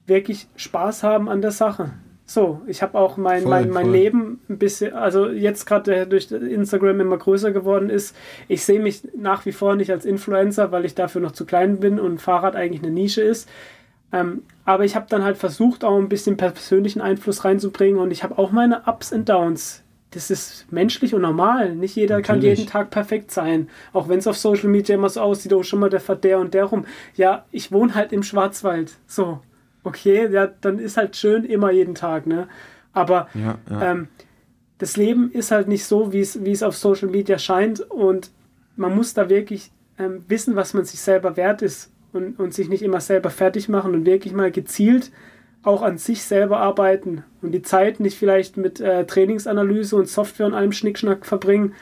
[0.06, 1.91] wirklich Spaß haben an der Sache.
[2.30, 3.93] So, ich habe auch mein, voll, mein, mein voll.
[3.93, 8.13] Leben ein bisschen, also jetzt gerade durch Instagram immer größer geworden ist.
[8.49, 11.80] Ich sehe mich nach wie vor nicht als Influencer, weil ich dafür noch zu klein
[11.80, 13.47] bin und Fahrrad eigentlich eine Nische ist.
[14.11, 18.23] Ähm, aber ich habe dann halt versucht, auch ein bisschen persönlichen Einfluss reinzubringen und ich
[18.23, 19.84] habe auch meine Ups und Downs.
[20.11, 21.75] Das ist menschlich und normal.
[21.75, 22.28] Nicht jeder Natürlich.
[22.28, 23.69] kann jeden Tag perfekt sein.
[23.93, 26.53] Auch wenn es auf Social Media immer so aussieht, oh, schon mal der der und
[26.53, 26.86] der rum.
[27.15, 28.93] Ja, ich wohne halt im Schwarzwald.
[29.05, 29.39] So,
[29.88, 32.48] okay, ja, dann ist halt schön immer jeden Tag, ne?
[32.94, 33.92] Aber ja, ja.
[33.92, 34.08] Ähm,
[34.78, 38.32] das Leben ist halt nicht so, wie es auf Social Media scheint und
[38.76, 42.70] man muss da wirklich ähm, wissen, was man sich selber wert ist und, und sich
[42.70, 45.12] nicht immer selber fertig machen und wirklich mal gezielt
[45.64, 50.46] auch an sich selber arbeiten und die Zeit nicht vielleicht mit äh, Trainingsanalyse und Software
[50.46, 51.74] und allem Schnickschnack verbringen.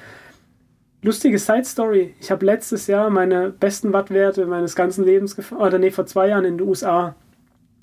[1.03, 2.15] Lustige Side Story.
[2.19, 6.29] Ich habe letztes Jahr meine besten Wattwerte meines ganzen Lebens gefahren, oder nee, vor zwei
[6.29, 7.15] Jahren in den USA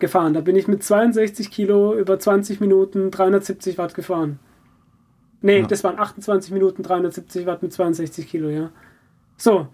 [0.03, 0.34] gefahren.
[0.34, 4.38] Da bin ich mit 62 Kilo über 20 Minuten 370 Watt gefahren.
[5.40, 5.66] Nee, ja.
[5.66, 8.70] das waren 28 Minuten 370 Watt mit 62 Kilo, ja.
[9.38, 9.68] So,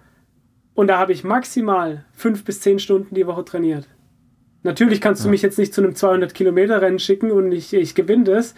[0.79, 3.89] und da habe ich maximal fünf bis zehn Stunden die Woche trainiert.
[4.63, 5.25] Natürlich kannst ja.
[5.25, 8.55] du mich jetzt nicht zu einem 200 Kilometer Rennen schicken und ich, ich gewinne das.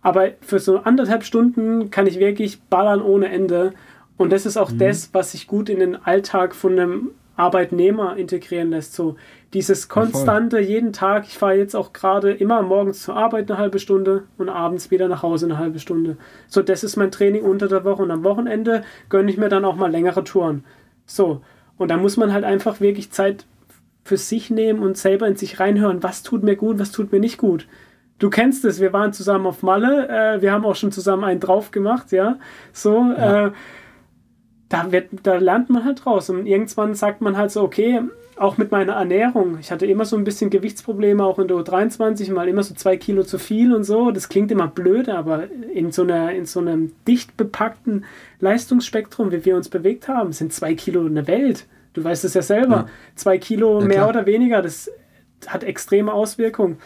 [0.00, 3.72] Aber für so anderthalb Stunden kann ich wirklich ballern ohne Ende.
[4.16, 4.78] Und das ist auch mhm.
[4.78, 8.94] das, was sich gut in den Alltag von einem Arbeitnehmer integrieren lässt.
[8.94, 9.16] So
[9.54, 13.78] dieses konstante, jeden Tag, ich fahre jetzt auch gerade immer morgens zur Arbeit eine halbe
[13.78, 16.16] Stunde und abends wieder nach Hause eine halbe Stunde.
[16.48, 19.64] So, das ist mein Training unter der Woche und am Wochenende gönne ich mir dann
[19.64, 20.64] auch mal längere Touren.
[21.06, 21.40] So,
[21.78, 23.46] und da muss man halt einfach wirklich Zeit
[24.04, 27.20] für sich nehmen und selber in sich reinhören, was tut mir gut, was tut mir
[27.20, 27.66] nicht gut.
[28.18, 31.40] Du kennst es, wir waren zusammen auf Malle, äh, wir haben auch schon zusammen einen
[31.40, 32.36] drauf gemacht, ja.
[32.72, 33.46] So, ja.
[33.46, 33.50] Äh,
[34.68, 36.30] da, wird, da lernt man halt raus.
[36.30, 38.02] Und irgendwann sagt man halt so, okay,
[38.36, 39.58] auch mit meiner Ernährung.
[39.60, 42.96] Ich hatte immer so ein bisschen Gewichtsprobleme, auch in der U23, mal immer so zwei
[42.96, 44.10] Kilo zu viel und so.
[44.10, 48.04] Das klingt immer blöd, aber in so, einer, in so einem dicht bepackten
[48.40, 51.66] Leistungsspektrum, wie wir uns bewegt haben, sind zwei Kilo eine Welt.
[51.94, 52.76] Du weißt es ja selber.
[52.76, 52.86] Ja.
[53.16, 54.90] Zwei Kilo ja, mehr oder weniger, das
[55.46, 56.78] hat extreme Auswirkungen.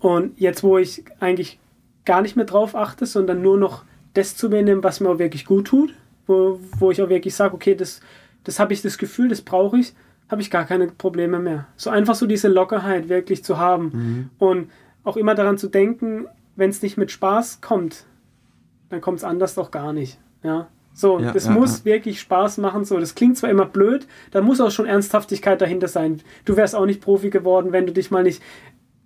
[0.00, 1.58] Und jetzt, wo ich eigentlich
[2.04, 5.18] gar nicht mehr drauf achte, sondern nur noch das zu mir nehme, was mir auch
[5.18, 5.94] wirklich gut tut,
[6.30, 8.00] wo, wo ich auch wirklich sage, okay, das,
[8.44, 9.92] das habe ich das Gefühl, das brauche ich,
[10.30, 11.66] habe ich gar keine Probleme mehr.
[11.76, 14.30] So einfach so diese Lockerheit wirklich zu haben mhm.
[14.38, 14.70] und
[15.02, 16.26] auch immer daran zu denken,
[16.56, 18.04] wenn es nicht mit Spaß kommt,
[18.88, 20.18] dann kommt es anders doch gar nicht.
[20.42, 20.68] Ja.
[20.92, 21.84] So, ja, das ja, muss ja.
[21.86, 22.84] wirklich Spaß machen.
[22.84, 26.20] So, das klingt zwar immer blöd, da muss auch schon Ernsthaftigkeit dahinter sein.
[26.44, 28.42] Du wärst auch nicht Profi geworden, wenn du dich mal nicht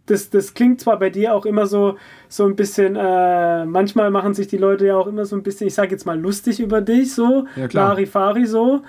[0.07, 1.97] das, das klingt zwar bei dir auch immer so,
[2.29, 5.67] so ein bisschen, äh, manchmal machen sich die Leute ja auch immer so ein bisschen,
[5.67, 8.83] ich sag jetzt mal, lustig über dich, so, ja, Larifari so.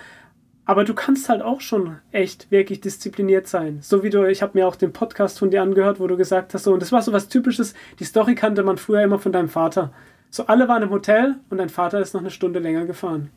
[0.68, 3.80] Aber du kannst halt auch schon echt wirklich diszipliniert sein.
[3.82, 6.53] So wie du, ich habe mir auch den Podcast von dir angehört, wo du gesagt
[6.55, 9.32] hast, so, und das war so was Typisches, die Story kannte man früher immer von
[9.32, 9.93] deinem Vater.
[10.32, 13.30] So, alle waren im Hotel und dein Vater ist noch eine Stunde länger gefahren.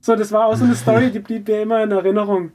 [0.00, 2.52] So, das war auch so eine Story, die blieb mir immer in Erinnerung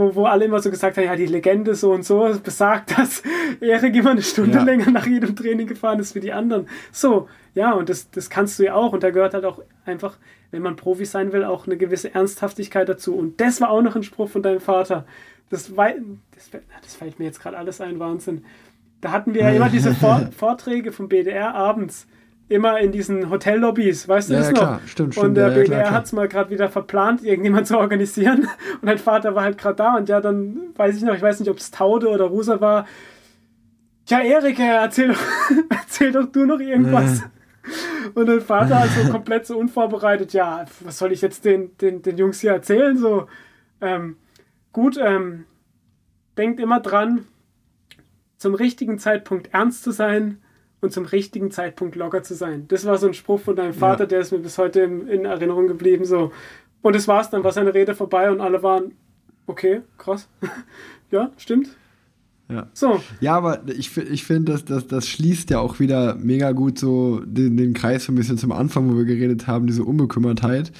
[0.00, 3.22] wo, wo alle immer so gesagt haben, ja, die Legende so und so besagt, dass
[3.60, 4.64] Erik immer eine Stunde ja.
[4.64, 6.66] länger nach jedem Training gefahren ist wie die anderen.
[6.90, 8.92] So, ja, und das, das kannst du ja auch.
[8.92, 10.16] Und da gehört halt auch einfach,
[10.50, 13.14] wenn man Profi sein will, auch eine gewisse Ernsthaftigkeit dazu.
[13.14, 15.04] Und das war auch noch ein Spruch von deinem Vater.
[15.50, 15.90] Das, war,
[16.34, 16.50] das,
[16.82, 18.44] das fällt mir jetzt gerade alles ein, Wahnsinn.
[19.00, 19.94] Da hatten wir ja immer diese
[20.36, 22.06] Vorträge vom BDR abends
[22.50, 24.60] immer in diesen Hotellobbys, weißt du ja, das ja, noch?
[24.60, 24.80] Klar.
[24.86, 25.26] Stimmt, stimmt.
[25.26, 28.48] Und der ja, BDR hat es mal gerade wieder verplant, irgendjemand zu organisieren.
[28.80, 31.38] Und dein Vater war halt gerade da und ja, dann weiß ich noch, ich weiß
[31.40, 32.86] nicht, ob es Taude oder Rusa war.
[34.08, 35.20] Ja, Erik, erzähl doch,
[35.70, 37.22] erzähl doch du noch irgendwas.
[38.14, 42.02] Und dein Vater halt so komplett so unvorbereitet, ja, was soll ich jetzt den, den,
[42.02, 42.96] den Jungs hier erzählen?
[42.96, 43.28] So,
[43.80, 44.16] ähm,
[44.72, 45.44] gut, ähm,
[46.36, 47.26] denkt immer dran,
[48.38, 50.38] zum richtigen Zeitpunkt ernst zu sein
[50.80, 52.66] und zum richtigen Zeitpunkt locker zu sein.
[52.68, 54.08] Das war so ein Spruch von deinem Vater, ja.
[54.08, 56.04] der ist mir bis heute in, in Erinnerung geblieben.
[56.04, 56.32] So.
[56.82, 58.92] Und das war's, dann war seine Rede vorbei und alle waren,
[59.46, 60.28] okay, krass.
[61.10, 61.68] ja, stimmt.
[62.50, 62.68] Ja.
[62.72, 63.00] So.
[63.20, 67.20] ja, aber ich, ich finde, das, das, das schließt ja auch wieder mega gut so
[67.24, 70.72] den, den Kreis so ein bisschen zum Anfang, wo wir geredet haben, diese Unbekümmertheit.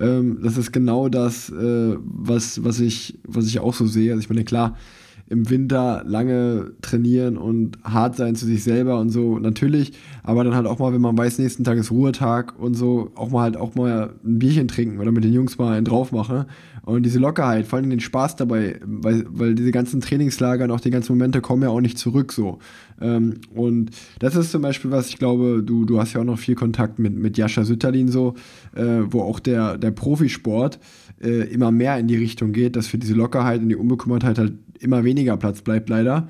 [0.00, 4.12] Ähm, das ist genau das, äh, was, was, ich, was ich auch so sehe.
[4.12, 4.76] Also ich meine, klar,
[5.30, 10.54] im Winter lange trainieren und hart sein zu sich selber und so, natürlich, aber dann
[10.54, 13.56] halt auch mal, wenn man weiß, nächsten Tag ist Ruhetag und so, auch mal halt
[13.56, 16.46] auch mal ein Bierchen trinken oder mit den Jungs mal einen drauf machen
[16.88, 20.80] und diese Lockerheit, vor allem den Spaß dabei, weil, weil diese ganzen Trainingslager und auch
[20.80, 22.60] die ganzen Momente kommen ja auch nicht zurück so.
[22.98, 26.38] Ähm, und das ist zum Beispiel was, ich glaube, du, du hast ja auch noch
[26.38, 28.34] viel Kontakt mit, mit Jascha Sütterlin so,
[28.74, 30.78] äh, wo auch der, der Profisport
[31.22, 34.54] äh, immer mehr in die Richtung geht, dass für diese Lockerheit und die Unbekümmertheit halt
[34.80, 36.28] immer weniger Platz bleibt, leider.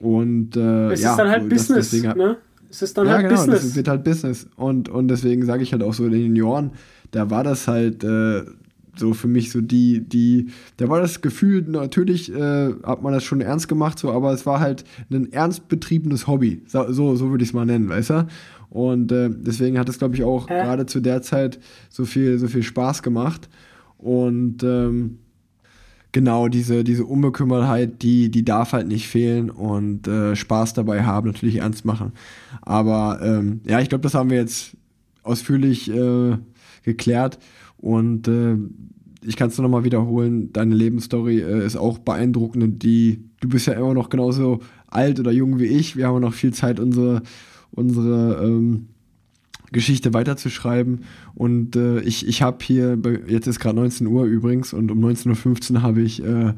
[0.00, 2.36] Und äh, es ja, ist dann halt Business, deswegen, ne?
[2.70, 3.64] Es ist dann ja, halt genau, Business.
[3.64, 4.48] Es wird halt Business.
[4.56, 6.72] Und, und deswegen sage ich halt auch so in den Junioren,
[7.12, 8.42] da war das halt, äh,
[8.96, 13.24] so für mich so die, die, da war das Gefühl, natürlich äh, hat man das
[13.24, 16.62] schon ernst gemacht, so, aber es war halt ein ernst betriebenes Hobby.
[16.66, 18.26] So, so, so würde ich es mal nennen, weißt du?
[18.70, 22.48] Und äh, deswegen hat es, glaube ich, auch gerade zu der Zeit so viel, so
[22.48, 23.48] viel Spaß gemacht.
[23.98, 25.18] Und ähm,
[26.14, 31.26] genau diese, diese Unbekümmertheit, die, die darf halt nicht fehlen und äh, Spaß dabei haben,
[31.26, 32.12] natürlich ernst machen.
[32.62, 34.76] Aber ähm, ja, ich glaube, das haben wir jetzt
[35.24, 36.38] ausführlich äh,
[36.84, 37.38] geklärt.
[37.78, 38.56] Und äh,
[39.26, 42.82] ich kann es nur nochmal wiederholen, deine Lebensstory äh, ist auch beeindruckend.
[42.84, 45.96] Die, du bist ja immer noch genauso alt oder jung wie ich.
[45.96, 47.22] Wir haben noch viel Zeit, unsere,
[47.72, 48.88] unsere ähm,
[49.72, 51.04] Geschichte weiterzuschreiben.
[51.34, 55.74] Und äh, ich, ich habe hier, jetzt ist gerade 19 Uhr übrigens und um 19.15
[55.74, 56.54] Uhr habe ich, äh,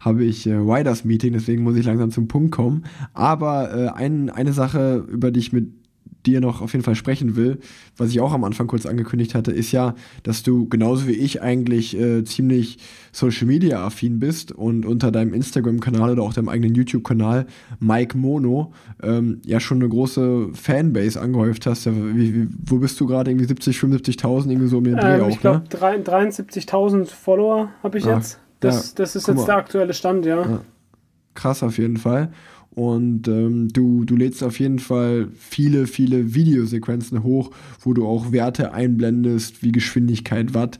[0.00, 2.84] hab ich äh, Riders Meeting, deswegen muss ich langsam zum Punkt kommen.
[3.12, 5.83] Aber äh, ein, eine Sache, über die ich mit
[6.26, 7.58] dir noch auf jeden Fall sprechen will,
[7.96, 11.42] was ich auch am Anfang kurz angekündigt hatte, ist ja, dass du genauso wie ich
[11.42, 12.78] eigentlich äh, ziemlich
[13.12, 17.46] Social Media affin bist und unter deinem Instagram-Kanal oder auch deinem eigenen YouTube-Kanal
[17.80, 18.72] Mike Mono
[19.02, 21.86] ähm, ja schon eine große Fanbase angehäuft hast.
[21.86, 23.30] Ja, wie, wie, wo bist du gerade?
[23.30, 26.02] Irgendwie 70, 75.000 irgendwie so um den Dreh ähm, auch, Ich glaube, ne?
[26.02, 28.38] 73.000 Follower habe ich ah, jetzt.
[28.60, 29.46] Das, ja, das ist jetzt mal.
[29.46, 30.40] der aktuelle Stand, ja.
[30.42, 30.60] ja.
[31.34, 32.30] Krass auf jeden Fall.
[32.74, 37.50] Und ähm, du, du lädst auf jeden Fall viele, viele Videosequenzen hoch,
[37.80, 40.78] wo du auch Werte einblendest, wie Geschwindigkeit, Watt,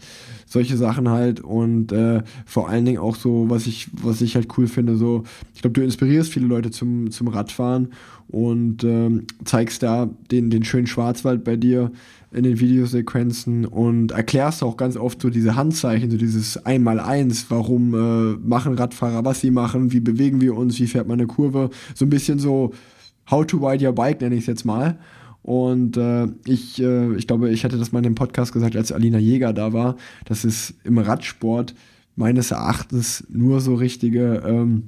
[0.55, 1.41] solche Sachen halt.
[1.41, 5.25] Und äh, vor allen Dingen auch so, was ich, was ich halt cool finde, so,
[5.55, 7.89] ich glaube, du inspirierst viele Leute zum, zum Radfahren
[8.29, 11.93] und ähm, zeigst da den, den schönen Schwarzwald bei dir
[12.33, 17.95] in den Videosequenzen und erklärst auch ganz oft so diese Handzeichen, so dieses Einmal-Eins, warum
[17.95, 21.71] äh, machen Radfahrer, was sie machen, wie bewegen wir uns, wie fährt man eine Kurve,
[21.95, 22.73] so ein bisschen so
[23.31, 24.99] How to ride your bike, nenne ich es jetzt mal.
[25.45, 28.93] Und äh, ich, äh, ich glaube, ich hatte das mal in dem Podcast gesagt, als
[28.93, 31.75] Alina Jäger da war, dass es im Radsport
[32.17, 34.85] meines Erachtens nur so richtige ähm,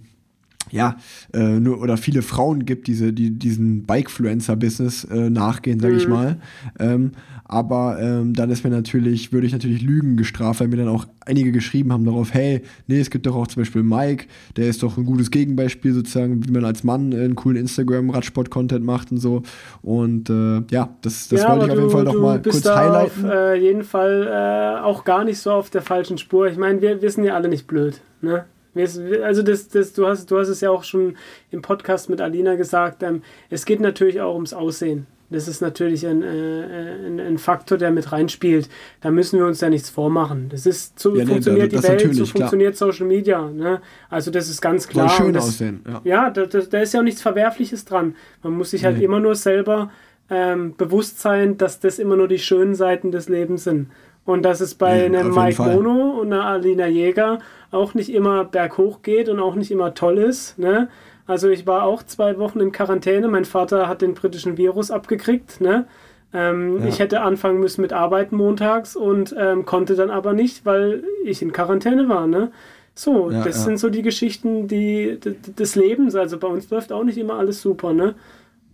[0.71, 0.97] ja,
[1.33, 6.01] äh, nur oder viele Frauen gibt, diese, die diesen Bikefluencer-Business äh, nachgehen, sage mhm.
[6.01, 6.37] ich mal.
[6.79, 7.13] Ähm,
[7.49, 11.07] aber ähm, dann ist mir natürlich, würde ich natürlich Lügen gestraft, weil mir dann auch
[11.25, 14.83] einige geschrieben haben darauf, hey, nee, es gibt doch auch zum Beispiel Mike, der ist
[14.83, 19.43] doch ein gutes Gegenbeispiel sozusagen, wie man als Mann einen coolen Instagram-Radsport-Content macht und so.
[19.83, 23.25] Und äh, ja, das, das ja, wollte ich auf jeden Fall nochmal kurz da highlighten.
[23.27, 26.49] Auf äh, jeden Fall äh, auch gar nicht so auf der falschen Spur.
[26.49, 28.01] Ich meine, wir, wir sind ja alle nicht blöd.
[28.23, 28.45] Ne?
[28.77, 31.17] Also das, das, du, hast, du hast es ja auch schon
[31.51, 35.07] im Podcast mit Alina gesagt, ähm, es geht natürlich auch ums Aussehen.
[35.29, 38.69] Das ist natürlich ein, äh, ein, ein, Faktor, der mit reinspielt.
[39.01, 40.49] Da müssen wir uns ja nichts vormachen.
[40.51, 42.93] Das ist so ja, funktioniert nee, die Welt, so funktioniert klar.
[42.93, 43.51] Social Media.
[43.51, 43.81] Ne?
[44.09, 45.09] Also das ist ganz klar.
[45.09, 45.81] Soll schön das, aussehen.
[45.87, 48.15] Ja, ja da, da, da, ist ja auch nichts Verwerfliches dran.
[48.45, 49.05] Man muss sich halt nee.
[49.05, 49.91] immer nur selber
[50.31, 53.91] ähm, bewusst sein, dass das immer nur die schönen Seiten des Lebens sind.
[54.25, 58.45] Und dass es bei ja, einem Mike Mono und einer Alina Jäger auch nicht immer
[58.45, 60.59] berghoch geht und auch nicht immer toll ist.
[60.59, 60.89] Ne?
[61.27, 63.29] Also ich war auch zwei Wochen in Quarantäne.
[63.29, 65.61] Mein Vater hat den britischen Virus abgekriegt.
[65.61, 65.87] Ne?
[66.33, 66.87] Ähm, ja.
[66.87, 71.43] Ich hätte anfangen müssen mit Arbeiten montags und ähm, konnte dann aber nicht, weil ich
[71.43, 72.27] in Quarantäne war.
[72.27, 72.53] Ne?
[72.95, 73.63] So, ja, das ja.
[73.65, 76.15] sind so die Geschichten die, des Lebens.
[76.15, 77.93] Also bei uns läuft auch nicht immer alles super.
[77.93, 78.15] Ne?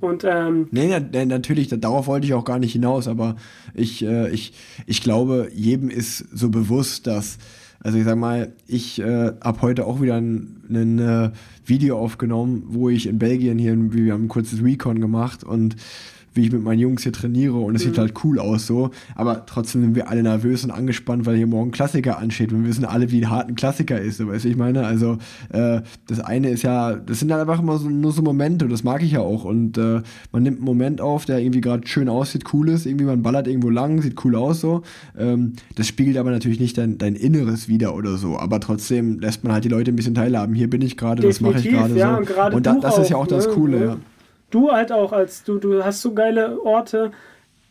[0.01, 3.37] Und, ähm, nee, nee, natürlich, darauf wollte ich auch gar nicht hinaus, aber
[3.73, 4.53] ich, äh, ich,
[4.87, 7.39] ich glaube, jedem ist so bewusst, dass,
[7.83, 11.31] also ich sag mal, ich äh, habe heute auch wieder ein, ein äh,
[11.65, 15.77] Video aufgenommen, wo ich in Belgien hier, wir haben ein kurzes Recon gemacht und
[16.35, 17.89] wie ich mit meinen Jungs hier trainiere und es mhm.
[17.89, 18.91] sieht halt cool aus so.
[19.15, 22.69] Aber trotzdem sind wir alle nervös und angespannt, weil hier morgen Klassiker ansteht und wir
[22.69, 24.87] wissen alle, wie hart ein Klassiker ist, so weißt du, ich meine.
[24.87, 25.19] Also
[25.51, 28.71] äh, das eine ist ja, das sind halt einfach immer so, nur so Momente und
[28.71, 29.45] das mag ich ja auch.
[29.45, 30.03] Und äh,
[30.33, 33.47] man nimmt einen Moment auf, der irgendwie gerade schön aussieht, cool ist, irgendwie man ballert
[33.47, 34.83] irgendwo lang, sieht cool aus so.
[35.19, 38.39] Ähm, das spiegelt aber natürlich nicht dein, dein Inneres wieder oder so.
[38.39, 40.55] Aber trotzdem lässt man halt die Leute ein bisschen teilhaben.
[40.55, 42.43] Hier bin ich gerade, das mache ich gerade ja, so.
[42.43, 43.53] Und, und da, das ist ja auch das ne?
[43.53, 43.97] Coole, ja
[44.53, 47.11] du halt auch als du, du hast so geile Orte.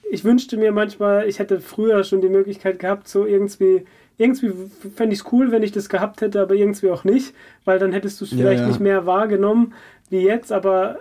[0.10, 3.86] Ich wünschte mir manchmal, ich hätte früher schon die Möglichkeit gehabt, so irgendwie,
[4.18, 4.52] irgendwie
[4.96, 7.94] fände ich es cool, wenn ich das gehabt hätte, aber irgendwie auch nicht, weil dann
[7.94, 8.68] hättest du es vielleicht ja, ja.
[8.68, 9.74] nicht mehr wahrgenommen
[10.10, 10.98] wie jetzt, aber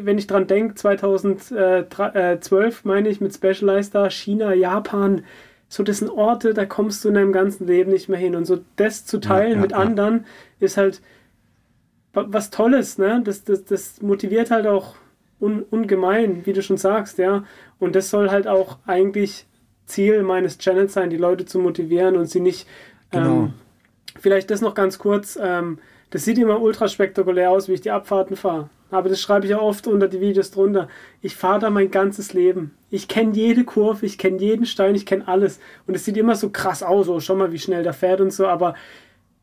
[0.00, 5.22] wenn ich dran denke, 2012 meine ich mit Specialized da, China, Japan,
[5.68, 8.36] so das sind Orte, da kommst du in deinem ganzen Leben nicht mehr hin.
[8.36, 9.78] Und so das zu teilen ja, ja, mit ja.
[9.78, 10.24] anderen
[10.60, 11.00] ist halt
[12.12, 13.20] was Tolles, ne?
[13.22, 14.94] Das, das, das motiviert halt auch
[15.40, 17.44] un, ungemein, wie du schon sagst, ja.
[17.78, 19.46] Und das soll halt auch eigentlich
[19.86, 22.66] Ziel meines Channels sein, die Leute zu motivieren und sie nicht.
[23.10, 23.44] Genau.
[23.44, 23.54] Ähm,
[24.18, 25.38] vielleicht das noch ganz kurz.
[25.40, 25.78] Ähm,
[26.10, 28.68] das sieht immer ultra spektakulär aus, wie ich die Abfahrten fahre.
[28.90, 30.88] Aber das schreibe ich auch oft unter die Videos drunter.
[31.20, 32.76] Ich fahre da mein ganzes Leben.
[32.88, 35.58] Ich kenne jede Kurve, ich kenne jeden Stein, ich kenne alles.
[35.86, 38.32] Und es sieht immer so krass aus, oh, schau mal, wie schnell der fährt und
[38.32, 38.46] so.
[38.46, 38.74] Aber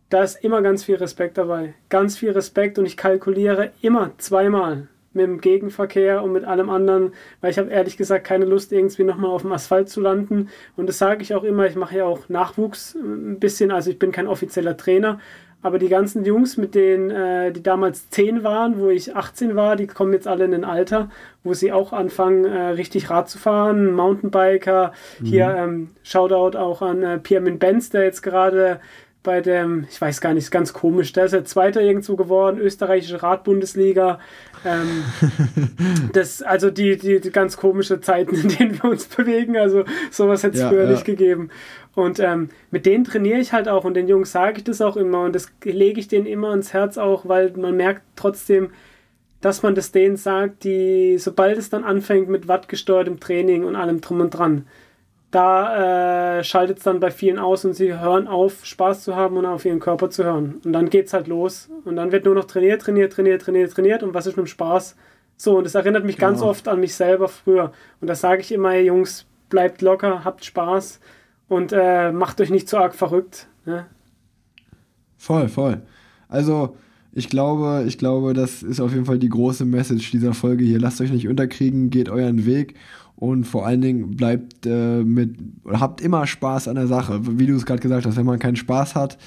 [0.10, 1.74] da ist immer ganz viel Respekt dabei.
[1.90, 7.14] Ganz viel Respekt und ich kalkuliere immer zweimal mit dem Gegenverkehr und mit allem anderen,
[7.42, 10.50] weil ich habe ehrlich gesagt keine Lust, irgendwie nochmal auf dem Asphalt zu landen.
[10.76, 14.00] Und das sage ich auch immer, ich mache ja auch Nachwuchs ein bisschen, also ich
[14.00, 15.20] bin kein offizieller Trainer,
[15.64, 19.78] aber die ganzen Jungs, mit denen, äh, die damals 10 waren, wo ich 18 war,
[19.78, 21.10] die kommen jetzt alle in ein Alter,
[21.42, 23.94] wo sie auch anfangen, äh, richtig Rad zu fahren.
[23.94, 24.92] Mountainbiker.
[25.20, 25.26] Mhm.
[25.26, 28.82] Hier ähm, Shoutout auch an äh, Piermin Benz, der jetzt gerade
[29.24, 32.60] bei dem, ich weiß gar nicht, ist ganz komisch, der ist ja Zweiter irgendwo geworden,
[32.60, 34.20] österreichische Radbundesliga.
[34.66, 35.04] Ähm,
[36.14, 40.44] das, also die, die, die, ganz komische Zeiten, in denen wir uns bewegen, also sowas
[40.44, 40.92] hätte es ja, früher ja.
[40.92, 41.50] nicht gegeben.
[41.96, 44.98] Und ähm, mit denen trainiere ich halt auch und den Jungs sage ich das auch
[44.98, 48.72] immer und das lege ich denen immer ins Herz auch, weil man merkt trotzdem,
[49.42, 54.02] dass man das denen sagt, die, sobald es dann anfängt mit wattgesteuertem Training und allem
[54.02, 54.66] drum und dran,
[55.34, 59.36] da äh, schaltet es dann bei vielen aus und sie hören auf, Spaß zu haben
[59.38, 60.62] und auf ihren Körper zu hören.
[60.64, 61.70] Und dann geht es halt los.
[61.86, 64.04] Und dann wird nur noch trainiert, trainiert, trainiert, trainiert, trainiert.
[64.04, 64.96] Und was ist mit dem Spaß?
[65.36, 66.30] So, und das erinnert mich genau.
[66.30, 67.72] ganz oft an mich selber früher.
[68.00, 71.00] Und da sage ich immer, hey Jungs, bleibt locker, habt Spaß
[71.48, 73.48] und äh, macht euch nicht zu arg verrückt.
[73.66, 73.88] Ne?
[75.18, 75.82] Voll, voll.
[76.28, 76.78] Also,
[77.12, 80.80] ich glaube, ich glaube, das ist auf jeden Fall die große Message dieser Folge hier.
[80.80, 82.76] Lasst euch nicht unterkriegen, geht euren Weg
[83.24, 87.22] und vor allen Dingen bleibt äh, mit, habt immer Spaß an der Sache.
[87.40, 89.18] Wie du es gerade gesagt hast, wenn man keinen Spaß hat,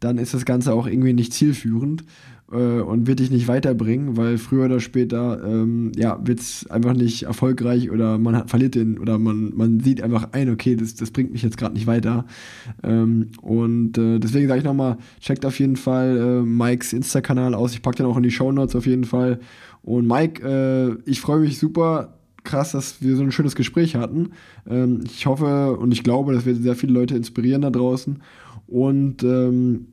[0.00, 2.02] dann ist das Ganze auch irgendwie nicht zielführend
[2.50, 6.94] äh, und wird dich nicht weiterbringen, weil früher oder später ähm, ja, wird es einfach
[6.94, 10.96] nicht erfolgreich oder man hat, verliert den oder man, man sieht einfach ein, okay, das,
[10.96, 12.24] das bringt mich jetzt gerade nicht weiter.
[12.82, 17.72] Ähm, und äh, deswegen sage ich nochmal, checkt auf jeden Fall äh, Mikes Insta-Kanal aus.
[17.72, 19.38] Ich packe den auch in die Show Notes auf jeden Fall.
[19.82, 22.14] Und Mike, äh, ich freue mich super
[22.44, 24.30] krass, dass wir so ein schönes Gespräch hatten.
[24.68, 28.22] Ähm, ich hoffe und ich glaube, dass wir sehr viele Leute inspirieren da draußen.
[28.66, 29.86] Und ähm,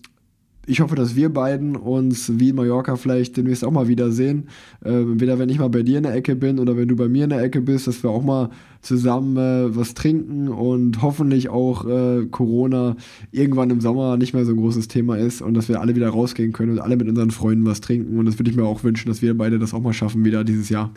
[0.68, 4.48] ich hoffe, dass wir beiden uns wie in Mallorca vielleicht demnächst auch mal wiedersehen.
[4.86, 7.08] Äh, entweder wenn ich mal bei dir in der Ecke bin oder wenn du bei
[7.08, 8.52] mir in der Ecke bist, dass wir auch mal
[8.82, 12.96] zusammen äh, was trinken und hoffentlich auch äh, Corona
[13.32, 16.10] irgendwann im Sommer nicht mehr so ein großes Thema ist und dass wir alle wieder
[16.10, 18.20] rausgehen können und alle mit unseren Freunden was trinken.
[18.20, 20.44] Und das würde ich mir auch wünschen, dass wir beide das auch mal schaffen wieder
[20.44, 20.92] dieses Jahr.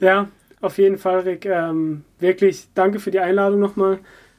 [0.00, 0.28] Ja,
[0.60, 1.46] auf jeden Fall, Rick.
[1.46, 3.98] Ähm, wirklich danke für die Einladung nochmal.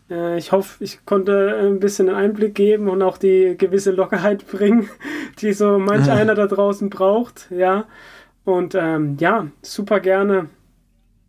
[0.10, 4.46] Äh, ich hoffe, ich konnte ein bisschen einen Einblick geben und auch die gewisse Lockerheit
[4.52, 4.90] bringen,
[5.40, 7.50] die so manch einer da draußen braucht.
[7.52, 7.86] Ja.
[8.44, 10.50] Und ähm, ja, super gerne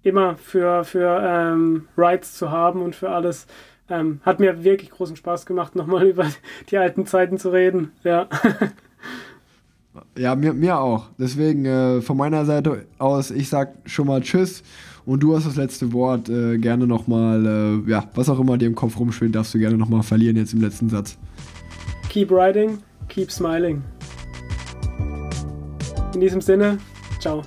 [0.03, 3.47] immer für, für ähm, Rides zu haben und für alles.
[3.91, 6.27] Ähm, hat mir wirklich großen Spaß gemacht, nochmal über
[6.71, 7.93] die alten Zeiten zu reden.
[8.03, 8.29] Ja.
[10.17, 11.09] Ja, mir, mir auch.
[11.19, 14.63] Deswegen äh, von meiner Seite aus, ich sag schon mal Tschüss
[15.07, 16.29] und du hast das letzte Wort.
[16.29, 17.47] Äh, gerne nochmal,
[17.87, 20.53] äh, ja, was auch immer dir im Kopf rumschwingt, darfst du gerne nochmal verlieren jetzt
[20.53, 21.17] im letzten Satz.
[22.11, 22.79] Keep riding,
[23.09, 23.83] keep smiling.
[26.15, 26.79] In diesem Sinne,
[27.21, 27.43] ciao.